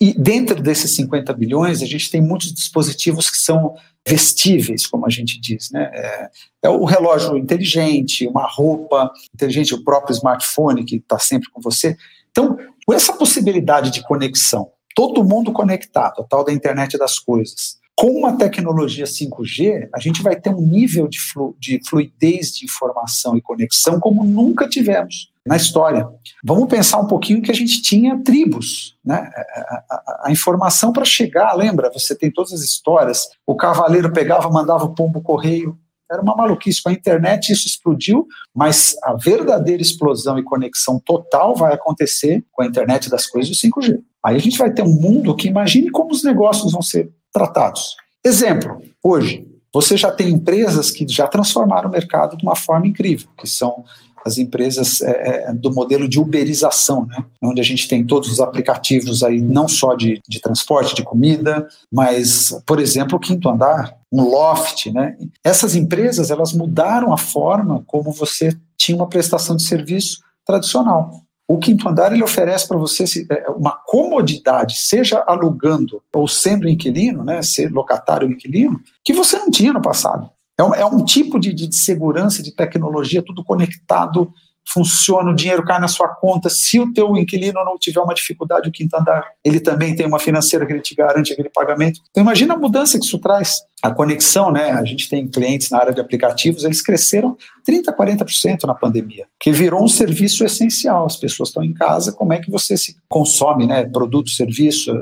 E 0.00 0.12
dentro 0.12 0.60
desses 0.60 0.94
50 0.96 1.32
bilhões, 1.32 1.82
a 1.82 1.86
gente 1.86 2.10
tem 2.10 2.20
muitos 2.20 2.52
dispositivos 2.52 3.30
que 3.30 3.36
são 3.36 3.74
vestíveis, 4.06 4.86
como 4.86 5.06
a 5.06 5.10
gente 5.10 5.40
diz, 5.40 5.70
né? 5.70 5.90
É, 5.92 6.30
é 6.64 6.68
o 6.68 6.84
relógio 6.84 7.36
inteligente, 7.36 8.26
uma 8.26 8.46
roupa 8.48 9.12
inteligente, 9.34 9.74
o 9.74 9.84
próprio 9.84 10.14
smartphone 10.14 10.84
que 10.84 10.96
está 10.96 11.18
sempre 11.18 11.50
com 11.50 11.60
você. 11.60 11.96
Então, 12.30 12.56
com 12.86 12.94
essa 12.94 13.12
possibilidade 13.12 13.90
de 13.90 14.02
conexão, 14.02 14.70
todo 14.94 15.24
mundo 15.24 15.52
conectado, 15.52 16.22
a 16.22 16.24
tal 16.24 16.44
da 16.44 16.52
internet 16.52 16.96
das 16.98 17.18
coisas, 17.18 17.78
com 17.94 18.12
uma 18.12 18.36
tecnologia 18.36 19.04
5G, 19.04 19.88
a 19.92 19.98
gente 19.98 20.22
vai 20.22 20.36
ter 20.36 20.50
um 20.50 20.60
nível 20.60 21.08
de, 21.08 21.20
flu, 21.20 21.56
de 21.58 21.80
fluidez 21.84 22.52
de 22.52 22.64
informação 22.64 23.36
e 23.36 23.42
conexão 23.42 23.98
como 23.98 24.24
nunca 24.24 24.68
tivemos 24.68 25.32
na 25.48 25.56
história. 25.56 26.06
Vamos 26.44 26.68
pensar 26.68 26.98
um 26.98 27.06
pouquinho 27.06 27.42
que 27.42 27.50
a 27.50 27.54
gente 27.54 27.80
tinha 27.80 28.22
tribos, 28.22 28.96
né? 29.04 29.30
A, 29.34 29.84
a, 29.90 30.22
a 30.26 30.32
informação 30.32 30.92
para 30.92 31.04
chegar, 31.04 31.54
lembra? 31.54 31.90
Você 31.92 32.14
tem 32.14 32.30
todas 32.30 32.52
as 32.52 32.60
histórias. 32.60 33.26
O 33.46 33.56
cavaleiro 33.56 34.12
pegava, 34.12 34.50
mandava 34.50 34.84
o 34.84 34.94
pombo 34.94 35.22
correio. 35.22 35.76
Era 36.10 36.22
uma 36.22 36.36
maluquice. 36.36 36.82
Com 36.82 36.90
a 36.90 36.92
internet 36.92 37.50
isso 37.52 37.66
explodiu, 37.66 38.26
mas 38.54 38.94
a 39.02 39.14
verdadeira 39.14 39.82
explosão 39.82 40.38
e 40.38 40.44
conexão 40.44 41.00
total 41.04 41.54
vai 41.54 41.74
acontecer 41.74 42.44
com 42.52 42.62
a 42.62 42.66
internet 42.66 43.08
das 43.10 43.26
coisas 43.26 43.50
do 43.50 43.56
5G. 43.56 43.98
Aí 44.24 44.36
a 44.36 44.40
gente 44.40 44.58
vai 44.58 44.70
ter 44.70 44.82
um 44.82 45.00
mundo 45.00 45.34
que 45.34 45.48
imagine 45.48 45.90
como 45.90 46.12
os 46.12 46.22
negócios 46.22 46.72
vão 46.72 46.82
ser 46.82 47.10
tratados. 47.32 47.96
Exemplo, 48.24 48.82
hoje, 49.02 49.46
você 49.72 49.96
já 49.96 50.10
tem 50.10 50.30
empresas 50.30 50.90
que 50.90 51.06
já 51.06 51.26
transformaram 51.26 51.88
o 51.88 51.92
mercado 51.92 52.36
de 52.36 52.42
uma 52.42 52.56
forma 52.56 52.86
incrível, 52.86 53.28
que 53.36 53.46
são 53.46 53.84
as 54.28 54.38
empresas 54.38 55.00
é, 55.00 55.48
é, 55.48 55.52
do 55.52 55.72
modelo 55.72 56.08
de 56.08 56.20
uberização, 56.20 57.06
né? 57.06 57.24
onde 57.42 57.60
a 57.60 57.64
gente 57.64 57.88
tem 57.88 58.06
todos 58.06 58.30
os 58.30 58.40
aplicativos 58.40 59.22
aí, 59.22 59.40
não 59.40 59.66
só 59.66 59.94
de, 59.94 60.20
de 60.28 60.40
transporte, 60.40 60.94
de 60.94 61.02
comida, 61.02 61.66
mas, 61.90 62.56
por 62.64 62.78
exemplo, 62.78 63.16
o 63.16 63.20
quinto 63.20 63.48
andar, 63.48 63.96
um 64.12 64.22
loft, 64.22 64.86
né? 64.92 65.16
Essas 65.44 65.74
empresas, 65.74 66.30
elas 66.30 66.52
mudaram 66.52 67.12
a 67.12 67.18
forma 67.18 67.82
como 67.86 68.12
você 68.12 68.56
tinha 68.76 68.96
uma 68.96 69.08
prestação 69.08 69.56
de 69.56 69.64
serviço 69.64 70.20
tradicional. 70.46 71.22
O 71.46 71.58
quinto 71.58 71.88
andar 71.88 72.12
ele 72.12 72.22
oferece 72.22 72.68
para 72.68 72.76
você 72.76 73.04
é, 73.30 73.50
uma 73.50 73.72
comodidade, 73.86 74.76
seja 74.76 75.24
alugando 75.26 76.02
ou 76.14 76.28
sendo 76.28 76.68
inquilino, 76.68 77.24
né, 77.24 77.42
ser 77.42 77.70
locatário 77.70 78.28
ou 78.28 78.32
inquilino, 78.32 78.80
que 79.02 79.14
você 79.14 79.38
não 79.38 79.50
tinha 79.50 79.72
no 79.72 79.80
passado. 79.80 80.30
É 80.58 80.64
um, 80.64 80.74
é 80.74 80.84
um 80.84 81.04
tipo 81.04 81.38
de, 81.38 81.54
de, 81.54 81.72
segurança, 81.74 82.42
de 82.42 82.50
tecnologia, 82.50 83.22
tudo 83.22 83.44
conectado, 83.44 84.32
funciona, 84.72 85.30
o 85.30 85.34
dinheiro 85.34 85.64
cai 85.64 85.80
na 85.80 85.88
sua 85.88 86.08
conta. 86.08 86.48
Se 86.50 86.78
o 86.78 86.92
teu 86.92 87.16
inquilino 87.16 87.64
não 87.64 87.78
tiver 87.78 88.00
uma 88.00 88.14
dificuldade, 88.14 88.68
o 88.68 88.72
quinto 88.72 88.96
andar, 88.96 89.24
ele 89.44 89.60
também 89.60 89.96
tem 89.96 90.06
uma 90.06 90.18
financeira 90.18 90.66
que 90.66 90.72
ele 90.72 90.82
te 90.82 90.94
garante 90.94 91.32
aquele 91.32 91.48
pagamento. 91.48 92.00
Então 92.10 92.22
imagina 92.22 92.54
a 92.54 92.58
mudança 92.58 92.98
que 92.98 93.04
isso 93.04 93.18
traz 93.18 93.62
a 93.82 93.90
conexão, 93.90 94.50
né? 94.50 94.72
A 94.72 94.84
gente 94.84 95.08
tem 95.08 95.26
clientes 95.28 95.70
na 95.70 95.78
área 95.78 95.92
de 95.92 96.00
aplicativos, 96.00 96.64
eles 96.64 96.82
cresceram 96.82 97.36
30%, 97.68 97.94
40% 97.94 98.64
na 98.64 98.74
pandemia, 98.74 99.26
que 99.38 99.52
virou 99.52 99.84
um 99.84 99.88
serviço 99.88 100.44
essencial. 100.44 101.06
As 101.06 101.16
pessoas 101.16 101.50
estão 101.50 101.62
em 101.62 101.72
casa, 101.72 102.12
como 102.12 102.32
é 102.32 102.38
que 102.38 102.50
você 102.50 102.76
se 102.76 102.96
consome, 103.08 103.66
né? 103.66 103.84
Produto, 103.84 104.30
serviço, 104.30 104.92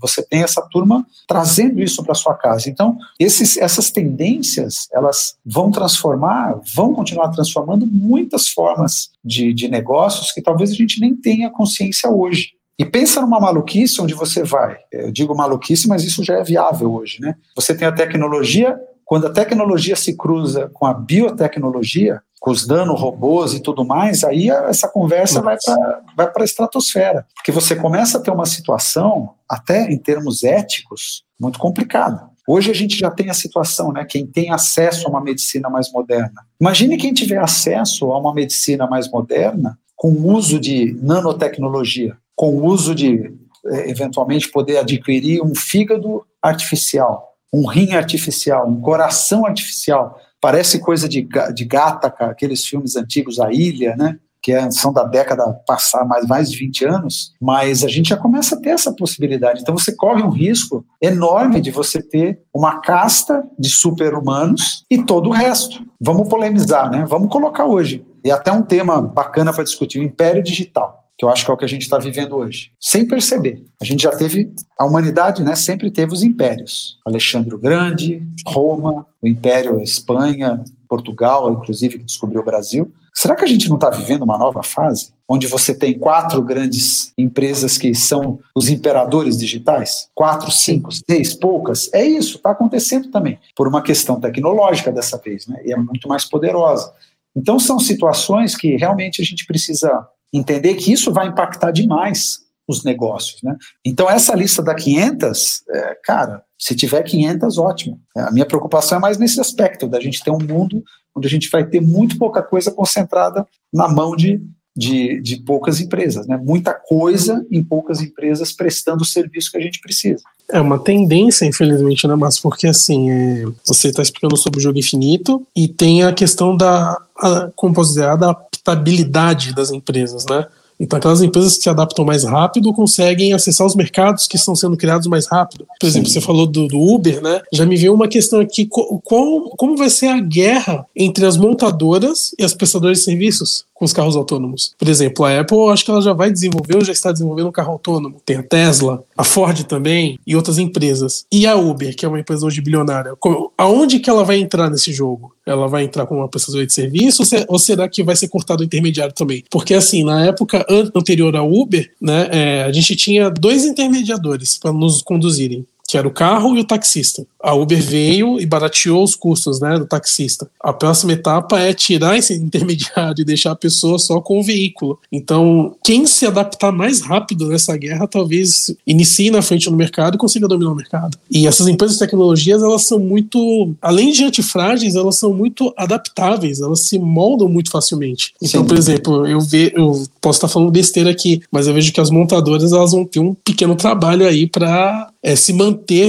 você 0.00 0.22
tem 0.22 0.42
essa 0.42 0.62
turma 0.62 1.06
trazendo 1.26 1.80
isso 1.80 2.02
para 2.04 2.14
sua 2.14 2.34
casa. 2.34 2.68
Então, 2.68 2.98
esses, 3.18 3.56
essas 3.56 3.90
tendências, 3.90 4.88
elas 4.92 5.36
vão 5.44 5.70
transformar, 5.70 6.60
vão 6.74 6.92
continuar 6.92 7.28
transformando 7.28 7.86
muitas 7.86 8.48
formas 8.48 9.07
de, 9.24 9.52
de 9.52 9.68
negócios 9.68 10.32
que 10.32 10.42
talvez 10.42 10.70
a 10.70 10.74
gente 10.74 11.00
nem 11.00 11.14
tenha 11.14 11.50
consciência 11.50 12.10
hoje. 12.10 12.50
E 12.78 12.84
pensa 12.84 13.20
numa 13.20 13.40
maluquice 13.40 14.00
onde 14.00 14.14
você 14.14 14.44
vai. 14.44 14.76
Eu 14.92 15.10
digo 15.10 15.34
maluquice, 15.34 15.88
mas 15.88 16.04
isso 16.04 16.22
já 16.22 16.38
é 16.38 16.44
viável 16.44 16.92
hoje, 16.92 17.20
né? 17.20 17.34
Você 17.56 17.74
tem 17.74 17.88
a 17.88 17.92
tecnologia, 17.92 18.78
quando 19.04 19.26
a 19.26 19.30
tecnologia 19.30 19.96
se 19.96 20.16
cruza 20.16 20.70
com 20.72 20.86
a 20.86 20.94
biotecnologia, 20.94 22.22
com 22.40 22.52
os 22.52 22.68
nanorobôs 22.68 23.52
e 23.52 23.60
tudo 23.60 23.84
mais, 23.84 24.22
aí 24.22 24.48
essa 24.48 24.88
conversa 24.88 25.42
Nossa. 25.42 25.76
vai 26.16 26.30
para 26.30 26.42
a 26.42 26.44
estratosfera. 26.44 27.26
Porque 27.34 27.50
você 27.50 27.74
começa 27.74 28.18
a 28.18 28.20
ter 28.20 28.30
uma 28.30 28.46
situação, 28.46 29.34
até 29.48 29.90
em 29.90 29.98
termos 29.98 30.44
éticos, 30.44 31.24
muito 31.40 31.58
complicada. 31.58 32.28
Hoje 32.48 32.70
a 32.70 32.74
gente 32.74 32.96
já 32.96 33.10
tem 33.10 33.28
a 33.28 33.34
situação, 33.34 33.92
né? 33.92 34.06
Quem 34.06 34.26
tem 34.26 34.50
acesso 34.50 35.06
a 35.06 35.10
uma 35.10 35.20
medicina 35.20 35.68
mais 35.68 35.92
moderna. 35.92 36.46
Imagine 36.58 36.96
quem 36.96 37.12
tiver 37.12 37.36
acesso 37.36 38.10
a 38.10 38.18
uma 38.18 38.32
medicina 38.32 38.86
mais 38.86 39.06
moderna 39.10 39.78
com 39.94 40.12
o 40.12 40.32
uso 40.32 40.58
de 40.58 40.96
nanotecnologia, 41.02 42.16
com 42.34 42.56
o 42.56 42.64
uso 42.64 42.94
de, 42.94 43.30
é, 43.66 43.90
eventualmente, 43.90 44.50
poder 44.50 44.78
adquirir 44.78 45.42
um 45.42 45.54
fígado 45.54 46.24
artificial, 46.40 47.34
um 47.52 47.66
rim 47.66 47.92
artificial, 47.92 48.66
um 48.66 48.80
coração 48.80 49.44
artificial. 49.44 50.18
Parece 50.40 50.78
coisa 50.78 51.06
de, 51.06 51.28
de 51.52 51.64
gata, 51.66 52.08
aqueles 52.24 52.64
filmes 52.64 52.96
antigos, 52.96 53.38
A 53.38 53.52
Ilha, 53.52 53.94
né? 53.94 54.18
Que 54.48 54.52
é, 54.54 54.70
são 54.70 54.90
da 54.90 55.04
década 55.04 55.44
passada, 55.66 56.06
mais, 56.06 56.26
mais 56.26 56.50
de 56.50 56.56
20 56.56 56.86
anos, 56.86 57.34
mas 57.38 57.84
a 57.84 57.88
gente 57.88 58.08
já 58.08 58.16
começa 58.16 58.56
a 58.56 58.58
ter 58.58 58.70
essa 58.70 58.90
possibilidade. 58.94 59.60
Então 59.60 59.76
você 59.76 59.94
corre 59.94 60.22
um 60.22 60.30
risco 60.30 60.86
enorme 61.02 61.60
de 61.60 61.70
você 61.70 62.00
ter 62.00 62.40
uma 62.54 62.80
casta 62.80 63.44
de 63.58 63.68
super-humanos 63.68 64.86
e 64.90 65.04
todo 65.04 65.28
o 65.28 65.32
resto. 65.32 65.84
Vamos 66.00 66.30
polemizar, 66.30 66.90
né? 66.90 67.04
Vamos 67.06 67.30
colocar 67.30 67.66
hoje. 67.66 68.06
E 68.24 68.30
até 68.30 68.50
um 68.50 68.62
tema 68.62 69.02
bacana 69.02 69.52
para 69.52 69.64
discutir, 69.64 69.98
o 69.98 70.02
império 70.02 70.42
digital 70.42 71.04
que 71.18 71.24
eu 71.24 71.28
acho 71.30 71.44
que 71.44 71.50
é 71.50 71.54
o 71.54 71.56
que 71.56 71.64
a 71.64 71.68
gente 71.68 71.82
está 71.82 71.98
vivendo 71.98 72.36
hoje, 72.36 72.70
sem 72.80 73.04
perceber. 73.04 73.64
A 73.82 73.84
gente 73.84 74.04
já 74.04 74.14
teve, 74.14 74.52
a 74.78 74.86
humanidade 74.86 75.42
né, 75.42 75.56
sempre 75.56 75.90
teve 75.90 76.12
os 76.12 76.22
impérios. 76.22 76.96
Alexandre 77.04 77.52
o 77.52 77.58
Grande, 77.58 78.22
Roma, 78.46 79.04
o 79.20 79.26
Império 79.26 79.80
Espanha, 79.80 80.62
Portugal, 80.88 81.52
inclusive, 81.52 81.98
que 81.98 82.04
descobriu 82.04 82.40
o 82.40 82.44
Brasil. 82.44 82.92
Será 83.20 83.34
que 83.34 83.42
a 83.42 83.48
gente 83.48 83.68
não 83.68 83.74
está 83.74 83.90
vivendo 83.90 84.22
uma 84.22 84.38
nova 84.38 84.62
fase? 84.62 85.12
Onde 85.28 85.48
você 85.48 85.74
tem 85.74 85.98
quatro 85.98 86.40
grandes 86.40 87.12
empresas 87.18 87.76
que 87.76 87.92
são 87.92 88.38
os 88.54 88.68
imperadores 88.68 89.36
digitais? 89.36 90.08
Quatro, 90.14 90.52
cinco, 90.52 90.90
seis, 90.92 91.34
poucas? 91.34 91.92
É 91.92 92.04
isso, 92.04 92.36
está 92.36 92.52
acontecendo 92.52 93.10
também. 93.10 93.36
Por 93.56 93.66
uma 93.66 93.82
questão 93.82 94.20
tecnológica 94.20 94.92
dessa 94.92 95.18
vez, 95.18 95.48
né? 95.48 95.60
E 95.64 95.72
é 95.72 95.76
muito 95.76 96.06
mais 96.06 96.26
poderosa. 96.26 96.92
Então, 97.34 97.58
são 97.58 97.80
situações 97.80 98.54
que 98.54 98.76
realmente 98.76 99.20
a 99.20 99.24
gente 99.24 99.44
precisa 99.46 100.06
entender 100.32 100.76
que 100.76 100.92
isso 100.92 101.12
vai 101.12 101.26
impactar 101.26 101.72
demais 101.72 102.46
os 102.68 102.84
negócios, 102.84 103.42
né? 103.42 103.56
Então 103.82 104.10
essa 104.10 104.36
lista 104.36 104.62
da 104.62 104.74
500, 104.74 105.62
é, 105.70 105.96
cara, 106.04 106.44
se 106.58 106.76
tiver 106.76 107.02
500, 107.02 107.56
ótimo. 107.56 107.98
A 108.14 108.30
minha 108.30 108.44
preocupação 108.44 108.98
é 108.98 109.00
mais 109.00 109.16
nesse 109.16 109.40
aspecto 109.40 109.88
da 109.88 109.98
gente 109.98 110.22
ter 110.22 110.30
um 110.30 110.38
mundo 110.38 110.84
onde 111.18 111.28
a 111.28 111.30
gente 111.30 111.50
vai 111.50 111.64
ter 111.64 111.80
muito 111.80 112.16
pouca 112.16 112.42
coisa 112.42 112.70
concentrada 112.70 113.46
na 113.72 113.86
mão 113.88 114.16
de, 114.16 114.40
de, 114.76 115.20
de 115.20 115.36
poucas 115.42 115.80
empresas, 115.80 116.26
né? 116.26 116.36
Muita 116.36 116.72
coisa 116.72 117.44
em 117.50 117.62
poucas 117.62 118.00
empresas 118.00 118.52
prestando 118.52 119.02
o 119.02 119.06
serviço 119.06 119.50
que 119.50 119.58
a 119.58 119.60
gente 119.60 119.80
precisa. 119.80 120.22
É 120.50 120.60
uma 120.60 120.78
tendência, 120.78 121.44
infelizmente, 121.44 122.06
né, 122.06 122.14
Mas 122.14 122.38
Porque 122.38 122.66
assim, 122.66 123.10
é, 123.10 123.44
você 123.66 123.88
está 123.88 124.02
explicando 124.02 124.36
sobre 124.36 124.58
o 124.58 124.62
jogo 124.62 124.78
infinito 124.78 125.46
e 125.54 125.68
tem 125.68 126.04
a 126.04 126.12
questão 126.12 126.56
da, 126.56 126.96
a, 127.18 127.50
como 127.54 127.74
posso 127.74 127.90
dizer, 127.90 128.04
a 128.04 128.12
adaptabilidade 128.12 129.54
das 129.54 129.70
empresas, 129.70 130.24
né? 130.24 130.46
Então, 130.80 130.96
aquelas 130.96 131.20
empresas 131.20 131.56
que 131.56 131.62
se 131.62 131.68
adaptam 131.68 132.04
mais 132.04 132.24
rápido 132.24 132.72
conseguem 132.72 133.32
acessar 133.32 133.66
os 133.66 133.74
mercados 133.74 134.26
que 134.26 134.36
estão 134.36 134.54
sendo 134.54 134.76
criados 134.76 135.06
mais 135.08 135.26
rápido. 135.26 135.66
Por 135.80 135.86
exemplo, 135.86 136.08
Sim. 136.08 136.14
você 136.14 136.20
falou 136.20 136.46
do, 136.46 136.68
do, 136.68 136.80
Uber, 136.80 137.20
né? 137.20 137.40
Já 137.52 137.66
me 137.66 137.76
veio 137.76 137.94
uma 137.94 138.06
questão 138.06 138.40
aqui: 138.40 138.66
qual, 138.66 139.50
como 139.56 139.76
vai 139.76 139.90
ser 139.90 140.06
a 140.06 140.20
guerra 140.20 140.86
entre 140.94 141.26
as 141.26 141.36
montadoras 141.36 142.34
e 142.38 142.44
as 142.44 142.54
prestadoras 142.54 142.98
de 142.98 143.04
serviços? 143.04 143.64
Com 143.78 143.84
os 143.84 143.92
carros 143.92 144.16
autônomos. 144.16 144.74
Por 144.76 144.88
exemplo, 144.88 145.24
a 145.24 145.40
Apple, 145.40 145.70
acho 145.70 145.84
que 145.84 145.90
ela 145.90 146.02
já 146.02 146.12
vai 146.12 146.32
desenvolver 146.32 146.76
ou 146.76 146.84
já 146.84 146.92
está 146.92 147.12
desenvolvendo 147.12 147.48
um 147.48 147.52
carro 147.52 147.72
autônomo. 147.72 148.20
Tem 148.26 148.36
a 148.36 148.42
Tesla, 148.42 149.04
a 149.16 149.22
Ford 149.22 149.62
também 149.64 150.18
e 150.26 150.34
outras 150.34 150.58
empresas. 150.58 151.24
E 151.30 151.46
a 151.46 151.54
Uber, 151.54 151.94
que 151.94 152.04
é 152.04 152.08
uma 152.08 152.18
empresa 152.18 152.44
hoje 152.44 152.60
bilionária, 152.60 153.14
aonde 153.56 154.00
que 154.00 154.10
ela 154.10 154.24
vai 154.24 154.38
entrar 154.38 154.68
nesse 154.68 154.92
jogo? 154.92 155.32
Ela 155.46 155.68
vai 155.68 155.84
entrar 155.84 156.06
como 156.06 156.20
uma 156.20 156.28
prestadora 156.28 156.66
de 156.66 156.72
serviço 156.72 157.22
ou 157.46 157.58
será 157.58 157.88
que 157.88 158.02
vai 158.02 158.16
ser 158.16 158.28
cortado 158.28 158.62
o 158.62 158.64
intermediário 158.66 159.14
também? 159.14 159.44
Porque 159.48 159.74
assim, 159.74 160.02
na 160.02 160.26
época 160.26 160.66
anterior 160.94 161.34
ao 161.36 161.50
Uber, 161.50 161.88
né, 162.00 162.28
é, 162.32 162.62
a 162.64 162.72
gente 162.72 162.96
tinha 162.96 163.30
dois 163.30 163.64
intermediadores 163.64 164.58
para 164.58 164.72
nos 164.72 165.02
conduzirem 165.02 165.64
que 165.88 165.96
era 165.96 166.06
o 166.06 166.10
carro 166.10 166.54
e 166.54 166.60
o 166.60 166.64
taxista. 166.64 167.26
A 167.42 167.54
Uber 167.54 167.80
veio 167.80 168.40
e 168.40 168.46
barateou 168.46 169.02
os 169.02 169.14
custos 169.14 169.60
né, 169.60 169.78
do 169.78 169.86
taxista. 169.86 170.48
A 170.60 170.72
próxima 170.72 171.12
etapa 171.12 171.60
é 171.60 171.72
tirar 171.72 172.16
esse 172.18 172.34
intermediário 172.34 173.22
e 173.22 173.24
deixar 173.24 173.52
a 173.52 173.56
pessoa 173.56 173.98
só 173.98 174.20
com 174.20 174.40
o 174.40 174.42
veículo. 174.42 174.98
Então, 175.10 175.74
quem 175.84 176.06
se 176.06 176.26
adaptar 176.26 176.72
mais 176.72 177.00
rápido 177.00 177.48
nessa 177.48 177.76
guerra, 177.76 178.06
talvez 178.06 178.74
inicie 178.86 179.30
na 179.30 179.42
frente 179.42 179.70
no 179.70 179.76
mercado 179.76 180.16
e 180.16 180.18
consiga 180.18 180.48
dominar 180.48 180.72
o 180.72 180.76
mercado. 180.76 181.16
E 181.30 181.46
essas 181.46 181.68
empresas 181.68 181.96
de 181.96 182.04
tecnologias, 182.04 182.62
elas 182.62 182.86
são 182.86 182.98
muito, 182.98 183.74
além 183.80 184.12
de 184.12 184.24
antifrágeis, 184.24 184.96
elas 184.96 185.16
são 185.16 185.32
muito 185.32 185.72
adaptáveis, 185.76 186.60
elas 186.60 186.80
se 186.80 186.98
moldam 186.98 187.48
muito 187.48 187.70
facilmente. 187.70 188.34
Então, 188.42 188.62
Sim. 188.62 188.66
por 188.66 188.76
exemplo, 188.76 189.26
eu, 189.26 189.40
ve, 189.40 189.72
eu 189.74 190.04
posso 190.20 190.38
estar 190.38 190.48
falando 190.48 190.70
besteira 190.70 191.10
aqui, 191.10 191.40
mas 191.50 191.66
eu 191.66 191.74
vejo 191.74 191.92
que 191.92 192.00
as 192.00 192.10
montadoras 192.10 192.72
elas 192.72 192.92
vão 192.92 193.04
ter 193.04 193.20
um 193.20 193.34
pequeno 193.34 193.76
trabalho 193.76 194.26
aí 194.26 194.46
para 194.46 195.10
é, 195.22 195.36
se 195.36 195.52
manter 195.52 196.08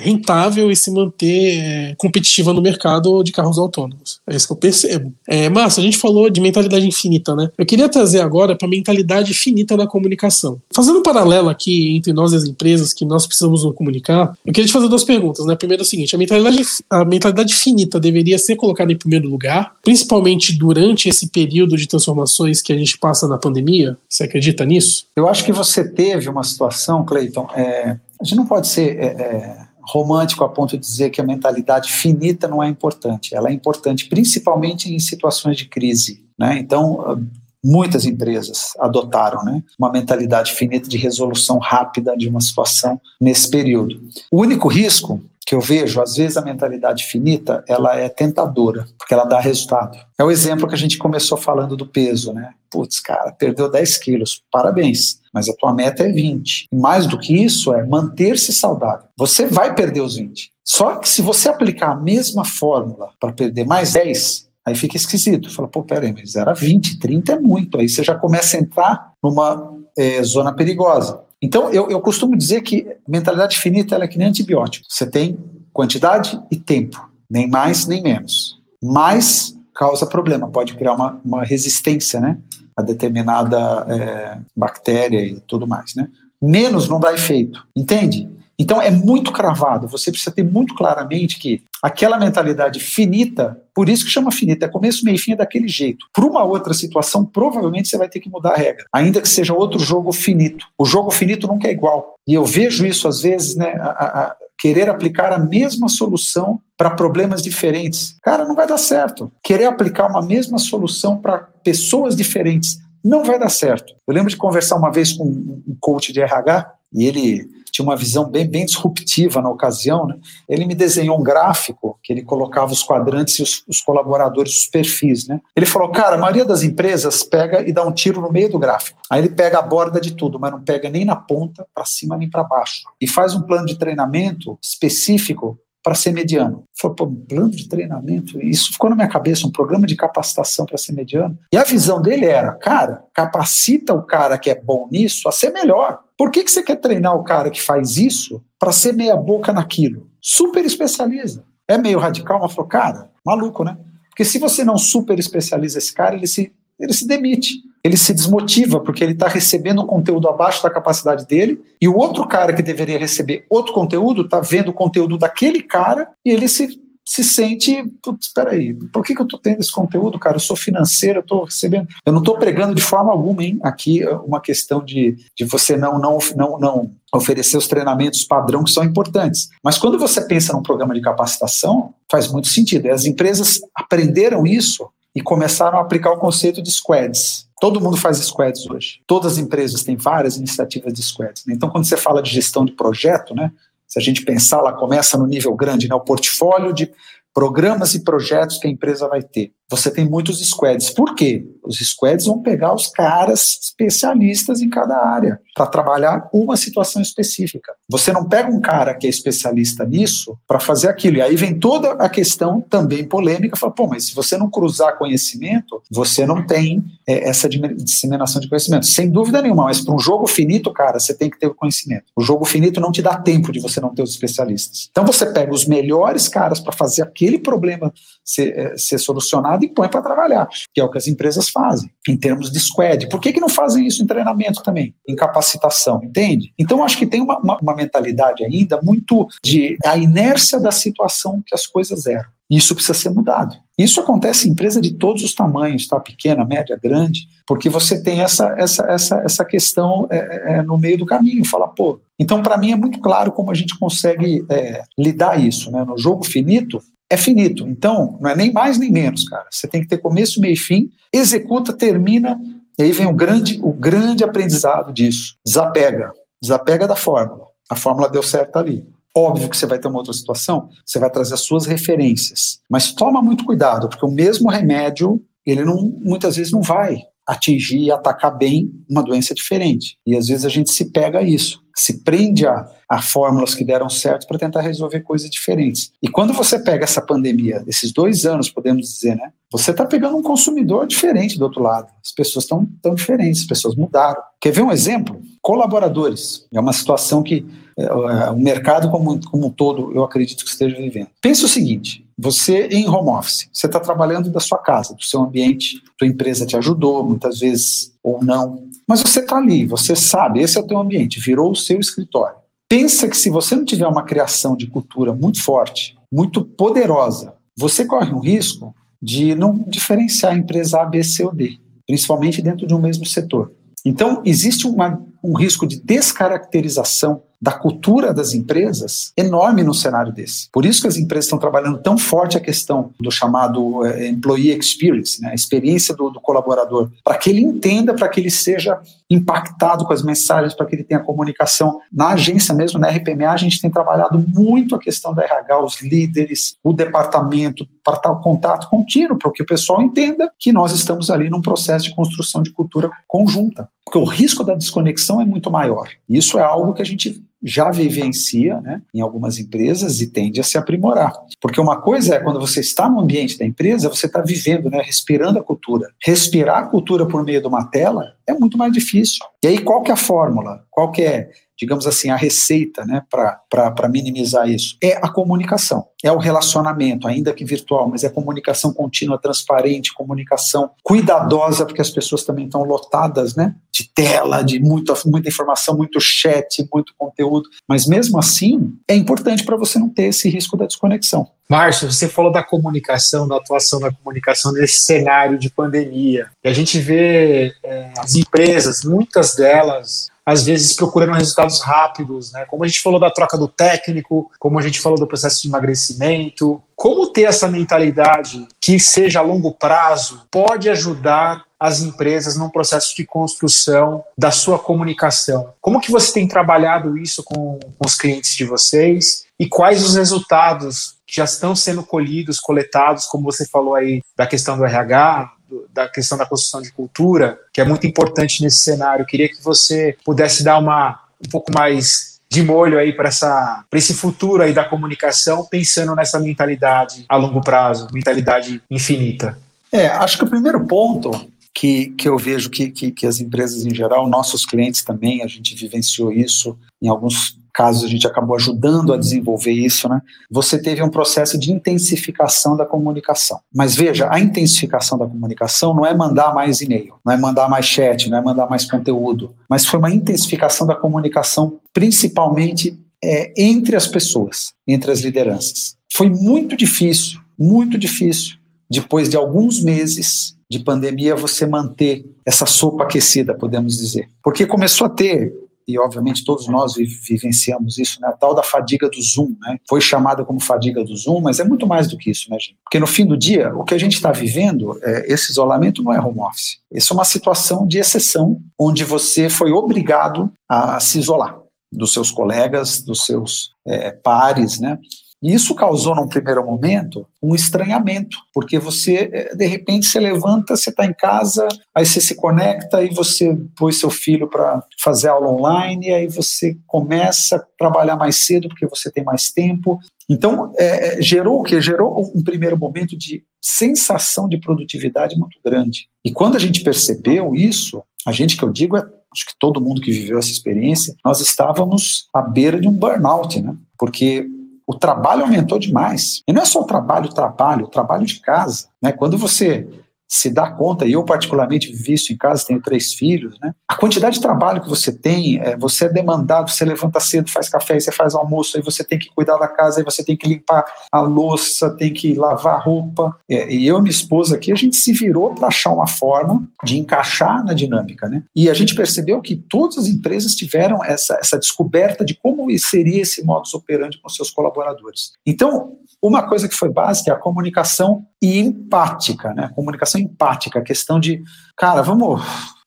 rentável 0.00 0.70
e 0.70 0.76
se 0.76 0.90
manter 0.90 1.58
é, 1.58 1.94
competitiva 1.96 2.52
no 2.52 2.62
mercado 2.62 3.22
de 3.22 3.32
carros 3.32 3.58
autônomos. 3.58 4.20
É 4.26 4.34
isso 4.34 4.46
que 4.46 4.52
eu 4.52 4.56
percebo. 4.56 5.12
É, 5.28 5.48
Márcio, 5.48 5.80
a 5.80 5.84
gente 5.84 5.98
falou 5.98 6.30
de 6.30 6.40
mentalidade 6.40 6.86
infinita, 6.86 7.34
né? 7.34 7.50
Eu 7.56 7.66
queria 7.66 7.88
trazer 7.88 8.20
agora 8.20 8.56
para 8.56 8.66
a 8.66 8.70
mentalidade 8.70 9.34
finita 9.34 9.76
na 9.76 9.86
comunicação. 9.86 10.60
Fazendo 10.74 10.98
um 10.98 11.02
paralelo 11.02 11.48
aqui 11.48 11.96
entre 11.96 12.12
nós 12.12 12.32
e 12.32 12.36
as 12.36 12.44
empresas 12.44 12.92
que 12.92 13.04
nós 13.04 13.26
precisamos 13.26 13.62
comunicar, 13.74 14.34
eu 14.44 14.52
queria 14.52 14.66
te 14.66 14.72
fazer 14.72 14.88
duas 14.88 15.04
perguntas, 15.04 15.44
né? 15.46 15.54
Primeiro 15.54 15.82
é 15.82 15.84
o 15.84 15.86
seguinte, 15.86 16.14
a 16.14 16.18
mentalidade, 16.18 16.62
a 16.88 17.04
mentalidade 17.04 17.54
finita 17.54 18.00
deveria 18.00 18.38
ser 18.38 18.56
colocada 18.56 18.92
em 18.92 18.96
primeiro 18.96 19.28
lugar, 19.28 19.74
principalmente 19.82 20.56
durante 20.56 21.08
esse 21.08 21.28
período 21.28 21.76
de 21.76 21.86
transformações 21.86 22.62
que 22.62 22.72
a 22.72 22.76
gente 22.76 22.98
passa 22.98 23.28
na 23.28 23.38
pandemia? 23.38 23.96
Você 24.08 24.24
acredita 24.24 24.64
nisso? 24.64 25.06
Eu 25.16 25.28
acho 25.28 25.44
que 25.44 25.52
você 25.52 25.86
teve 25.88 26.28
uma 26.28 26.42
situação, 26.42 27.04
Cleiton, 27.04 27.48
é, 27.54 27.96
a 28.20 28.24
gente 28.24 28.36
não 28.36 28.46
pode 28.46 28.68
ser... 28.68 28.98
É, 28.98 29.06
é 29.06 29.69
romântico 29.90 30.44
a 30.44 30.48
ponto 30.48 30.76
de 30.76 30.78
dizer 30.78 31.10
que 31.10 31.20
a 31.20 31.24
mentalidade 31.24 31.92
finita 31.92 32.46
não 32.46 32.62
é 32.62 32.68
importante. 32.68 33.34
Ela 33.34 33.48
é 33.48 33.52
importante 33.52 34.08
principalmente 34.08 34.92
em 34.94 34.98
situações 34.98 35.56
de 35.56 35.66
crise. 35.66 36.24
Né? 36.38 36.58
Então, 36.58 37.20
muitas 37.62 38.04
empresas 38.04 38.72
adotaram 38.78 39.44
né, 39.44 39.62
uma 39.78 39.90
mentalidade 39.90 40.52
finita 40.52 40.88
de 40.88 40.96
resolução 40.96 41.58
rápida 41.58 42.16
de 42.16 42.28
uma 42.28 42.40
situação 42.40 43.00
nesse 43.20 43.50
período. 43.50 44.00
O 44.30 44.40
único 44.40 44.68
risco 44.68 45.20
que 45.44 45.54
eu 45.54 45.60
vejo, 45.60 46.00
às 46.00 46.14
vezes 46.14 46.36
a 46.36 46.42
mentalidade 46.42 47.04
finita, 47.04 47.64
ela 47.66 47.96
é 47.96 48.08
tentadora, 48.08 48.86
porque 48.96 49.12
ela 49.12 49.24
dá 49.24 49.40
resultado. 49.40 49.98
É 50.16 50.22
o 50.22 50.30
exemplo 50.30 50.68
que 50.68 50.74
a 50.74 50.78
gente 50.78 50.96
começou 50.96 51.36
falando 51.36 51.76
do 51.76 51.86
peso, 51.86 52.32
né? 52.32 52.50
Putz, 52.70 53.00
cara, 53.00 53.32
perdeu 53.32 53.68
10 53.68 53.96
quilos, 53.98 54.42
parabéns, 54.52 55.19
mas 55.32 55.48
a 55.48 55.54
tua 55.54 55.72
meta 55.72 56.04
é 56.04 56.12
20. 56.12 56.68
E 56.72 56.76
mais 56.76 57.06
do 57.06 57.18
que 57.18 57.34
isso 57.34 57.72
é 57.72 57.84
manter-se 57.86 58.52
saudável. 58.52 59.06
Você 59.16 59.46
vai 59.46 59.74
perder 59.74 60.00
os 60.00 60.16
20. 60.16 60.50
Só 60.64 60.96
que 60.96 61.08
se 61.08 61.22
você 61.22 61.48
aplicar 61.48 61.92
a 61.92 61.96
mesma 61.96 62.44
fórmula 62.44 63.10
para 63.18 63.32
perder 63.32 63.64
mais 63.64 63.92
10, 63.92 64.48
aí 64.66 64.74
fica 64.74 64.96
esquisito. 64.96 65.50
Fala, 65.50 65.68
pô, 65.68 65.82
peraí, 65.82 66.12
mas 66.12 66.34
era 66.34 66.52
20, 66.52 66.98
30 66.98 67.32
é 67.32 67.38
muito. 67.38 67.78
Aí 67.78 67.88
você 67.88 68.02
já 68.02 68.14
começa 68.14 68.56
a 68.56 68.60
entrar 68.60 69.12
numa 69.22 69.76
é, 69.96 70.22
zona 70.22 70.54
perigosa. 70.54 71.20
Então, 71.42 71.70
eu, 71.70 71.90
eu 71.90 72.00
costumo 72.00 72.36
dizer 72.36 72.60
que 72.60 72.86
mentalidade 73.08 73.58
finita 73.58 73.96
é 73.96 74.06
que 74.06 74.18
nem 74.18 74.28
antibiótico. 74.28 74.86
Você 74.88 75.08
tem 75.08 75.38
quantidade 75.72 76.40
e 76.50 76.56
tempo, 76.56 77.10
nem 77.30 77.48
mais 77.48 77.86
nem 77.86 78.02
menos. 78.02 78.58
Mais 78.82 79.56
causa 79.74 80.04
problema, 80.04 80.48
pode 80.48 80.74
criar 80.74 80.92
uma, 80.92 81.18
uma 81.24 81.42
resistência 81.42 82.20
né, 82.20 82.36
a 82.80 82.84
determinada 82.84 83.86
é, 83.88 84.38
bactéria 84.56 85.20
e 85.20 85.40
tudo 85.40 85.66
mais. 85.66 85.94
Né? 85.94 86.08
Menos 86.40 86.88
não 86.88 87.00
dá 87.00 87.12
efeito, 87.12 87.66
entende? 87.76 88.28
Então 88.60 88.80
é 88.80 88.90
muito 88.90 89.32
cravado, 89.32 89.88
você 89.88 90.10
precisa 90.10 90.30
ter 90.30 90.42
muito 90.42 90.74
claramente 90.74 91.38
que 91.38 91.62
aquela 91.82 92.18
mentalidade 92.18 92.78
finita, 92.78 93.58
por 93.74 93.88
isso 93.88 94.04
que 94.04 94.10
chama 94.10 94.30
finita, 94.30 94.66
é 94.66 94.68
começo, 94.68 95.02
meio 95.02 95.14
e 95.14 95.18
fim 95.18 95.32
é 95.32 95.36
daquele 95.36 95.66
jeito. 95.66 96.04
Para 96.12 96.26
uma 96.26 96.44
outra 96.44 96.74
situação, 96.74 97.24
provavelmente 97.24 97.88
você 97.88 97.96
vai 97.96 98.06
ter 98.06 98.20
que 98.20 98.28
mudar 98.28 98.50
a 98.50 98.56
regra, 98.56 98.84
ainda 98.92 99.22
que 99.22 99.28
seja 99.30 99.54
outro 99.54 99.78
jogo 99.78 100.12
finito. 100.12 100.66
O 100.76 100.84
jogo 100.84 101.10
finito 101.10 101.46
nunca 101.46 101.68
é 101.68 101.72
igual. 101.72 102.16
E 102.28 102.34
eu 102.34 102.44
vejo 102.44 102.84
isso 102.84 103.08
às 103.08 103.22
vezes, 103.22 103.56
né, 103.56 103.76
a, 103.80 103.88
a 103.88 104.36
querer 104.60 104.90
aplicar 104.90 105.32
a 105.32 105.38
mesma 105.38 105.88
solução 105.88 106.60
para 106.76 106.90
problemas 106.90 107.42
diferentes. 107.42 108.16
Cara, 108.22 108.44
não 108.44 108.54
vai 108.54 108.66
dar 108.66 108.78
certo. 108.78 109.32
Querer 109.42 109.64
aplicar 109.64 110.08
uma 110.08 110.22
mesma 110.22 110.58
solução 110.58 111.16
para 111.16 111.38
pessoas 111.64 112.14
diferentes 112.14 112.78
não 113.02 113.24
vai 113.24 113.38
dar 113.38 113.48
certo. 113.48 113.94
Eu 114.06 114.14
lembro 114.14 114.28
de 114.28 114.36
conversar 114.36 114.76
uma 114.76 114.92
vez 114.92 115.14
com 115.14 115.24
um 115.24 115.76
coach 115.80 116.12
de 116.12 116.20
RH 116.20 116.72
e 116.92 117.06
ele 117.06 117.48
tinha 117.80 117.84
uma 117.84 117.96
visão 117.96 118.30
bem, 118.30 118.46
bem 118.46 118.66
disruptiva 118.66 119.40
na 119.40 119.50
ocasião. 119.50 120.06
Né? 120.06 120.16
Ele 120.48 120.66
me 120.66 120.74
desenhou 120.74 121.18
um 121.18 121.22
gráfico 121.22 121.98
que 122.02 122.12
ele 122.12 122.22
colocava 122.22 122.72
os 122.72 122.82
quadrantes 122.82 123.38
e 123.38 123.42
os, 123.42 123.64
os 123.66 123.80
colaboradores, 123.80 124.58
os 124.58 124.66
perfis. 124.66 125.26
Né? 125.26 125.40
Ele 125.56 125.66
falou, 125.66 125.90
cara, 125.90 126.16
a 126.16 126.18
maioria 126.18 126.44
das 126.44 126.62
empresas 126.62 127.22
pega 127.22 127.66
e 127.66 127.72
dá 127.72 127.84
um 127.84 127.92
tiro 127.92 128.20
no 128.20 128.30
meio 128.30 128.50
do 128.50 128.58
gráfico. 128.58 129.00
Aí 129.10 129.20
ele 129.20 129.30
pega 129.30 129.58
a 129.58 129.62
borda 129.62 130.00
de 130.00 130.14
tudo, 130.14 130.38
mas 130.38 130.52
não 130.52 130.60
pega 130.60 130.90
nem 130.90 131.04
na 131.04 131.16
ponta, 131.16 131.66
para 131.74 131.84
cima 131.84 132.16
nem 132.16 132.28
para 132.28 132.44
baixo. 132.44 132.82
E 133.00 133.08
faz 133.08 133.34
um 133.34 133.42
plano 133.42 133.66
de 133.66 133.78
treinamento 133.78 134.58
específico 134.62 135.58
para 135.82 135.94
ser 135.94 136.12
mediano. 136.12 136.64
Foi 136.78 136.90
um 136.90 136.94
plano 136.94 137.50
de 137.50 137.68
treinamento, 137.68 138.40
isso 138.42 138.72
ficou 138.72 138.90
na 138.90 138.96
minha 138.96 139.08
cabeça, 139.08 139.46
um 139.46 139.50
programa 139.50 139.86
de 139.86 139.96
capacitação 139.96 140.66
para 140.66 140.76
ser 140.76 140.92
mediano. 140.92 141.38
E 141.52 141.56
a 141.56 141.64
visão 141.64 142.00
dele 142.02 142.26
era, 142.26 142.52
cara, 142.52 143.02
capacita 143.14 143.94
o 143.94 144.02
cara 144.02 144.38
que 144.38 144.50
é 144.50 144.54
bom 144.54 144.88
nisso 144.90 145.28
a 145.28 145.32
ser 145.32 145.50
melhor. 145.50 146.00
Por 146.20 146.30
que, 146.30 146.44
que 146.44 146.50
você 146.50 146.62
quer 146.62 146.76
treinar 146.76 147.16
o 147.16 147.24
cara 147.24 147.48
que 147.48 147.62
faz 147.62 147.96
isso 147.96 148.44
para 148.58 148.72
ser 148.72 148.92
meia 148.92 149.16
boca 149.16 149.54
naquilo? 149.54 150.06
Super 150.20 150.62
especializa. 150.66 151.46
É 151.66 151.78
meio 151.78 151.98
radical, 151.98 152.38
mas 152.38 152.52
falou, 152.52 152.68
cara, 152.68 153.10
maluco, 153.24 153.64
né? 153.64 153.78
Porque 154.10 154.22
se 154.22 154.38
você 154.38 154.62
não 154.62 154.76
super 154.76 155.18
especializa 155.18 155.78
esse 155.78 155.94
cara, 155.94 156.14
ele 156.14 156.26
se, 156.26 156.52
ele 156.78 156.92
se 156.92 157.08
demite 157.08 157.62
ele 157.82 157.96
se 157.96 158.12
desmotiva 158.12 158.80
porque 158.80 159.02
ele 159.02 159.12
está 159.12 159.26
recebendo 159.26 159.82
um 159.82 159.86
conteúdo 159.86 160.28
abaixo 160.28 160.62
da 160.62 160.70
capacidade 160.70 161.26
dele 161.26 161.60
e 161.80 161.88
o 161.88 161.96
outro 161.96 162.26
cara 162.26 162.52
que 162.52 162.62
deveria 162.62 162.98
receber 162.98 163.46
outro 163.48 163.72
conteúdo 163.72 164.22
está 164.22 164.40
vendo 164.40 164.68
o 164.68 164.74
conteúdo 164.74 165.16
daquele 165.16 165.62
cara 165.62 166.10
e 166.24 166.30
ele 166.30 166.46
se, 166.46 166.79
se 167.10 167.24
sente, 167.24 167.82
putz, 168.00 168.28
espera 168.28 168.52
aí, 168.52 168.72
por 168.72 169.04
que, 169.04 169.16
que 169.16 169.20
eu 169.20 169.24
estou 169.24 169.40
tendo 169.40 169.58
esse 169.58 169.72
conteúdo, 169.72 170.16
cara? 170.16 170.36
Eu 170.36 170.40
sou 170.40 170.54
financeiro, 170.54 171.18
eu 171.18 171.22
estou 171.22 171.42
recebendo, 171.42 171.88
eu 172.06 172.12
não 172.12 172.20
estou 172.20 172.38
pregando 172.38 172.72
de 172.72 172.80
forma 172.80 173.10
alguma, 173.10 173.42
hein? 173.42 173.58
Aqui 173.64 174.06
uma 174.24 174.40
questão 174.40 174.80
de, 174.80 175.16
de 175.36 175.44
você 175.44 175.76
não, 175.76 175.98
não, 175.98 176.18
não, 176.36 176.60
não 176.60 176.90
oferecer 177.12 177.56
os 177.56 177.66
treinamentos 177.66 178.22
padrão 178.22 178.62
que 178.62 178.70
são 178.70 178.84
importantes. 178.84 179.48
Mas 179.60 179.76
quando 179.76 179.98
você 179.98 180.24
pensa 180.24 180.52
num 180.52 180.62
programa 180.62 180.94
de 180.94 181.00
capacitação, 181.00 181.92
faz 182.08 182.30
muito 182.30 182.46
sentido. 182.46 182.88
As 182.88 183.04
empresas 183.04 183.60
aprenderam 183.74 184.46
isso 184.46 184.88
e 185.12 185.20
começaram 185.20 185.78
a 185.78 185.82
aplicar 185.82 186.12
o 186.12 186.18
conceito 186.18 186.62
de 186.62 186.70
squads. 186.70 187.48
Todo 187.60 187.80
mundo 187.80 187.96
faz 187.96 188.18
squads 188.18 188.70
hoje. 188.70 189.00
Todas 189.04 189.32
as 189.32 189.38
empresas 189.38 189.82
têm 189.82 189.96
várias 189.96 190.36
iniciativas 190.36 190.92
de 190.92 191.02
squads. 191.02 191.42
Então, 191.48 191.68
quando 191.68 191.84
você 191.86 191.96
fala 191.96 192.22
de 192.22 192.30
gestão 192.30 192.64
de 192.64 192.72
projeto, 192.72 193.34
né, 193.34 193.50
se 193.90 193.98
a 193.98 194.02
gente 194.02 194.24
pensar, 194.24 194.62
lá 194.62 194.72
começa 194.72 195.18
no 195.18 195.26
nível 195.26 195.52
grande, 195.56 195.88
né, 195.88 195.94
o 195.96 196.00
portfólio 196.00 196.72
de 196.72 196.92
programas 197.34 197.94
e 197.94 198.04
projetos 198.04 198.56
que 198.58 198.68
a 198.68 198.70
empresa 198.70 199.08
vai 199.08 199.20
ter. 199.20 199.52
Você 199.70 199.90
tem 199.90 200.08
muitos 200.08 200.40
squads. 200.40 200.90
Por 200.90 201.14
quê? 201.14 201.46
Os 201.64 201.78
squads 201.78 202.26
vão 202.26 202.42
pegar 202.42 202.74
os 202.74 202.88
caras 202.88 203.58
especialistas 203.62 204.60
em 204.60 204.68
cada 204.68 204.96
área 204.96 205.40
para 205.54 205.66
trabalhar 205.66 206.28
uma 206.32 206.56
situação 206.56 207.00
específica. 207.00 207.72
Você 207.88 208.12
não 208.12 208.28
pega 208.28 208.50
um 208.50 208.60
cara 208.60 208.94
que 208.94 209.06
é 209.06 209.10
especialista 209.10 209.84
nisso 209.84 210.36
para 210.48 210.58
fazer 210.58 210.88
aquilo. 210.88 211.18
E 211.18 211.22
aí 211.22 211.36
vem 211.36 211.58
toda 211.58 211.92
a 211.92 212.08
questão 212.08 212.60
também 212.60 213.04
polêmica, 213.04 213.56
fala, 213.56 213.72
pô, 213.72 213.86
mas 213.86 214.06
se 214.06 214.14
você 214.14 214.36
não 214.36 214.50
cruzar 214.50 214.98
conhecimento, 214.98 215.82
você 215.90 216.26
não 216.26 216.44
tem 216.44 216.84
é, 217.06 217.28
essa 217.28 217.48
disseminação 217.48 218.40
de 218.40 218.48
conhecimento. 218.48 218.86
Sem 218.86 219.08
dúvida 219.08 219.40
nenhuma, 219.40 219.64
mas 219.64 219.80
para 219.80 219.94
um 219.94 219.98
jogo 219.98 220.26
finito, 220.26 220.72
cara, 220.72 220.98
você 220.98 221.14
tem 221.14 221.30
que 221.30 221.38
ter 221.38 221.46
o 221.46 221.54
conhecimento. 221.54 222.04
O 222.16 222.22
jogo 222.22 222.44
finito 222.44 222.80
não 222.80 222.90
te 222.90 223.02
dá 223.02 223.16
tempo 223.16 223.52
de 223.52 223.60
você 223.60 223.80
não 223.80 223.94
ter 223.94 224.02
os 224.02 224.10
especialistas. 224.10 224.88
Então 224.90 225.04
você 225.04 225.26
pega 225.26 225.52
os 225.52 225.66
melhores 225.66 226.26
caras 226.26 226.58
para 226.58 226.72
fazer 226.72 227.02
aquele 227.02 227.38
problema 227.38 227.92
ser, 228.24 228.58
é, 228.58 228.76
ser 228.76 228.98
solucionado 228.98 229.59
e 229.64 229.68
põe 229.68 229.88
para 229.88 230.02
trabalhar, 230.02 230.48
que 230.72 230.80
é 230.80 230.84
o 230.84 230.90
que 230.90 230.98
as 230.98 231.06
empresas 231.06 231.48
fazem, 231.48 231.90
em 232.08 232.16
termos 232.16 232.50
de 232.50 232.60
squad. 232.60 233.08
Por 233.08 233.20
que, 233.20 233.32
que 233.32 233.40
não 233.40 233.48
fazem 233.48 233.86
isso 233.86 234.02
em 234.02 234.06
treinamento 234.06 234.62
também, 234.62 234.94
em 235.08 235.16
capacitação, 235.16 236.00
entende? 236.02 236.52
Então, 236.58 236.82
acho 236.84 236.98
que 236.98 237.06
tem 237.06 237.20
uma, 237.20 237.38
uma, 237.38 237.58
uma 237.60 237.74
mentalidade 237.74 238.44
ainda 238.44 238.80
muito 238.82 239.26
de 239.44 239.76
a 239.84 239.96
inércia 239.96 240.60
da 240.60 240.70
situação 240.70 241.42
que 241.46 241.54
as 241.54 241.66
coisas 241.66 242.06
eram. 242.06 242.28
Isso 242.50 242.74
precisa 242.74 242.98
ser 242.98 243.10
mudado. 243.10 243.56
Isso 243.78 244.00
acontece 244.00 244.48
em 244.48 244.50
empresa 244.50 244.80
de 244.80 244.94
todos 244.94 245.22
os 245.22 245.32
tamanhos, 245.32 245.86
tá? 245.86 246.00
Pequena, 246.00 246.44
média, 246.44 246.76
grande, 246.82 247.28
porque 247.46 247.68
você 247.68 248.02
tem 248.02 248.22
essa, 248.22 248.54
essa, 248.58 248.84
essa, 248.90 249.22
essa 249.24 249.44
questão 249.44 250.08
é, 250.10 250.16
é, 250.16 250.52
é 250.54 250.62
no 250.62 250.76
meio 250.76 250.98
do 250.98 251.06
caminho. 251.06 251.44
Fala, 251.44 251.68
pô. 251.68 252.00
Então, 252.18 252.42
para 252.42 252.58
mim, 252.58 252.72
é 252.72 252.76
muito 252.76 252.98
claro 252.98 253.30
como 253.30 253.52
a 253.52 253.54
gente 253.54 253.78
consegue 253.78 254.44
é, 254.50 254.82
lidar 254.98 255.40
isso. 255.40 255.70
Né? 255.70 255.84
No 255.84 255.96
jogo 255.96 256.24
finito, 256.24 256.82
é 257.10 257.16
finito. 257.16 257.66
Então, 257.66 258.16
não 258.20 258.30
é 258.30 258.36
nem 258.36 258.52
mais 258.52 258.78
nem 258.78 258.90
menos, 258.90 259.28
cara. 259.28 259.46
Você 259.50 259.66
tem 259.66 259.82
que 259.82 259.88
ter 259.88 259.98
começo, 259.98 260.40
meio 260.40 260.54
e 260.54 260.56
fim, 260.56 260.88
executa, 261.12 261.72
termina, 261.72 262.40
e 262.78 262.84
aí 262.84 262.92
vem 262.92 263.06
o 263.06 263.12
grande, 263.12 263.58
o 263.62 263.72
grande 263.72 264.22
aprendizado 264.22 264.92
disso. 264.92 265.34
Desapega. 265.44 266.12
Desapega 266.40 266.86
da 266.86 266.96
fórmula. 266.96 267.46
A 267.68 267.74
fórmula 267.74 268.08
deu 268.08 268.22
certo 268.22 268.56
ali. 268.56 268.86
Óbvio 269.14 269.50
que 269.50 269.56
você 269.56 269.66
vai 269.66 269.78
ter 269.78 269.88
uma 269.88 269.98
outra 269.98 270.12
situação, 270.12 270.68
você 270.86 271.00
vai 271.00 271.10
trazer 271.10 271.34
as 271.34 271.40
suas 271.40 271.66
referências. 271.66 272.60
Mas 272.70 272.92
toma 272.92 273.20
muito 273.20 273.44
cuidado, 273.44 273.88
porque 273.88 274.06
o 274.06 274.10
mesmo 274.10 274.48
remédio, 274.48 275.20
ele 275.44 275.64
não, 275.64 275.82
muitas 276.00 276.36
vezes 276.36 276.52
não 276.52 276.62
vai 276.62 277.02
atingir 277.26 277.80
e 277.80 277.90
atacar 277.90 278.36
bem 278.36 278.70
uma 278.88 279.02
doença 279.02 279.34
diferente. 279.34 279.96
E 280.06 280.16
às 280.16 280.28
vezes 280.28 280.44
a 280.44 280.48
gente 280.48 280.72
se 280.72 280.92
pega 280.92 281.18
a 281.18 281.22
isso 281.22 281.60
se 281.80 281.98
prende 282.00 282.46
a, 282.46 282.68
a 282.88 283.00
fórmulas 283.00 283.54
que 283.54 283.64
deram 283.64 283.88
certo 283.88 284.26
para 284.26 284.38
tentar 284.38 284.60
resolver 284.60 285.00
coisas 285.00 285.30
diferentes. 285.30 285.90
E 286.02 286.08
quando 286.08 286.32
você 286.32 286.58
pega 286.58 286.84
essa 286.84 287.00
pandemia, 287.00 287.64
esses 287.66 287.90
dois 287.90 288.26
anos, 288.26 288.50
podemos 288.50 288.86
dizer, 288.86 289.16
né? 289.16 289.32
Você 289.50 289.70
está 289.70 289.86
pegando 289.86 290.16
um 290.16 290.22
consumidor 290.22 290.86
diferente 290.86 291.38
do 291.38 291.44
outro 291.44 291.62
lado. 291.62 291.88
As 292.04 292.12
pessoas 292.12 292.44
estão 292.44 292.68
tão 292.82 292.94
diferentes, 292.94 293.40
as 293.40 293.46
pessoas 293.46 293.74
mudaram. 293.74 294.20
Quer 294.40 294.52
ver 294.52 294.62
um 294.62 294.70
exemplo? 294.70 295.20
Colaboradores. 295.40 296.46
É 296.52 296.60
uma 296.60 296.72
situação 296.72 297.22
que 297.22 297.46
é, 297.78 297.84
é, 297.84 298.30
o 298.30 298.36
mercado 298.36 298.90
como, 298.90 299.18
como 299.28 299.46
um 299.46 299.50
todo, 299.50 299.92
eu 299.94 300.04
acredito 300.04 300.44
que 300.44 300.50
esteja 300.50 300.76
vivendo. 300.76 301.08
Pensa 301.22 301.46
o 301.46 301.48
seguinte: 301.48 302.06
você 302.18 302.66
em 302.66 302.88
home 302.88 303.08
office, 303.08 303.48
você 303.52 303.66
está 303.66 303.80
trabalhando 303.80 304.30
da 304.30 304.40
sua 304.40 304.58
casa, 304.58 304.94
do 304.94 305.02
seu 305.02 305.22
ambiente, 305.22 305.82
tua 305.96 306.06
empresa 306.06 306.44
te 306.44 306.56
ajudou, 306.56 307.02
muitas 307.04 307.38
vezes 307.40 307.92
ou 308.02 308.22
não, 308.22 308.68
mas 308.90 309.02
você 309.02 309.20
está 309.20 309.36
ali, 309.36 309.64
você 309.64 309.94
sabe, 309.94 310.40
esse 310.40 310.58
é 310.58 310.60
o 310.60 310.66
teu 310.66 310.76
ambiente, 310.76 311.20
virou 311.20 311.52
o 311.52 311.54
seu 311.54 311.78
escritório. 311.78 312.34
Pensa 312.68 313.08
que 313.08 313.16
se 313.16 313.30
você 313.30 313.54
não 313.54 313.64
tiver 313.64 313.86
uma 313.86 314.02
criação 314.02 314.56
de 314.56 314.66
cultura 314.66 315.12
muito 315.12 315.40
forte, 315.40 315.96
muito 316.10 316.44
poderosa, 316.44 317.34
você 317.56 317.84
corre 317.84 318.12
um 318.12 318.18
risco 318.18 318.74
de 319.00 319.36
não 319.36 319.64
diferenciar 319.68 320.32
a 320.32 320.36
empresa 320.36 320.80
A, 320.80 320.84
B, 320.84 321.04
C 321.04 321.24
ou 321.24 321.32
D, 321.32 321.60
principalmente 321.86 322.42
dentro 322.42 322.66
de 322.66 322.74
um 322.74 322.80
mesmo 322.80 323.06
setor. 323.06 323.52
Então, 323.86 324.22
existe 324.24 324.66
uma, 324.66 325.00
um 325.22 325.36
risco 325.36 325.66
de 325.66 325.80
descaracterização 325.80 327.22
da 327.40 327.52
cultura 327.52 328.12
das 328.12 328.34
empresas 328.34 329.12
enorme 329.16 329.62
no 329.62 329.72
cenário 329.72 330.12
desse. 330.12 330.48
Por 330.52 330.66
isso 330.66 330.82
que 330.82 330.88
as 330.88 330.96
empresas 330.96 331.24
estão 331.24 331.38
trabalhando 331.38 331.78
tão 331.78 331.96
forte 331.96 332.36
a 332.36 332.40
questão 332.40 332.90
do 333.00 333.10
chamado 333.10 333.86
é, 333.86 334.08
employee 334.08 334.50
experience, 334.50 335.22
né, 335.22 335.30
a 335.30 335.34
experiência 335.34 335.94
do, 335.94 336.10
do 336.10 336.20
colaborador, 336.20 336.90
para 337.02 337.16
que 337.16 337.30
ele 337.30 337.40
entenda, 337.40 337.94
para 337.94 338.08
que 338.08 338.20
ele 338.20 338.30
seja 338.30 338.78
impactado 339.08 339.86
com 339.86 339.92
as 339.92 340.02
mensagens, 340.02 340.54
para 340.54 340.66
que 340.66 340.74
ele 340.76 340.84
tenha 340.84 341.00
comunicação. 341.00 341.80
Na 341.90 342.08
agência 342.10 342.54
mesmo, 342.54 342.78
na 342.78 342.88
RPMA, 342.88 343.30
a 343.30 343.36
gente 343.36 343.60
tem 343.60 343.70
trabalhado 343.70 344.22
muito 344.28 344.74
a 344.74 344.78
questão 344.78 345.14
da 345.14 345.24
RH, 345.24 345.64
os 345.64 345.80
líderes, 345.80 346.56
o 346.62 346.72
departamento, 346.72 347.66
para 347.82 348.12
o 348.12 348.20
contato 348.20 348.68
contínuo, 348.68 349.18
para 349.18 349.32
que 349.32 349.42
o 349.42 349.46
pessoal 349.46 349.82
entenda 349.82 350.30
que 350.38 350.52
nós 350.52 350.72
estamos 350.72 351.10
ali 351.10 351.30
num 351.30 351.40
processo 351.40 351.86
de 351.86 351.94
construção 351.94 352.42
de 352.42 352.52
cultura 352.52 352.90
conjunta. 353.08 353.68
Porque 353.90 353.98
o 353.98 354.04
risco 354.04 354.44
da 354.44 354.54
desconexão 354.54 355.20
é 355.20 355.24
muito 355.24 355.50
maior. 355.50 355.88
Isso 356.08 356.38
é 356.38 356.42
algo 356.42 356.72
que 356.72 356.80
a 356.80 356.84
gente 356.84 357.20
já 357.42 357.72
vivencia 357.72 358.60
né, 358.60 358.82
em 358.94 359.00
algumas 359.00 359.38
empresas 359.38 360.00
e 360.00 360.06
tende 360.06 360.40
a 360.40 360.44
se 360.44 360.56
aprimorar. 360.56 361.12
Porque 361.40 361.60
uma 361.60 361.80
coisa 361.80 362.14
é 362.14 362.20
quando 362.20 362.38
você 362.38 362.60
está 362.60 362.88
no 362.88 363.00
ambiente 363.00 363.36
da 363.36 363.44
empresa, 363.44 363.88
você 363.88 364.06
está 364.06 364.20
vivendo, 364.20 364.70
né, 364.70 364.80
respirando 364.80 365.40
a 365.40 365.42
cultura. 365.42 365.88
Respirar 366.04 366.58
a 366.58 366.66
cultura 366.68 367.04
por 367.04 367.24
meio 367.24 367.40
de 367.40 367.48
uma 367.48 367.64
tela 367.64 368.12
é 368.28 368.32
muito 368.32 368.56
mais 368.56 368.72
difícil. 368.72 369.26
E 369.42 369.48
aí, 369.48 369.58
qual 369.58 369.82
que 369.82 369.90
é 369.90 369.94
a 369.94 369.96
fórmula? 369.96 370.62
Qual 370.70 370.92
que 370.92 371.02
é 371.02 371.30
digamos 371.60 371.86
assim, 371.86 372.08
a 372.08 372.16
receita 372.16 372.86
né, 372.86 373.02
para 373.10 373.88
minimizar 373.88 374.48
isso? 374.48 374.78
É 374.82 374.96
a 374.96 375.08
comunicação, 375.08 375.86
é 376.02 376.10
o 376.10 376.16
relacionamento, 376.16 377.06
ainda 377.06 377.34
que 377.34 377.44
virtual, 377.44 377.88
mas 377.88 378.02
é 378.02 378.08
comunicação 378.08 378.72
contínua, 378.72 379.18
transparente, 379.18 379.92
comunicação 379.92 380.70
cuidadosa, 380.82 381.66
porque 381.66 381.82
as 381.82 381.90
pessoas 381.90 382.24
também 382.24 382.46
estão 382.46 382.62
lotadas 382.62 383.36
né, 383.36 383.54
de 383.70 383.88
tela, 383.88 384.42
de 384.42 384.58
muita, 384.58 384.94
muita 385.04 385.28
informação, 385.28 385.76
muito 385.76 386.00
chat, 386.00 386.66
muito 386.72 386.94
conteúdo. 386.96 387.48
Mas 387.68 387.86
mesmo 387.86 388.18
assim, 388.18 388.72
é 388.88 388.94
importante 388.94 389.44
para 389.44 389.56
você 389.56 389.78
não 389.78 389.90
ter 389.90 390.04
esse 390.04 390.30
risco 390.30 390.56
da 390.56 390.66
desconexão. 390.66 391.28
Márcio, 391.50 391.90
você 391.90 392.08
falou 392.08 392.30
da 392.30 392.44
comunicação, 392.44 393.26
da 393.26 393.36
atuação 393.36 393.80
da 393.80 393.90
comunicação 393.90 394.52
nesse 394.52 394.82
cenário 394.82 395.36
de 395.36 395.50
pandemia. 395.50 396.28
E 396.44 396.48
a 396.48 396.52
gente 396.52 396.78
vê 396.78 397.52
é, 397.64 397.92
as 397.98 398.14
empresas, 398.14 398.84
muitas 398.84 399.34
delas, 399.34 400.08
às 400.30 400.44
vezes 400.44 400.74
procurando 400.74 401.14
resultados 401.14 401.60
rápidos, 401.60 402.32
né? 402.32 402.44
Como 402.44 402.62
a 402.62 402.68
gente 402.68 402.80
falou 402.80 403.00
da 403.00 403.10
troca 403.10 403.36
do 403.36 403.48
técnico, 403.48 404.30
como 404.38 404.58
a 404.60 404.62
gente 404.62 404.80
falou 404.80 404.96
do 404.96 405.06
processo 405.06 405.42
de 405.42 405.48
emagrecimento, 405.48 406.62
como 406.76 407.08
ter 407.08 407.22
essa 407.22 407.48
mentalidade 407.48 408.46
que 408.60 408.78
seja 408.78 409.18
a 409.18 409.22
longo 409.22 409.52
prazo 409.52 410.26
pode 410.30 410.70
ajudar 410.70 411.44
as 411.58 411.82
empresas 411.82 412.36
num 412.36 412.48
processo 412.48 412.94
de 412.96 413.04
construção 413.04 414.04
da 414.16 414.30
sua 414.30 414.58
comunicação. 414.58 415.52
Como 415.60 415.80
que 415.80 415.90
você 415.90 416.12
tem 416.12 416.28
trabalhado 416.28 416.96
isso 416.96 417.24
com, 417.24 417.58
com 417.58 417.86
os 417.86 417.96
clientes 417.96 418.36
de 418.36 418.44
vocês 418.44 419.24
e 419.38 419.48
quais 419.48 419.84
os 419.84 419.96
resultados 419.96 420.94
que 421.06 421.16
já 421.16 421.24
estão 421.24 421.56
sendo 421.56 421.82
colhidos, 421.82 422.38
coletados, 422.38 423.04
como 423.06 423.24
você 423.24 423.44
falou 423.46 423.74
aí 423.74 424.00
da 424.16 424.28
questão 424.28 424.56
do 424.56 424.64
RH, 424.64 425.32
da 425.72 425.88
questão 425.88 426.16
da 426.16 426.26
construção 426.26 426.62
de 426.62 426.72
cultura, 426.72 427.38
que 427.52 427.60
é 427.60 427.64
muito 427.64 427.86
importante 427.86 428.42
nesse 428.42 428.58
cenário. 428.58 429.06
Queria 429.06 429.28
que 429.28 429.42
você 429.42 429.96
pudesse 430.04 430.42
dar 430.42 430.58
uma 430.58 431.00
um 431.24 431.28
pouco 431.28 431.52
mais 431.52 432.18
de 432.30 432.42
molho 432.42 432.78
aí 432.78 432.92
para 432.92 433.08
essa 433.08 433.64
para 433.68 433.78
esse 433.78 433.92
futuro 433.92 434.42
aí 434.42 434.52
da 434.52 434.64
comunicação, 434.64 435.44
pensando 435.44 435.94
nessa 435.94 436.18
mentalidade 436.18 437.04
a 437.08 437.16
longo 437.16 437.40
prazo, 437.40 437.88
mentalidade 437.92 438.62
infinita. 438.70 439.38
É, 439.72 439.86
acho 439.86 440.18
que 440.18 440.24
o 440.24 440.30
primeiro 440.30 440.66
ponto 440.66 441.10
que, 441.52 441.90
que 441.90 442.08
eu 442.08 442.16
vejo 442.16 442.48
que, 442.48 442.70
que, 442.70 442.90
que, 442.90 443.06
as 443.06 443.20
empresas 443.20 443.66
em 443.66 443.74
geral, 443.74 444.08
nossos 444.08 444.46
clientes 444.46 444.82
também, 444.82 445.22
a 445.22 445.26
gente 445.26 445.54
vivenciou 445.54 446.12
isso, 446.12 446.56
em 446.80 446.88
alguns 446.88 447.36
casos 447.52 447.84
a 447.84 447.88
gente 447.88 448.06
acabou 448.06 448.36
ajudando 448.36 448.92
a 448.92 448.96
desenvolver 448.96 449.52
isso, 449.52 449.88
né? 449.88 450.00
Você 450.30 450.60
teve 450.60 450.82
um 450.82 450.88
processo 450.88 451.38
de 451.38 451.52
intensificação 451.52 452.56
da 452.56 452.64
comunicação. 452.64 453.40
Mas 453.54 453.74
veja, 453.74 454.08
a 454.10 454.18
intensificação 454.20 454.98
da 454.98 455.06
comunicação 455.06 455.74
não 455.74 455.84
é 455.84 455.94
mandar 455.94 456.34
mais 456.34 456.60
e-mail, 456.60 456.94
não 457.04 457.12
é 457.12 457.16
mandar 457.16 457.48
mais 457.48 457.66
chat, 457.66 458.08
não 458.08 458.18
é 458.18 458.22
mandar 458.22 458.48
mais 458.48 458.70
conteúdo, 458.70 459.34
mas 459.48 459.66
foi 459.66 459.78
uma 459.78 459.90
intensificação 459.90 460.66
da 460.66 460.74
comunicação, 460.74 461.58
principalmente 461.72 462.78
é, 463.02 463.32
entre 463.36 463.76
as 463.76 463.86
pessoas, 463.86 464.52
entre 464.66 464.90
as 464.90 465.00
lideranças. 465.00 465.76
Foi 465.92 466.08
muito 466.08 466.56
difícil, 466.56 467.20
muito 467.38 467.78
difícil, 467.78 468.36
depois 468.70 469.08
de 469.08 469.16
alguns 469.16 469.62
meses 469.62 470.36
de 470.50 470.58
pandemia, 470.58 471.14
você 471.14 471.46
manter 471.46 472.04
essa 472.26 472.44
sopa 472.44 472.82
aquecida, 472.82 473.34
podemos 473.34 473.76
dizer. 473.78 474.08
Porque 474.22 474.44
começou 474.44 474.86
a 474.86 474.90
ter 474.90 475.32
e 475.66 475.78
obviamente 475.78 476.24
todos 476.24 476.48
nós 476.48 476.74
vivenciamos 476.74 477.78
isso, 477.78 478.00
né? 478.00 478.08
A 478.08 478.12
tal 478.12 478.34
da 478.34 478.42
fadiga 478.42 478.88
do 478.88 479.00
Zoom, 479.00 479.36
né? 479.40 479.58
Foi 479.68 479.80
chamada 479.80 480.24
como 480.24 480.40
fadiga 480.40 480.84
do 480.84 480.96
Zoom, 480.96 481.20
mas 481.20 481.40
é 481.40 481.44
muito 481.44 481.66
mais 481.66 481.88
do 481.88 481.96
que 481.96 482.10
isso, 482.10 482.30
né, 482.30 482.38
gente? 482.38 482.56
Porque 482.64 482.78
no 482.78 482.86
fim 482.86 483.06
do 483.06 483.16
dia, 483.16 483.54
o 483.54 483.64
que 483.64 483.74
a 483.74 483.78
gente 483.78 483.94
está 483.94 484.12
vivendo, 484.12 484.78
é, 484.82 485.12
esse 485.12 485.30
isolamento 485.30 485.82
não 485.82 485.92
é 485.92 486.00
home 486.00 486.20
office. 486.20 486.58
Isso 486.72 486.92
é 486.92 486.96
uma 486.96 487.04
situação 487.04 487.66
de 487.66 487.78
exceção, 487.78 488.40
onde 488.58 488.84
você 488.84 489.28
foi 489.28 489.52
obrigado 489.52 490.32
a 490.48 490.80
se 490.80 490.98
isolar 490.98 491.38
dos 491.72 491.92
seus 491.92 492.10
colegas, 492.10 492.82
dos 492.82 493.04
seus 493.04 493.52
é, 493.66 493.92
pares, 493.92 494.58
né? 494.58 494.78
E 495.22 495.34
isso 495.34 495.54
causou, 495.54 495.94
num 495.94 496.08
primeiro 496.08 496.44
momento, 496.44 497.06
um 497.22 497.34
estranhamento, 497.34 498.16
porque 498.32 498.58
você, 498.58 499.10
eh, 499.12 499.34
de 499.34 499.46
repente, 499.46 499.86
se 499.86 499.98
levanta, 499.98 500.56
você 500.56 500.70
está 500.70 500.86
em 500.86 500.94
casa, 500.94 501.46
aí 501.74 501.84
você 501.84 502.00
se 502.00 502.14
conecta 502.14 502.82
e 502.82 502.94
você 502.94 503.36
põe 503.56 503.72
seu 503.72 503.90
filho 503.90 504.28
para 504.28 504.62
fazer 504.82 505.08
aula 505.08 505.28
online, 505.28 505.88
e 505.88 505.92
aí 505.92 506.08
você 506.08 506.56
começa 506.66 507.36
a 507.36 507.44
trabalhar 507.58 507.96
mais 507.96 508.24
cedo 508.24 508.48
porque 508.48 508.66
você 508.66 508.90
tem 508.90 509.04
mais 509.04 509.30
tempo. 509.30 509.78
Então, 510.08 510.52
é, 510.58 511.02
gerou 511.02 511.40
o 511.40 511.42
que? 511.42 511.60
Gerou 511.60 512.10
um 512.14 512.22
primeiro 512.22 512.58
momento 512.58 512.96
de 512.96 513.22
sensação 513.42 514.28
de 514.28 514.38
produtividade 514.38 515.16
muito 515.16 515.38
grande. 515.44 515.88
E 516.04 516.10
quando 516.10 516.36
a 516.36 516.40
gente 516.40 516.62
percebeu 516.62 517.34
isso, 517.34 517.82
a 518.06 518.12
gente 518.12 518.36
que 518.36 518.42
eu 518.42 518.50
digo 518.50 518.76
é 518.76 518.86
acho 519.12 519.26
que 519.26 519.34
todo 519.38 519.60
mundo 519.60 519.80
que 519.80 519.90
viveu 519.90 520.18
essa 520.18 520.30
experiência, 520.30 520.94
nós 521.04 521.20
estávamos 521.20 522.08
à 522.14 522.22
beira 522.22 522.60
de 522.60 522.68
um 522.68 522.72
burnout, 522.72 523.40
né? 523.40 523.56
Porque 523.76 524.26
o 524.70 524.78
trabalho 524.78 525.22
aumentou 525.22 525.58
demais. 525.58 526.22
E 526.28 526.32
não 526.32 526.42
é 526.42 526.44
só 526.44 526.60
o 526.60 526.64
trabalho, 526.64 527.06
o 527.06 527.12
trabalho, 527.12 527.64
o 527.64 527.68
trabalho 527.68 528.06
de 528.06 528.20
casa. 528.20 528.68
Né? 528.80 528.92
Quando 528.92 529.18
você 529.18 529.66
se 530.10 530.28
dá 530.28 530.50
conta, 530.50 530.84
e 530.84 530.92
eu 530.92 531.04
particularmente 531.04 531.70
vivi 531.70 531.92
isso 531.92 532.12
em 532.12 532.16
casa, 532.16 532.44
tenho 532.44 532.60
três 532.60 532.92
filhos, 532.92 533.38
né? 533.40 533.54
A 533.68 533.76
quantidade 533.76 534.16
de 534.16 534.20
trabalho 534.20 534.60
que 534.60 534.68
você 534.68 534.90
tem, 534.90 535.38
é, 535.38 535.56
você 535.56 535.84
é 535.84 535.88
demandado, 535.88 536.50
você 536.50 536.64
levanta 536.64 536.98
cedo, 536.98 537.30
faz 537.30 537.48
café, 537.48 537.78
você 537.78 537.92
faz 537.92 538.12
almoço, 538.16 538.56
aí 538.56 538.62
você 538.62 538.82
tem 538.82 538.98
que 538.98 539.08
cuidar 539.14 539.36
da 539.36 539.46
casa, 539.46 539.78
aí 539.78 539.84
você 539.84 540.04
tem 540.04 540.16
que 540.16 540.28
limpar 540.28 540.64
a 540.90 541.00
louça, 541.00 541.70
tem 541.70 541.92
que 541.92 542.14
lavar 542.14 542.56
a 542.56 542.58
roupa. 542.58 543.16
É, 543.30 543.54
e 543.54 543.64
eu 543.64 543.78
e 543.78 543.82
minha 543.82 543.90
esposa 543.92 544.34
aqui, 544.34 544.50
a 544.50 544.56
gente 544.56 544.76
se 544.76 544.92
virou 544.92 545.32
para 545.32 545.46
achar 545.46 545.72
uma 545.72 545.86
forma 545.86 546.42
de 546.64 546.76
encaixar 546.76 547.44
na 547.44 547.54
dinâmica, 547.54 548.08
né? 548.08 548.24
E 548.34 548.50
a 548.50 548.54
gente 548.54 548.74
percebeu 548.74 549.22
que 549.22 549.36
todas 549.36 549.78
as 549.78 549.86
empresas 549.86 550.34
tiveram 550.34 550.84
essa, 550.84 551.16
essa 551.20 551.38
descoberta 551.38 552.04
de 552.04 552.16
como 552.16 552.50
seria 552.58 553.02
esse 553.02 553.24
modus 553.24 553.54
operandi 553.54 554.00
com 554.00 554.08
seus 554.08 554.30
colaboradores. 554.30 555.12
Então, 555.24 555.76
uma 556.02 556.28
coisa 556.28 556.48
que 556.48 556.54
foi 556.54 556.70
básica 556.70 557.10
é 557.12 557.14
a 557.14 557.18
comunicação 557.18 558.06
empática, 558.22 559.32
né? 559.32 559.50
Comunicação 559.54 560.00
empática, 560.00 560.58
a 560.58 560.62
questão 560.62 561.00
de, 561.00 561.22
cara, 561.56 561.82
vamos 561.82 562.20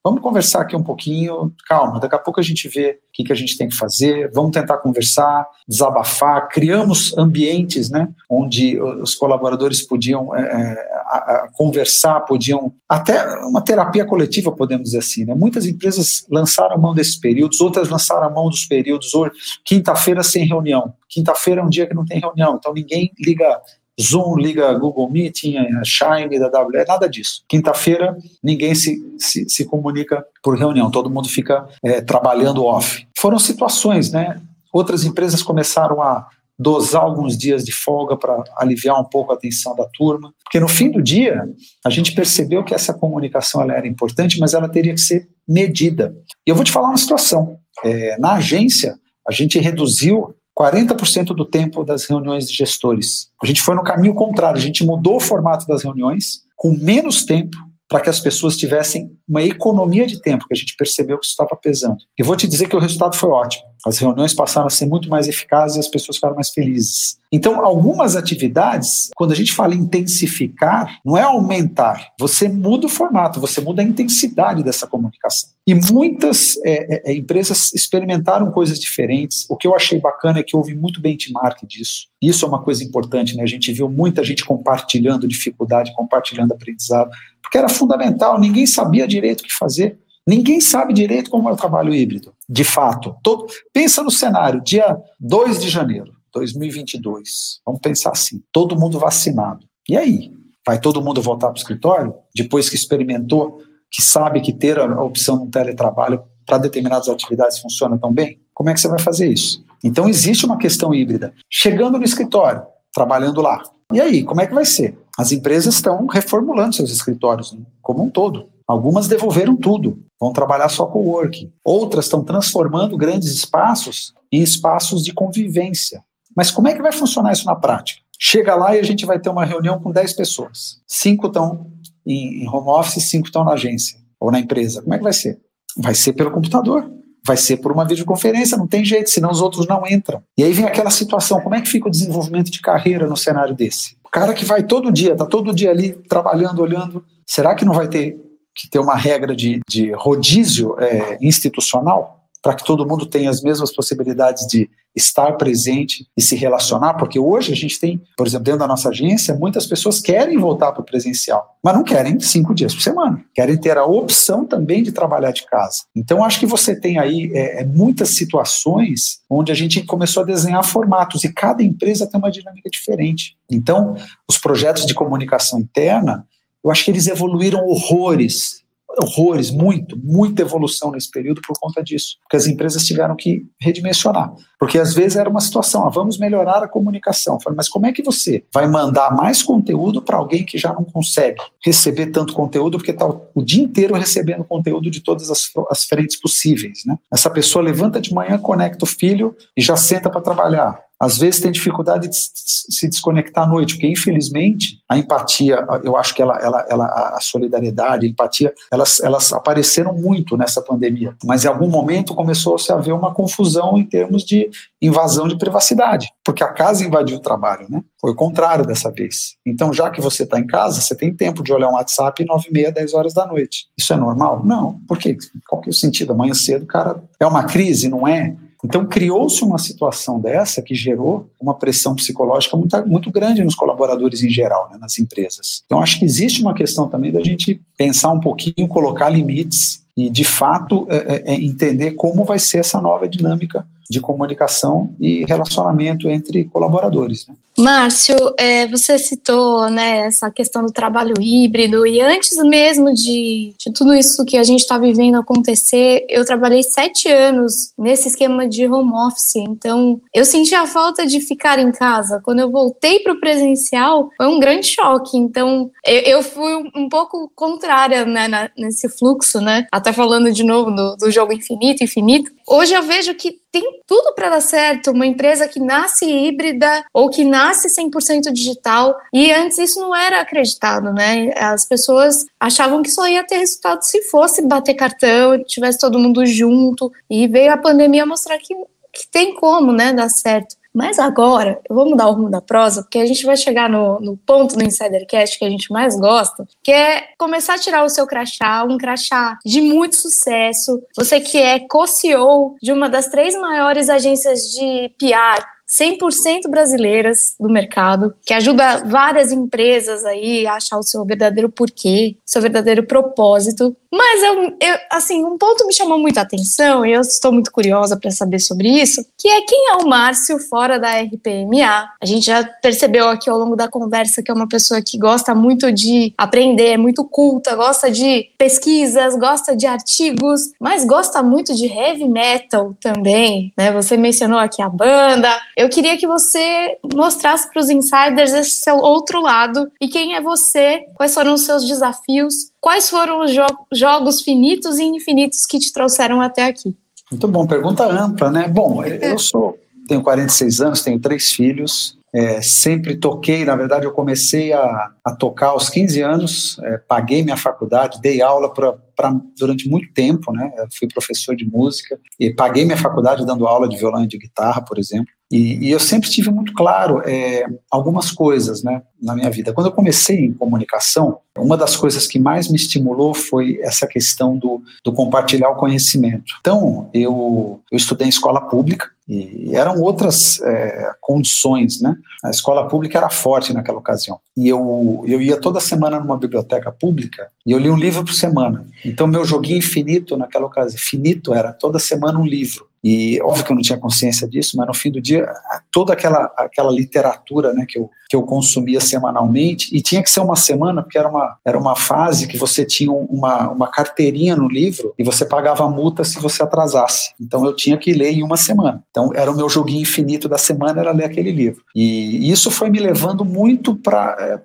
Vamos 0.03 0.21
conversar 0.21 0.59
aqui 0.59 0.75
um 0.75 0.83
pouquinho, 0.83 1.53
calma, 1.65 1.97
daqui 1.97 2.13
a 2.13 2.19
pouco 2.19 2.37
a 2.37 2.43
gente 2.43 2.67
vê 2.67 2.99
o 3.07 3.11
que, 3.13 3.23
que 3.23 3.31
a 3.31 3.35
gente 3.35 3.57
tem 3.57 3.69
que 3.69 3.75
fazer, 3.75 4.29
vamos 4.33 4.51
tentar 4.51 4.79
conversar, 4.79 5.47
desabafar. 5.65 6.49
Criamos 6.49 7.17
ambientes 7.17 7.89
né, 7.89 8.09
onde 8.29 8.77
os 8.81 9.15
colaboradores 9.15 9.81
podiam 9.81 10.35
é, 10.35 10.43
é 10.43 11.47
conversar, 11.53 12.19
podiam. 12.21 12.73
Até 12.89 13.25
uma 13.45 13.63
terapia 13.63 14.03
coletiva, 14.03 14.51
podemos 14.51 14.83
dizer 14.89 14.97
assim. 14.97 15.23
Né? 15.23 15.33
Muitas 15.35 15.65
empresas 15.65 16.25
lançaram 16.29 16.77
mão 16.77 16.93
desses 16.93 17.15
períodos, 17.15 17.61
outras 17.61 17.87
lançaram 17.87 18.29
mão 18.29 18.49
dos 18.49 18.65
períodos. 18.65 19.13
Hoje, 19.13 19.31
quinta-feira 19.63 20.21
sem 20.21 20.45
reunião. 20.45 20.95
Quinta-feira 21.07 21.61
é 21.61 21.63
um 21.63 21.69
dia 21.69 21.87
que 21.87 21.93
não 21.93 22.03
tem 22.03 22.19
reunião, 22.19 22.57
então 22.59 22.73
ninguém 22.73 23.09
liga 23.17 23.61
Zoom 24.01 24.37
liga 24.37 24.73
Google 24.73 25.09
Meeting, 25.09 25.55
Shine 25.83 26.39
da 26.39 26.47
AWS, 26.47 26.87
nada 26.87 27.07
disso. 27.07 27.43
Quinta-feira 27.47 28.17
ninguém 28.43 28.73
se, 28.73 28.97
se, 29.17 29.47
se, 29.47 29.65
comunica 29.65 30.25
por 30.41 30.57
reunião, 30.57 30.89
todo 30.89 31.09
mundo 31.09 31.29
fica 31.29 31.67
é, 31.83 32.01
trabalhando 32.01 32.65
off. 32.65 33.07
Foram 33.17 33.37
situações, 33.37 34.11
né? 34.11 34.41
Outras 34.73 35.05
empresas 35.05 35.43
começaram 35.43 36.01
a 36.01 36.27
dosar 36.57 37.01
alguns 37.01 37.37
dias 37.37 37.63
de 37.63 37.71
folga 37.71 38.15
para 38.15 38.43
aliviar 38.57 38.99
um 38.99 39.03
pouco 39.03 39.33
a 39.33 39.37
tensão 39.37 39.75
da 39.75 39.85
turma, 39.85 40.33
porque 40.43 40.59
no 40.59 40.67
fim 40.67 40.89
do 40.89 41.01
dia 41.01 41.43
a 41.85 41.89
gente 41.89 42.13
percebeu 42.13 42.63
que 42.63 42.73
essa 42.73 42.93
comunicação 42.93 43.61
ela 43.61 43.73
era 43.73 43.87
importante, 43.87 44.39
mas 44.39 44.53
ela 44.53 44.69
teria 44.69 44.93
que 44.93 45.01
ser 45.01 45.27
medida. 45.47 46.15
E 46.47 46.49
eu 46.49 46.55
vou 46.55 46.63
te 46.63 46.71
falar 46.71 46.89
uma 46.89 46.97
situação. 46.97 47.57
É, 47.83 48.17
na 48.17 48.33
agência 48.33 48.97
a 49.27 49.31
gente 49.31 49.59
reduziu 49.59 50.35
40% 50.57 51.27
do 51.27 51.45
tempo 51.45 51.83
das 51.83 52.05
reuniões 52.05 52.47
de 52.47 52.55
gestores. 52.55 53.29
A 53.41 53.45
gente 53.45 53.61
foi 53.61 53.75
no 53.75 53.83
caminho 53.83 54.13
contrário, 54.13 54.57
a 54.57 54.61
gente 54.61 54.85
mudou 54.85 55.17
o 55.17 55.19
formato 55.19 55.65
das 55.67 55.83
reuniões 55.83 56.43
com 56.55 56.71
menos 56.71 57.25
tempo 57.25 57.57
para 57.89 57.99
que 58.01 58.09
as 58.09 58.19
pessoas 58.19 58.57
tivessem 58.57 59.11
uma 59.27 59.43
economia 59.43 60.07
de 60.07 60.21
tempo, 60.21 60.47
que 60.47 60.53
a 60.53 60.57
gente 60.57 60.75
percebeu 60.75 61.19
que 61.19 61.25
isso 61.25 61.33
estava 61.33 61.55
pesando. 61.55 61.97
E 62.17 62.23
vou 62.23 62.35
te 62.35 62.47
dizer 62.47 62.67
que 62.67 62.75
o 62.75 62.79
resultado 62.79 63.15
foi 63.15 63.29
ótimo. 63.29 63.63
As 63.85 63.97
reuniões 63.97 64.33
passaram 64.33 64.67
a 64.67 64.69
ser 64.69 64.85
muito 64.85 65.09
mais 65.09 65.27
eficazes 65.27 65.77
e 65.77 65.79
as 65.79 65.87
pessoas 65.87 66.17
ficaram 66.17 66.35
mais 66.35 66.49
felizes. 66.49 67.17
Então, 67.31 67.65
algumas 67.65 68.15
atividades, 68.15 69.09
quando 69.15 69.31
a 69.31 69.35
gente 69.35 69.51
fala 69.53 69.73
intensificar, 69.73 70.99
não 71.03 71.17
é 71.17 71.23
aumentar. 71.23 72.09
Você 72.19 72.47
muda 72.47 72.85
o 72.85 72.89
formato, 72.89 73.39
você 73.39 73.59
muda 73.59 73.81
a 73.81 73.85
intensidade 73.85 74.63
dessa 74.63 74.85
comunicação. 74.85 75.49
E 75.65 75.73
muitas 75.73 76.57
é, 76.63 77.11
é, 77.11 77.11
é 77.11 77.15
empresas 77.15 77.73
experimentaram 77.73 78.51
coisas 78.51 78.79
diferentes. 78.79 79.45
O 79.49 79.57
que 79.57 79.67
eu 79.67 79.75
achei 79.75 79.99
bacana 79.99 80.39
é 80.39 80.43
que 80.43 80.55
houve 80.55 80.75
muito 80.75 81.01
benchmark 81.01 81.65
disso. 81.65 82.07
Isso 82.21 82.45
é 82.45 82.47
uma 82.47 82.61
coisa 82.61 82.83
importante, 82.83 83.35
né? 83.35 83.43
A 83.43 83.47
gente 83.47 83.71
viu 83.73 83.89
muita 83.89 84.23
gente 84.23 84.45
compartilhando 84.45 85.27
dificuldade, 85.27 85.93
compartilhando 85.95 86.51
aprendizado, 86.51 87.09
porque 87.41 87.57
era 87.57 87.69
fundamental, 87.69 88.39
ninguém 88.39 88.65
sabia 88.65 89.07
direito 89.07 89.41
o 89.41 89.43
que 89.43 89.53
fazer. 89.53 89.97
Ninguém 90.27 90.61
sabe 90.61 90.93
direito 90.93 91.29
como 91.29 91.49
é 91.49 91.51
o 91.51 91.57
trabalho 91.57 91.93
híbrido, 91.93 92.33
de 92.47 92.63
fato. 92.63 93.15
Todo, 93.21 93.45
pensa 93.73 94.01
no 94.01 94.11
cenário, 94.11 94.61
dia 94.61 94.97
2 95.19 95.59
de 95.61 95.69
janeiro, 95.69 96.13
2022. 96.33 97.59
Vamos 97.65 97.81
pensar 97.81 98.11
assim: 98.11 98.41
todo 98.51 98.79
mundo 98.79 98.99
vacinado. 98.99 99.65
E 99.87 99.97
aí? 99.97 100.31
Vai 100.65 100.79
todo 100.79 101.01
mundo 101.01 101.21
voltar 101.21 101.47
para 101.47 101.55
o 101.55 101.57
escritório? 101.57 102.13
Depois 102.33 102.69
que 102.69 102.75
experimentou, 102.75 103.61
que 103.91 104.01
sabe 104.01 104.39
que 104.39 104.53
ter 104.53 104.79
a 104.79 105.03
opção 105.03 105.35
no 105.35 105.51
teletrabalho 105.51 106.23
para 106.45 106.57
determinadas 106.57 107.09
atividades 107.09 107.59
funciona 107.59 107.97
tão 107.97 108.13
bem? 108.13 108.39
Como 108.53 108.69
é 108.69 108.73
que 108.73 108.79
você 108.79 108.87
vai 108.87 108.99
fazer 108.99 109.27
isso? 109.27 109.63
Então, 109.83 110.07
existe 110.07 110.45
uma 110.45 110.57
questão 110.57 110.93
híbrida. 110.93 111.33
Chegando 111.49 111.97
no 111.97 112.05
escritório, 112.05 112.63
trabalhando 112.93 113.41
lá. 113.41 113.61
E 113.91 113.99
aí, 113.99 114.23
como 114.23 114.39
é 114.41 114.47
que 114.47 114.53
vai 114.53 114.65
ser? 114.65 114.97
As 115.17 115.31
empresas 115.31 115.75
estão 115.75 116.07
reformulando 116.07 116.75
seus 116.75 116.91
escritórios 116.91 117.51
né, 117.51 117.59
como 117.81 118.03
um 118.03 118.09
todo. 118.09 118.49
Algumas 118.67 119.07
devolveram 119.07 119.55
tudo, 119.55 120.03
vão 120.19 120.31
trabalhar 120.31 120.69
só 120.69 120.85
com 120.85 121.07
o. 121.07 121.21
Outras 121.63 122.05
estão 122.05 122.23
transformando 122.23 122.97
grandes 122.97 123.29
espaços 123.31 124.13
em 124.31 124.41
espaços 124.41 125.03
de 125.03 125.13
convivência. 125.13 126.03
Mas 126.35 126.49
como 126.49 126.67
é 126.67 126.73
que 126.73 126.81
vai 126.81 126.91
funcionar 126.91 127.33
isso 127.33 127.45
na 127.45 127.55
prática? 127.55 128.01
Chega 128.19 128.55
lá 128.55 128.75
e 128.75 128.79
a 128.79 128.83
gente 128.83 129.05
vai 129.05 129.19
ter 129.19 129.29
uma 129.29 129.45
reunião 129.45 129.79
com 129.79 129.91
10 129.91 130.13
pessoas. 130.13 130.81
Cinco 130.87 131.27
estão 131.27 131.67
em 132.05 132.47
home 132.47 132.69
office, 132.69 133.03
cinco 133.03 133.27
estão 133.27 133.43
na 133.43 133.53
agência 133.53 133.99
ou 134.19 134.31
na 134.31 134.39
empresa. 134.39 134.81
Como 134.81 134.93
é 134.93 134.97
que 134.97 135.03
vai 135.03 135.13
ser? 135.13 135.39
Vai 135.77 135.93
ser 135.93 136.13
pelo 136.13 136.31
computador. 136.31 136.89
vai 137.25 137.37
ser 137.37 137.57
por 137.57 137.71
uma 137.71 137.85
videoconferência, 137.85 138.57
não 138.57 138.67
tem 138.67 138.83
jeito, 138.83 139.09
senão 139.09 139.31
os 139.31 139.41
outros 139.41 139.65
não 139.65 139.83
entram. 139.87 140.21
E 140.37 140.43
aí 140.43 140.51
vem 140.51 140.65
aquela 140.65 140.89
situação, 140.89 141.39
como 141.39 141.55
é 141.55 141.61
que 141.61 141.69
fica 141.69 141.87
o 141.87 141.91
desenvolvimento 141.91 142.51
de 142.51 142.59
carreira 142.59 143.07
no 143.07 143.15
cenário 143.15 143.55
desse? 143.55 143.95
O 144.03 144.09
cara 144.09 144.33
que 144.33 144.43
vai 144.43 144.63
todo 144.63 144.91
dia, 144.91 145.13
está 145.13 145.25
todo 145.25 145.53
dia 145.53 145.71
ali 145.71 145.93
trabalhando, 146.09 146.61
olhando, 146.61 147.03
será 147.25 147.55
que 147.55 147.63
não 147.63 147.73
vai 147.73 147.87
ter 147.87 148.17
que 148.55 148.69
ter 148.69 148.79
uma 148.79 148.95
regra 148.95 149.35
de, 149.35 149.59
de 149.67 149.91
rodízio 149.91 150.79
é, 150.79 151.17
institucional? 151.21 152.23
para 152.43 152.55
que 152.55 152.65
todo 152.65 152.85
mundo 152.85 153.05
tenha 153.05 153.29
as 153.29 153.41
mesmas 153.41 153.73
possibilidades 153.73 154.45
de 154.47 154.69
estar 154.93 155.31
presente 155.37 156.05
e 156.15 156.21
se 156.21 156.35
relacionar, 156.35 156.95
porque 156.95 157.17
hoje 157.17 157.53
a 157.53 157.55
gente 157.55 157.79
tem, 157.79 158.01
por 158.17 158.27
exemplo, 158.27 158.43
dentro 158.43 158.59
da 158.59 158.67
nossa 158.67 158.89
agência, 158.89 159.33
muitas 159.33 159.65
pessoas 159.65 159.99
querem 159.99 160.37
voltar 160.37 160.71
para 160.73 160.81
o 160.81 160.85
presencial, 160.85 161.57
mas 161.63 161.73
não 161.73 161.83
querem 161.83 162.19
cinco 162.19 162.53
dias 162.53 162.75
por 162.75 162.81
semana, 162.81 163.23
querem 163.33 163.57
ter 163.57 163.77
a 163.77 163.85
opção 163.85 164.45
também 164.45 164.83
de 164.83 164.91
trabalhar 164.91 165.31
de 165.31 165.45
casa. 165.45 165.83
Então, 165.95 166.23
acho 166.23 166.39
que 166.39 166.45
você 166.45 166.75
tem 166.75 166.99
aí 166.99 167.31
é, 167.33 167.61
é 167.61 167.65
muitas 167.65 168.09
situações 168.09 169.21
onde 169.29 169.51
a 169.51 169.55
gente 169.55 169.81
começou 169.83 170.21
a 170.21 170.25
desenhar 170.25 170.63
formatos 170.63 171.23
e 171.23 171.31
cada 171.31 171.63
empresa 171.63 172.05
tem 172.05 172.19
uma 172.19 172.29
dinâmica 172.29 172.69
diferente. 172.69 173.37
Então, 173.49 173.95
os 174.27 174.37
projetos 174.37 174.85
de 174.85 174.93
comunicação 174.93 175.59
interna, 175.59 176.27
eu 176.63 176.71
acho 176.71 176.85
que 176.85 176.91
eles 176.91 177.07
evoluíram 177.07 177.65
horrores 177.65 178.63
horrores, 179.01 179.49
muito, 179.49 179.97
muita 179.97 180.41
evolução 180.41 180.91
nesse 180.91 181.09
período 181.09 181.41
por 181.41 181.57
conta 181.59 181.83
disso, 181.83 182.17
porque 182.21 182.37
as 182.37 182.47
empresas 182.47 182.85
tiveram 182.85 183.15
que 183.15 183.45
redimensionar, 183.59 184.31
porque 184.63 184.79
às 184.79 184.93
vezes 184.93 185.17
era 185.17 185.29
uma 185.29 185.41
situação, 185.41 185.85
ah, 185.85 185.89
vamos 185.89 186.17
melhorar 186.17 186.63
a 186.63 186.69
comunicação, 186.69 187.37
falei, 187.37 187.57
mas 187.57 187.67
como 187.67 187.85
é 187.85 187.91
que 187.91 188.01
você 188.01 188.45
vai 188.49 188.65
mandar 188.65 189.13
mais 189.13 189.43
conteúdo 189.43 190.01
para 190.01 190.15
alguém 190.15 190.45
que 190.45 190.57
já 190.57 190.71
não 190.71 190.85
consegue 190.85 191.35
receber 191.61 192.05
tanto 192.11 192.33
conteúdo, 192.33 192.77
porque 192.77 192.91
está 192.91 193.05
o 193.05 193.43
dia 193.43 193.61
inteiro 193.61 193.93
recebendo 193.93 194.45
conteúdo 194.45 194.89
de 194.89 195.01
todas 195.01 195.29
as, 195.29 195.49
as 195.69 195.83
frentes 195.83 196.17
possíveis, 196.17 196.85
né? 196.85 196.97
Essa 197.11 197.29
pessoa 197.29 197.61
levanta 197.61 197.99
de 197.99 198.13
manhã, 198.13 198.37
conecta 198.37 198.85
o 198.85 198.87
filho 198.87 199.35
e 199.57 199.61
já 199.61 199.75
senta 199.75 200.09
para 200.09 200.21
trabalhar 200.21 200.79
às 201.03 201.17
vezes 201.17 201.41
tem 201.41 201.51
dificuldade 201.51 202.07
de 202.07 202.15
se 202.15 202.87
desconectar 202.87 203.43
à 203.43 203.47
noite, 203.47 203.73
porque 203.73 203.87
infelizmente 203.87 204.79
a 204.87 204.97
empatia, 204.97 205.65
eu 205.83 205.97
acho 205.97 206.15
que 206.15 206.21
ela, 206.21 206.37
ela, 206.39 206.65
ela 206.69 206.85
a 206.85 207.19
solidariedade, 207.19 208.05
a 208.05 208.09
empatia, 208.09 208.53
elas, 208.71 209.01
elas 209.01 209.33
apareceram 209.33 209.93
muito 209.93 210.37
nessa 210.37 210.61
pandemia. 210.61 211.13
Mas 211.25 211.43
em 211.43 211.47
algum 211.49 211.67
momento 211.67 212.15
começou-se 212.15 212.71
a 212.71 212.75
haver 212.75 212.93
uma 212.93 213.13
confusão 213.13 213.77
em 213.77 213.83
termos 213.83 214.23
de 214.23 214.49
invasão 214.81 215.27
de 215.27 215.37
privacidade, 215.37 216.09
porque 216.23 216.43
a 216.43 216.51
casa 216.51 216.85
invadiu 216.85 217.17
o 217.17 217.21
trabalho, 217.21 217.67
né? 217.69 217.81
Foi 217.99 218.11
o 218.11 218.15
contrário 218.15 218.65
dessa 218.65 218.91
vez. 218.91 219.35
Então, 219.45 219.71
já 219.71 219.89
que 219.89 220.01
você 220.01 220.23
está 220.23 220.39
em 220.39 220.47
casa, 220.47 220.81
você 220.81 220.95
tem 220.95 221.13
tempo 221.13 221.43
de 221.43 221.53
olhar 221.53 221.69
um 221.69 221.73
WhatsApp 221.73 222.23
9 222.25 222.49
e 222.49 222.53
meia, 222.53 222.71
10 222.71 222.93
horas 222.93 223.13
da 223.13 223.25
noite. 223.25 223.67
Isso 223.77 223.93
é 223.93 223.95
normal? 223.95 224.43
Não. 224.45 224.79
Por 224.87 224.97
quê? 224.97 225.17
Qual 225.47 225.61
que 225.61 225.69
é 225.69 225.71
o 225.71 225.73
sentido? 225.73 226.13
Amanhã 226.13 226.33
cedo, 226.33 226.65
cara, 226.65 227.01
é 227.19 227.25
uma 227.25 227.43
crise, 227.45 227.89
não 227.89 228.07
é? 228.07 228.35
Então, 228.63 228.85
criou-se 228.85 229.43
uma 229.43 229.57
situação 229.57 230.19
dessa 230.19 230.61
que 230.61 230.73
gerou 230.73 231.29
uma 231.39 231.53
pressão 231.53 231.93
psicológica 231.95 232.55
muito, 232.55 232.87
muito 232.87 233.11
grande 233.11 233.43
nos 233.43 233.55
colaboradores 233.55 234.23
em 234.23 234.29
geral, 234.29 234.69
né, 234.71 234.77
nas 234.79 234.97
empresas. 234.97 235.63
Então, 235.65 235.81
acho 235.81 235.99
que 235.99 236.05
existe 236.05 236.41
uma 236.41 236.53
questão 236.53 236.87
também 236.87 237.11
da 237.11 237.21
gente 237.21 237.59
pensar 237.77 238.13
um 238.13 238.21
pouquinho, 238.21 238.67
colocar 238.69 239.09
limites 239.09 239.83
e, 239.97 240.09
de 240.09 240.23
fato, 240.23 240.87
é, 240.89 240.95
é, 240.95 241.33
é 241.33 241.35
entender 241.35 241.91
como 241.91 242.23
vai 242.23 242.39
ser 242.39 242.59
essa 242.59 242.79
nova 242.79 243.07
dinâmica 243.07 243.67
de 243.89 243.99
comunicação 243.99 244.93
e 244.99 245.25
relacionamento 245.25 246.09
entre 246.09 246.45
colaboradores. 246.45 247.27
Né? 247.27 247.35
Márcio, 247.57 248.15
é, 248.37 248.65
você 248.67 248.97
citou 248.97 249.69
né, 249.69 250.07
essa 250.07 250.31
questão 250.31 250.65
do 250.65 250.71
trabalho 250.71 251.13
híbrido, 251.19 251.85
e 251.85 252.01
antes 252.01 252.35
mesmo 252.43 252.91
de, 252.93 253.53
de 253.57 253.71
tudo 253.71 253.93
isso 253.93 254.25
que 254.25 254.37
a 254.37 254.43
gente 254.43 254.61
está 254.61 254.77
vivendo 254.77 255.19
acontecer, 255.19 256.05
eu 256.09 256.25
trabalhei 256.25 256.63
sete 256.63 257.07
anos 257.07 257.71
nesse 257.77 258.07
esquema 258.07 258.47
de 258.47 258.65
home 258.65 258.91
office, 258.93 259.35
então 259.35 260.01
eu 260.13 260.25
senti 260.25 260.55
a 260.55 260.65
falta 260.65 261.05
de 261.05 261.21
ficar 261.21 261.59
em 261.59 261.71
casa. 261.71 262.19
Quando 262.23 262.39
eu 262.39 262.49
voltei 262.49 262.99
para 262.99 263.13
o 263.13 263.19
presencial, 263.19 264.09
foi 264.17 264.25
um 264.25 264.39
grande 264.39 264.67
choque, 264.67 265.15
então 265.15 265.69
eu, 265.85 266.01
eu 266.01 266.23
fui 266.23 266.55
um 266.75 266.89
pouco 266.89 267.31
contrária 267.35 268.03
né, 268.03 268.27
na, 268.27 268.49
nesse 268.57 268.89
fluxo, 268.89 269.39
né? 269.39 269.67
Até 269.71 269.93
falando 269.93 270.31
de 270.31 270.43
novo 270.43 270.71
do, 270.71 270.95
do 270.95 271.11
jogo 271.11 271.31
infinito, 271.33 271.83
infinito. 271.83 272.31
Hoje 272.47 272.73
eu 272.73 272.83
vejo 272.83 273.15
que 273.15 273.39
tem 273.51 273.63
tudo 273.87 274.13
para 274.13 274.29
dar 274.29 274.41
certo, 274.41 274.91
uma 274.91 275.05
empresa 275.05 275.47
que 275.47 275.59
nasce 275.59 276.05
híbrida 276.05 276.83
ou 276.93 277.09
que 277.09 277.23
nasce 277.23 277.53
nasce 277.53 277.67
100% 277.67 278.31
digital 278.31 278.95
e 279.13 279.31
antes 279.31 279.57
isso 279.57 279.79
não 279.79 279.95
era 279.95 280.21
acreditado, 280.21 280.91
né? 280.91 281.31
As 281.35 281.65
pessoas 281.65 282.25
achavam 282.39 282.81
que 282.81 282.89
só 282.89 283.07
ia 283.07 283.25
ter 283.25 283.37
resultado 283.37 283.83
se 283.83 284.01
fosse 284.03 284.41
bater 284.41 284.73
cartão, 284.73 285.43
tivesse 285.43 285.79
todo 285.79 285.99
mundo 285.99 286.25
junto 286.25 286.91
e 287.09 287.27
veio 287.27 287.53
a 287.53 287.57
pandemia 287.57 288.05
mostrar 288.05 288.37
que, 288.37 288.55
que 288.91 289.07
tem 289.11 289.35
como, 289.35 289.71
né, 289.71 289.93
dar 289.93 290.09
certo. 290.09 290.55
Mas 290.73 290.97
agora, 290.97 291.61
eu 291.69 291.75
vou 291.75 291.89
mudar 291.89 292.07
o 292.07 292.13
rumo 292.13 292.29
da 292.29 292.41
prosa, 292.41 292.81
porque 292.81 292.97
a 292.97 293.05
gente 293.05 293.25
vai 293.25 293.37
chegar 293.37 293.69
no, 293.69 293.99
no 293.99 294.17
ponto 294.17 294.55
do 294.55 294.63
Insidercast 294.63 295.37
que 295.37 295.45
a 295.45 295.49
gente 295.49 295.71
mais 295.71 295.95
gosta, 295.99 296.47
que 296.63 296.71
é 296.71 297.09
começar 297.17 297.55
a 297.55 297.59
tirar 297.59 297.83
o 297.83 297.89
seu 297.89 298.07
crachá, 298.07 298.63
um 298.63 298.77
crachá 298.77 299.37
de 299.45 299.61
muito 299.61 299.95
sucesso. 299.95 300.81
Você 300.95 301.19
que 301.19 301.37
é 301.37 301.59
co-CEO 301.59 302.55
de 302.61 302.71
uma 302.71 302.89
das 302.89 303.07
três 303.07 303.35
maiores 303.35 303.89
agências 303.89 304.51
de 304.51 304.91
PR 304.97 305.45
100% 305.79 306.49
brasileiras 306.49 307.35
do 307.39 307.49
mercado, 307.49 308.13
que 308.25 308.33
ajuda 308.33 308.83
várias 308.85 309.31
empresas 309.31 310.05
aí 310.05 310.45
a 310.45 310.55
achar 310.55 310.77
o 310.77 310.83
seu 310.83 311.03
verdadeiro 311.03 311.49
porquê, 311.49 312.15
seu 312.25 312.41
verdadeiro 312.41 312.83
propósito. 312.83 313.75
Mas 313.91 314.23
eu, 314.23 314.43
eu 314.59 314.77
assim, 314.91 315.23
um 315.23 315.37
ponto 315.37 315.67
me 315.67 315.73
chamou 315.73 315.99
muita 315.99 316.21
atenção 316.21 316.85
e 316.85 316.93
eu 316.93 317.01
estou 317.01 317.31
muito 317.31 317.51
curiosa 317.51 317.95
para 317.95 318.09
saber 318.09 318.39
sobre 318.39 318.67
isso, 318.67 319.05
que 319.17 319.27
é 319.27 319.41
quem 319.41 319.69
é 319.69 319.75
o 319.75 319.87
Márcio 319.87 320.39
fora 320.39 320.79
da 320.79 320.99
RPMA. 320.99 321.89
A 322.01 322.05
gente 322.05 322.25
já 322.25 322.43
percebeu 322.43 323.07
aqui 323.07 323.29
ao 323.29 323.37
longo 323.37 323.55
da 323.55 323.67
conversa 323.67 324.23
que 324.23 324.31
é 324.31 324.33
uma 324.33 324.47
pessoa 324.47 324.81
que 324.81 324.97
gosta 324.97 325.35
muito 325.35 325.71
de 325.71 326.13
aprender, 326.17 326.69
é 326.69 326.77
muito 326.77 327.03
culta, 327.03 327.55
gosta 327.55 327.91
de 327.91 328.29
pesquisas, 328.37 329.15
gosta 329.15 329.55
de 329.55 329.67
artigos, 329.67 330.51
mas 330.59 330.85
gosta 330.85 331.21
muito 331.21 331.53
de 331.53 331.67
heavy 331.67 332.07
metal 332.07 332.75
também, 332.81 333.53
né? 333.55 333.71
Você 333.71 333.95
mencionou 333.95 334.39
aqui 334.39 334.61
a 334.61 334.69
banda. 334.69 335.29
Eu 335.55 335.62
queria 335.69 335.97
que 335.97 336.07
você 336.07 336.77
mostrasse 336.93 337.49
para 337.51 337.61
os 337.61 337.69
insiders 337.69 338.33
esse 338.33 338.63
seu 338.63 338.77
outro 338.77 339.21
lado 339.21 339.71
e 339.79 339.87
quem 339.87 340.15
é 340.15 340.21
você, 340.21 340.85
quais 340.95 341.13
foram 341.13 341.33
os 341.33 341.45
seus 341.45 341.67
desafios, 341.67 342.51
quais 342.59 342.89
foram 342.89 343.23
os 343.23 343.31
jo 343.31 343.45
jogos 343.71 344.21
finitos 344.21 344.79
e 344.79 344.83
infinitos 344.83 345.45
que 345.45 345.59
te 345.59 345.71
trouxeram 345.71 346.21
até 346.21 346.45
aqui. 346.45 346.75
Muito 347.11 347.27
bom, 347.27 347.45
pergunta 347.45 347.85
ampla, 347.85 348.31
né? 348.31 348.47
Bom, 348.47 348.83
eu 348.83 349.19
sou, 349.19 349.57
tenho 349.87 350.01
46 350.01 350.61
anos, 350.61 350.81
tenho 350.81 350.99
três 350.99 351.31
filhos, 351.31 351.97
é, 352.13 352.43
sempre 352.43 352.95
toquei, 352.95 353.43
na 353.43 353.55
verdade, 353.55 353.85
eu 353.85 353.91
comecei 353.91 354.53
a, 354.53 354.91
a 355.03 355.15
tocar 355.15 355.47
aos 355.47 355.67
15 355.67 355.99
anos, 356.01 356.59
é, 356.61 356.77
paguei 356.77 357.23
minha 357.23 357.35
faculdade, 357.35 357.99
dei 357.99 358.21
aula 358.21 358.53
pra, 358.53 358.73
pra, 358.95 359.19
durante 359.35 359.67
muito 359.67 359.91
tempo, 359.93 360.31
né? 360.31 360.51
Eu 360.57 360.67
fui 360.77 360.87
professor 360.87 361.35
de 361.35 361.43
música 361.43 361.99
e 362.19 362.31
paguei 362.31 362.65
minha 362.65 362.77
faculdade 362.77 363.25
dando 363.25 363.47
aula 363.47 363.67
de 363.67 363.77
violão 363.77 364.03
e 364.03 364.07
de 364.07 364.19
guitarra, 364.19 364.61
por 364.61 364.77
exemplo. 364.77 365.11
E, 365.33 365.65
e 365.65 365.71
eu 365.71 365.79
sempre 365.79 366.11
tive 366.11 366.29
muito 366.29 366.53
claro 366.53 367.01
é, 367.03 367.43
algumas 367.71 368.11
coisas 368.11 368.61
né, 368.61 368.83
na 369.01 369.15
minha 369.15 369.31
vida. 369.31 369.51
Quando 369.51 369.65
eu 369.65 369.73
comecei 369.73 370.25
em 370.25 370.33
comunicação, 370.33 371.17
uma 371.35 371.57
das 371.57 371.75
coisas 371.75 372.05
que 372.05 372.19
mais 372.19 372.47
me 372.47 372.55
estimulou 372.55 373.15
foi 373.15 373.57
essa 373.63 373.87
questão 373.87 374.37
do, 374.37 374.61
do 374.85 374.93
compartilhar 374.93 375.49
o 375.49 375.55
conhecimento. 375.55 376.35
Então, 376.39 376.87
eu, 376.93 377.59
eu 377.71 377.75
estudei 377.75 378.05
em 378.05 378.11
escola 378.11 378.41
pública, 378.41 378.91
e 379.07 379.55
eram 379.55 379.81
outras 379.81 380.39
é, 380.41 380.91
condições, 381.01 381.81
né? 381.81 381.95
A 382.23 382.29
escola 382.29 382.67
pública 382.69 382.97
era 382.97 383.09
forte 383.09 383.51
naquela 383.53 383.79
ocasião. 383.79 384.19
E 384.37 384.47
eu, 384.47 385.03
eu 385.05 385.21
ia 385.21 385.35
toda 385.35 385.59
semana 385.59 385.99
numa 385.99 386.15
biblioteca 386.15 386.71
pública 386.71 387.27
e 387.45 387.51
eu 387.51 387.59
li 387.59 387.69
um 387.69 387.75
livro 387.75 388.05
por 388.05 388.13
semana. 388.13 388.65
Então, 388.85 389.05
meu 389.05 389.25
joguinho 389.25 389.57
infinito 389.57 390.15
naquela 390.15 390.45
ocasião, 390.45 390.79
finito 390.79 391.33
era 391.33 391.51
toda 391.51 391.79
semana 391.79 392.17
um 392.17 392.25
livro. 392.25 392.65
E 392.83 393.21
óbvio 393.21 393.45
que 393.45 393.51
eu 393.51 393.55
não 393.55 393.61
tinha 393.61 393.79
consciência 393.79 394.27
disso, 394.27 394.57
mas 394.57 394.67
no 394.67 394.73
fim 394.73 394.91
do 394.91 395.01
dia, 395.01 395.25
toda 395.71 395.93
aquela, 395.93 396.25
aquela 396.37 396.71
literatura 396.71 397.53
né, 397.53 397.65
que, 397.67 397.79
eu, 397.79 397.89
que 398.13 398.15
eu 398.15 398.21
consumia 398.21 398.79
semanalmente, 398.79 399.75
e 399.75 399.81
tinha 399.81 400.03
que 400.03 400.09
ser 400.09 400.19
uma 400.19 400.35
semana, 400.35 400.83
porque 400.83 400.99
era 400.99 401.09
uma, 401.09 401.35
era 401.43 401.57
uma 401.57 401.75
fase 401.75 402.27
que 402.27 402.37
você 402.37 402.63
tinha 402.63 402.91
uma, 402.91 403.49
uma 403.49 403.67
carteirinha 403.67 404.35
no 404.35 404.47
livro 404.47 404.93
e 404.99 405.03
você 405.03 405.25
pagava 405.25 405.67
multa 405.67 406.03
se 406.03 406.19
você 406.19 406.43
atrasasse. 406.43 407.11
Então 407.19 407.43
eu 407.43 407.55
tinha 407.55 407.75
que 407.75 407.91
ler 407.91 408.11
em 408.11 408.21
uma 408.21 408.37
semana. 408.37 408.83
Então 408.91 409.09
era 409.15 409.31
o 409.31 409.35
meu 409.35 409.49
joguinho 409.49 409.81
infinito 409.81 410.29
da 410.29 410.37
semana, 410.37 410.79
era 410.79 410.91
ler 410.91 411.05
aquele 411.05 411.31
livro. 411.31 411.63
E 411.75 412.29
isso 412.29 412.51
foi 412.51 412.69
me 412.69 412.77
levando 412.77 413.25
muito 413.25 413.75
para 413.75 414.15
é, 414.19 414.39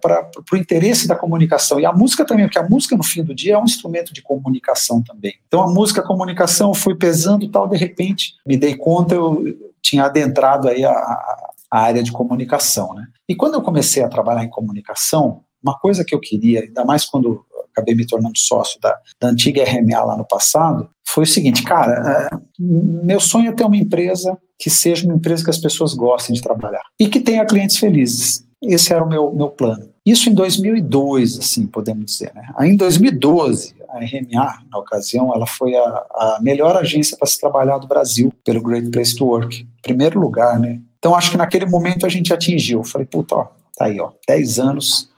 o 0.50 0.56
interesse 0.56 1.06
da 1.06 1.14
comunicação. 1.14 1.78
E 1.78 1.84
a 1.84 1.92
música 1.92 2.24
também, 2.24 2.46
porque 2.46 2.58
a 2.58 2.66
música 2.66 2.96
no 2.96 3.02
fim 3.02 3.22
do 3.22 3.34
dia 3.34 3.52
é 3.52 3.58
um 3.58 3.64
instrumento 3.64 4.14
de 4.14 4.22
comunicação 4.22 5.02
também. 5.02 5.34
Então 5.46 5.60
a 5.60 5.70
música, 5.70 6.00
a 6.00 6.06
comunicação, 6.06 6.72
foi 6.72 6.94
pesando 6.94 7.46
tal, 7.50 7.68
de 7.68 7.76
repente 7.76 8.32
me 8.46 8.56
dei 8.56 8.74
conta, 8.74 9.14
eu 9.14 9.44
tinha 9.82 10.04
adentrado 10.04 10.68
aí 10.68 10.86
a, 10.86 10.90
a 10.90 11.48
área 11.70 12.02
de 12.02 12.12
comunicação, 12.12 12.94
né? 12.94 13.06
E 13.28 13.34
quando 13.34 13.54
eu 13.54 13.62
comecei 13.62 14.02
a 14.02 14.08
trabalhar 14.08 14.44
em 14.44 14.50
comunicação, 14.50 15.42
uma 15.62 15.78
coisa 15.78 16.04
que 16.04 16.14
eu 16.14 16.20
queria, 16.20 16.60
ainda 16.60 16.84
mais 16.84 17.04
quando 17.04 17.44
acabei 17.72 17.94
me 17.94 18.06
tornando 18.06 18.36
sócio 18.36 18.80
da, 18.80 18.96
da 19.20 19.28
antiga 19.28 19.64
RMA 19.64 20.04
lá 20.04 20.16
no 20.16 20.26
passado, 20.26 20.88
foi 21.06 21.24
o 21.24 21.26
seguinte, 21.26 21.62
cara, 21.62 22.30
uh, 22.32 22.42
meu 23.04 23.20
sonho 23.20 23.50
é 23.50 23.52
ter 23.52 23.64
uma 23.64 23.76
empresa 23.76 24.36
que 24.58 24.68
seja 24.68 25.04
uma 25.04 25.14
empresa 25.14 25.44
que 25.44 25.50
as 25.50 25.58
pessoas 25.58 25.94
gostem 25.94 26.34
de 26.34 26.42
trabalhar 26.42 26.82
e 26.98 27.08
que 27.08 27.20
tenha 27.20 27.46
clientes 27.46 27.76
felizes. 27.76 28.44
Esse 28.60 28.92
era 28.92 29.04
o 29.04 29.08
meu, 29.08 29.32
meu 29.32 29.48
plano. 29.48 29.88
Isso 30.04 30.28
em 30.28 30.34
2002, 30.34 31.38
assim, 31.38 31.66
podemos 31.66 32.06
dizer. 32.06 32.32
Né? 32.34 32.42
Aí 32.56 32.70
em 32.70 32.76
2012, 32.76 33.76
a 33.88 33.98
RMA, 33.98 34.58
na 34.70 34.78
ocasião, 34.78 35.32
ela 35.32 35.46
foi 35.46 35.76
a, 35.76 35.80
a 35.80 36.38
melhor 36.42 36.76
agência 36.76 37.16
para 37.16 37.28
se 37.28 37.38
trabalhar 37.38 37.78
do 37.78 37.86
Brasil 37.86 38.32
pelo 38.44 38.62
Great 38.62 38.90
Place 38.90 39.14
to 39.14 39.26
Work. 39.26 39.66
Primeiro 39.82 40.18
lugar, 40.18 40.58
né? 40.58 40.80
Então 40.98 41.14
acho 41.14 41.30
que 41.30 41.36
naquele 41.36 41.66
momento 41.66 42.04
a 42.04 42.08
gente 42.08 42.32
atingiu. 42.32 42.82
Falei, 42.84 43.06
puta, 43.06 43.36
ó, 43.36 43.44
tá 43.76 43.86
aí, 43.86 44.00
ó, 44.00 44.12
10 44.26 44.58
anos, 44.58 45.10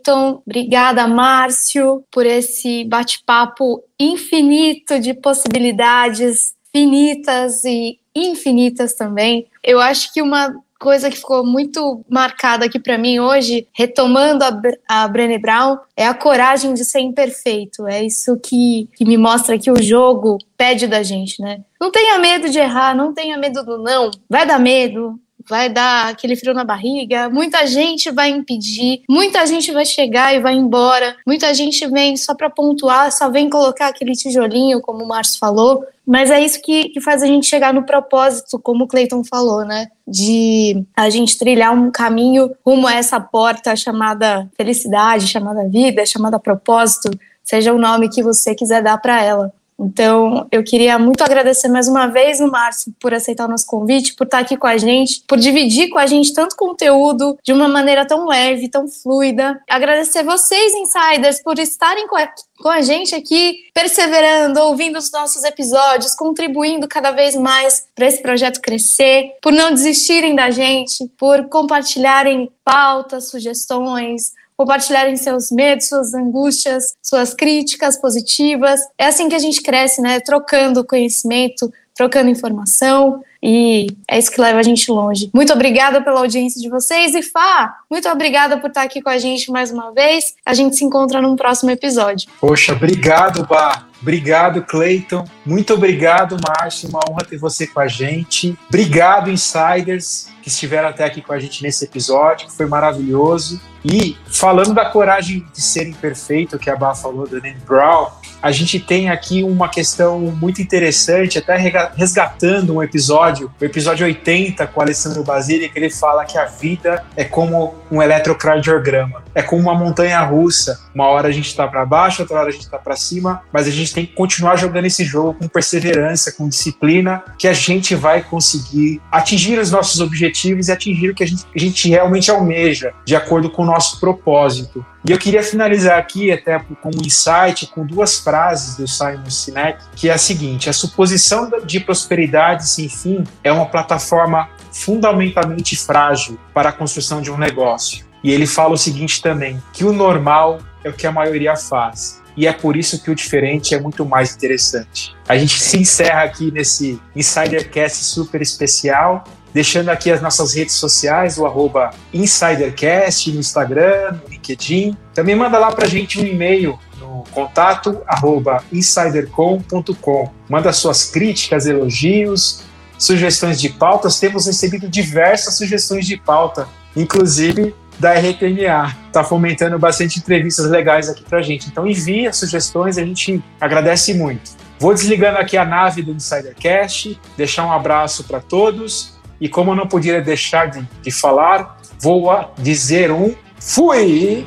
Cleiton. 0.00 0.42
Obrigada, 0.46 1.06
Márcio, 1.06 2.04
por 2.10 2.26
esse 2.26 2.84
bate-papo 2.84 3.82
infinito 3.98 4.98
de 4.98 5.14
possibilidades, 5.14 6.54
finitas 6.72 7.64
e 7.64 7.98
infinitas 8.14 8.94
também. 8.94 9.46
Eu 9.62 9.80
acho 9.80 10.12
que 10.12 10.22
uma 10.22 10.54
coisa 10.78 11.10
que 11.10 11.18
ficou 11.18 11.44
muito 11.44 12.02
marcada 12.08 12.64
aqui 12.64 12.80
para 12.80 12.96
mim 12.96 13.20
hoje, 13.20 13.68
retomando 13.72 14.42
a, 14.42 14.60
a 14.88 15.08
Brené 15.08 15.38
Brown, 15.38 15.78
é 15.94 16.06
a 16.06 16.14
coragem 16.14 16.72
de 16.72 16.86
ser 16.86 17.00
imperfeito. 17.00 17.86
É 17.86 18.02
isso 18.02 18.38
que, 18.38 18.88
que 18.96 19.04
me 19.04 19.18
mostra 19.18 19.58
que 19.58 19.70
o 19.70 19.82
jogo 19.82 20.38
pede 20.56 20.86
da 20.86 21.02
gente, 21.02 21.42
né? 21.42 21.60
Não 21.78 21.90
tenha 21.90 22.18
medo 22.18 22.48
de 22.48 22.58
errar, 22.58 22.96
não 22.96 23.12
tenha 23.12 23.36
medo 23.36 23.62
do 23.62 23.76
não. 23.76 24.10
Vai 24.28 24.46
dar 24.46 24.58
medo, 24.58 25.20
vai 25.50 25.68
dar 25.68 26.08
aquele 26.08 26.36
frio 26.36 26.54
na 26.54 26.64
barriga, 26.64 27.28
muita 27.28 27.66
gente 27.66 28.08
vai 28.12 28.30
impedir, 28.30 29.02
muita 29.10 29.44
gente 29.44 29.72
vai 29.72 29.84
chegar 29.84 30.32
e 30.32 30.40
vai 30.40 30.54
embora, 30.54 31.16
muita 31.26 31.52
gente 31.52 31.84
vem 31.88 32.16
só 32.16 32.36
para 32.36 32.48
pontuar, 32.48 33.10
só 33.10 33.28
vem 33.28 33.50
colocar 33.50 33.88
aquele 33.88 34.12
tijolinho, 34.12 34.80
como 34.80 35.04
o 35.04 35.08
Márcio 35.08 35.40
falou, 35.40 35.84
mas 36.06 36.30
é 36.30 36.40
isso 36.40 36.62
que, 36.62 36.90
que 36.90 37.00
faz 37.00 37.22
a 37.22 37.26
gente 37.26 37.46
chegar 37.46 37.74
no 37.74 37.82
propósito, 37.82 38.60
como 38.60 38.84
o 38.84 38.86
Clayton 38.86 39.24
falou, 39.24 39.64
né? 39.64 39.88
De 40.06 40.84
a 40.96 41.10
gente 41.10 41.36
trilhar 41.36 41.72
um 41.72 41.90
caminho 41.90 42.50
rumo 42.64 42.86
a 42.86 42.94
essa 42.94 43.20
porta 43.20 43.74
chamada 43.74 44.48
felicidade, 44.56 45.26
chamada 45.26 45.68
vida, 45.68 46.06
chamada 46.06 46.38
propósito, 46.38 47.10
seja 47.42 47.72
o 47.72 47.78
nome 47.78 48.08
que 48.08 48.22
você 48.22 48.54
quiser 48.54 48.82
dar 48.82 48.98
para 48.98 49.22
ela. 49.22 49.52
Então, 49.80 50.46
eu 50.52 50.62
queria 50.62 50.98
muito 50.98 51.24
agradecer 51.24 51.68
mais 51.68 51.88
uma 51.88 52.06
vez 52.06 52.38
o 52.38 52.50
Márcio 52.50 52.94
por 53.00 53.14
aceitar 53.14 53.46
o 53.46 53.50
nosso 53.50 53.66
convite, 53.66 54.14
por 54.14 54.24
estar 54.24 54.40
aqui 54.40 54.54
com 54.54 54.66
a 54.66 54.76
gente, 54.76 55.22
por 55.26 55.38
dividir 55.38 55.88
com 55.88 55.98
a 55.98 56.06
gente 56.06 56.34
tanto 56.34 56.54
conteúdo 56.54 57.38
de 57.42 57.50
uma 57.50 57.66
maneira 57.66 58.06
tão 58.06 58.26
leve, 58.26 58.68
tão 58.68 58.86
fluida. 58.86 59.58
Agradecer 59.68 60.22
vocês, 60.22 60.74
insiders, 60.74 61.42
por 61.42 61.58
estarem 61.58 62.06
com 62.06 62.16
a, 62.16 62.28
com 62.60 62.68
a 62.68 62.82
gente 62.82 63.14
aqui, 63.14 63.56
perseverando, 63.72 64.60
ouvindo 64.60 64.98
os 64.98 65.10
nossos 65.10 65.44
episódios, 65.44 66.14
contribuindo 66.14 66.86
cada 66.86 67.10
vez 67.10 67.34
mais 67.34 67.86
para 67.94 68.06
esse 68.06 68.20
projeto 68.20 68.60
crescer, 68.60 69.32
por 69.40 69.52
não 69.52 69.72
desistirem 69.72 70.34
da 70.34 70.50
gente, 70.50 71.10
por 71.18 71.48
compartilharem 71.48 72.50
pautas, 72.62 73.30
sugestões, 73.30 74.32
compartilharem 74.60 75.16
seus 75.16 75.50
medos, 75.50 75.88
suas 75.88 76.12
angústias, 76.12 76.94
suas 77.02 77.32
críticas 77.32 77.96
positivas. 77.96 78.78
É 78.98 79.06
assim 79.06 79.26
que 79.26 79.34
a 79.34 79.38
gente 79.38 79.62
cresce, 79.62 80.02
né? 80.02 80.20
Trocando 80.20 80.86
conhecimento, 80.86 81.72
trocando 81.94 82.28
informação 82.28 83.22
e 83.42 83.86
é 84.08 84.18
isso 84.18 84.30
que 84.30 84.40
leva 84.40 84.58
a 84.58 84.62
gente 84.62 84.90
longe. 84.90 85.30
Muito 85.34 85.52
obrigada 85.52 86.02
pela 86.02 86.20
audiência 86.20 86.60
de 86.60 86.68
vocês 86.68 87.14
e 87.14 87.22
Fá, 87.22 87.76
muito 87.90 88.08
obrigada 88.08 88.58
por 88.58 88.68
estar 88.68 88.82
aqui 88.82 89.00
com 89.00 89.10
a 89.10 89.18
gente 89.18 89.50
mais 89.50 89.70
uma 89.70 89.92
vez. 89.92 90.34
A 90.44 90.54
gente 90.54 90.76
se 90.76 90.84
encontra 90.84 91.20
num 91.20 91.36
próximo 91.36 91.70
episódio. 91.70 92.28
Poxa, 92.40 92.72
obrigado, 92.72 93.46
Bá. 93.46 93.86
Obrigado, 94.02 94.62
Clayton. 94.62 95.24
Muito 95.44 95.74
obrigado, 95.74 96.36
Márcio. 96.46 96.88
Uma 96.88 97.00
honra 97.08 97.24
ter 97.28 97.36
você 97.36 97.66
com 97.66 97.80
a 97.80 97.86
gente. 97.86 98.58
Obrigado, 98.68 99.30
Insiders, 99.30 100.28
que 100.42 100.48
estiveram 100.48 100.88
até 100.88 101.04
aqui 101.04 101.20
com 101.20 101.34
a 101.34 101.38
gente 101.38 101.62
nesse 101.62 101.84
episódio, 101.84 102.46
que 102.46 102.56
foi 102.56 102.66
maravilhoso. 102.66 103.60
E 103.84 104.16
falando 104.26 104.72
da 104.72 104.86
coragem 104.86 105.46
de 105.52 105.60
ser 105.60 105.86
imperfeito, 105.86 106.58
que 106.58 106.70
a 106.70 106.76
Bá 106.76 106.94
falou 106.94 107.26
da 107.26 107.36
Nanny 107.38 107.60
Brown, 107.66 108.08
a 108.42 108.50
gente 108.50 108.80
tem 108.80 109.10
aqui 109.10 109.42
uma 109.42 109.68
questão 109.68 110.18
muito 110.18 110.62
interessante, 110.62 111.38
até 111.38 111.56
resgatando 111.94 112.74
um 112.74 112.82
episódio, 112.82 113.29
o 113.38 113.64
episódio 113.64 114.06
80 114.06 114.66
com 114.68 114.80
Alessandro 114.80 115.22
Basile, 115.22 115.68
que 115.68 115.78
ele 115.78 115.90
fala 115.90 116.24
que 116.24 116.38
a 116.38 116.44
vida 116.44 117.04
é 117.16 117.24
como 117.24 117.74
um 117.90 118.02
eletrocardiograma, 118.02 119.22
é 119.34 119.42
como 119.42 119.62
uma 119.62 119.74
montanha 119.74 120.20
russa. 120.20 120.80
Uma 120.94 121.08
hora 121.08 121.28
a 121.28 121.32
gente 121.32 121.46
está 121.46 121.66
para 121.66 121.84
baixo, 121.84 122.22
outra 122.22 122.38
hora 122.38 122.48
a 122.48 122.52
gente 122.52 122.62
está 122.62 122.78
para 122.78 122.96
cima, 122.96 123.42
mas 123.52 123.66
a 123.66 123.70
gente 123.70 123.94
tem 123.94 124.06
que 124.06 124.14
continuar 124.14 124.56
jogando 124.56 124.86
esse 124.86 125.04
jogo 125.04 125.34
com 125.34 125.48
perseverança, 125.48 126.32
com 126.32 126.48
disciplina, 126.48 127.22
que 127.38 127.48
a 127.48 127.52
gente 127.52 127.94
vai 127.94 128.22
conseguir 128.22 129.00
atingir 129.10 129.58
os 129.58 129.70
nossos 129.70 130.00
objetivos 130.00 130.68
e 130.68 130.72
atingir 130.72 131.10
o 131.10 131.14
que 131.14 131.22
a 131.22 131.26
gente, 131.26 131.44
a 131.54 131.58
gente 131.58 131.88
realmente 131.88 132.30
almeja, 132.30 132.92
de 133.04 133.14
acordo 133.14 133.50
com 133.50 133.62
o 133.62 133.66
nosso 133.66 134.00
propósito. 134.00 134.84
E 135.06 135.12
eu 135.12 135.18
queria 135.18 135.42
finalizar 135.42 135.98
aqui, 135.98 136.30
até 136.30 136.58
com 136.58 136.90
um 136.90 137.06
insight, 137.06 137.66
com 137.68 137.86
duas 137.86 138.18
frases 138.18 138.76
do 138.76 138.86
Simon 138.86 139.30
Sinek, 139.30 139.82
que 139.96 140.10
é 140.10 140.12
a 140.12 140.18
seguinte: 140.18 140.68
a 140.68 140.72
suposição 140.72 141.50
de 141.64 141.80
prosperidade 141.80 142.68
sem 142.68 142.88
fim 142.88 143.24
é 143.42 143.50
uma 143.50 143.66
plataforma 143.66 144.48
fundamentalmente 144.72 145.76
frágil 145.76 146.38
para 146.52 146.68
a 146.68 146.72
construção 146.72 147.22
de 147.22 147.30
um 147.30 147.38
negócio. 147.38 148.04
E 148.22 148.30
ele 148.30 148.46
fala 148.46 148.74
o 148.74 148.78
seguinte 148.78 149.22
também, 149.22 149.62
que 149.72 149.84
o 149.84 149.92
normal 149.92 150.58
é 150.84 150.90
o 150.90 150.92
que 150.92 151.06
a 151.06 151.12
maioria 151.12 151.56
faz. 151.56 152.20
E 152.36 152.46
é 152.46 152.52
por 152.52 152.76
isso 152.76 153.02
que 153.02 153.10
o 153.10 153.14
diferente 153.14 153.74
é 153.74 153.80
muito 153.80 154.04
mais 154.04 154.34
interessante. 154.34 155.14
A 155.28 155.36
gente 155.36 155.60
se 155.60 155.78
encerra 155.78 156.22
aqui 156.22 156.50
nesse 156.50 157.00
Insidercast 157.14 158.04
super 158.04 158.40
especial, 158.40 159.24
deixando 159.52 159.88
aqui 159.88 160.10
as 160.10 160.20
nossas 160.20 160.54
redes 160.54 160.74
sociais, 160.74 161.38
o 161.38 161.46
arroba 161.46 161.90
Insidercast 162.12 163.32
no 163.32 163.40
Instagram, 163.40 164.12
no 164.22 164.28
LinkedIn. 164.28 164.96
Também 165.14 165.34
manda 165.34 165.58
lá 165.58 165.72
para 165.72 165.86
gente 165.86 166.20
um 166.20 166.26
e-mail 166.26 166.78
no 166.98 167.24
contato 167.30 168.00
arroba 168.06 168.62
insidercom.com. 168.72 170.30
Manda 170.48 170.72
suas 170.72 171.04
críticas, 171.04 171.66
elogios, 171.66 172.62
sugestões 172.98 173.60
de 173.60 173.68
pautas. 173.70 174.20
Temos 174.20 174.46
recebido 174.46 174.88
diversas 174.88 175.56
sugestões 175.56 176.06
de 176.06 176.16
pauta, 176.16 176.68
inclusive 176.94 177.74
da 177.98 178.14
RTNA. 178.14 178.96
Está 179.06 179.22
fomentando 179.22 179.78
bastante 179.78 180.18
entrevistas 180.18 180.66
legais 180.66 181.08
aqui 181.08 181.22
para 181.22 181.42
gente. 181.42 181.68
Então 181.68 181.86
envie 181.86 182.26
as 182.26 182.36
sugestões, 182.36 182.96
a 182.98 183.04
gente 183.04 183.42
agradece 183.60 184.14
muito. 184.14 184.52
Vou 184.78 184.94
desligando 184.94 185.38
aqui 185.38 185.58
a 185.58 185.64
nave 185.64 186.02
do 186.02 186.12
Insidercast, 186.12 187.20
deixar 187.36 187.66
um 187.66 187.72
abraço 187.72 188.24
para 188.24 188.40
todos. 188.40 189.19
E 189.40 189.48
como 189.48 189.72
eu 189.72 189.76
não 189.76 189.86
podia 189.86 190.20
deixar 190.20 190.66
de, 190.70 190.86
de 191.02 191.10
falar, 191.10 191.78
vou 191.98 192.30
dizer 192.58 193.10
um 193.10 193.34
fui! 193.58 194.46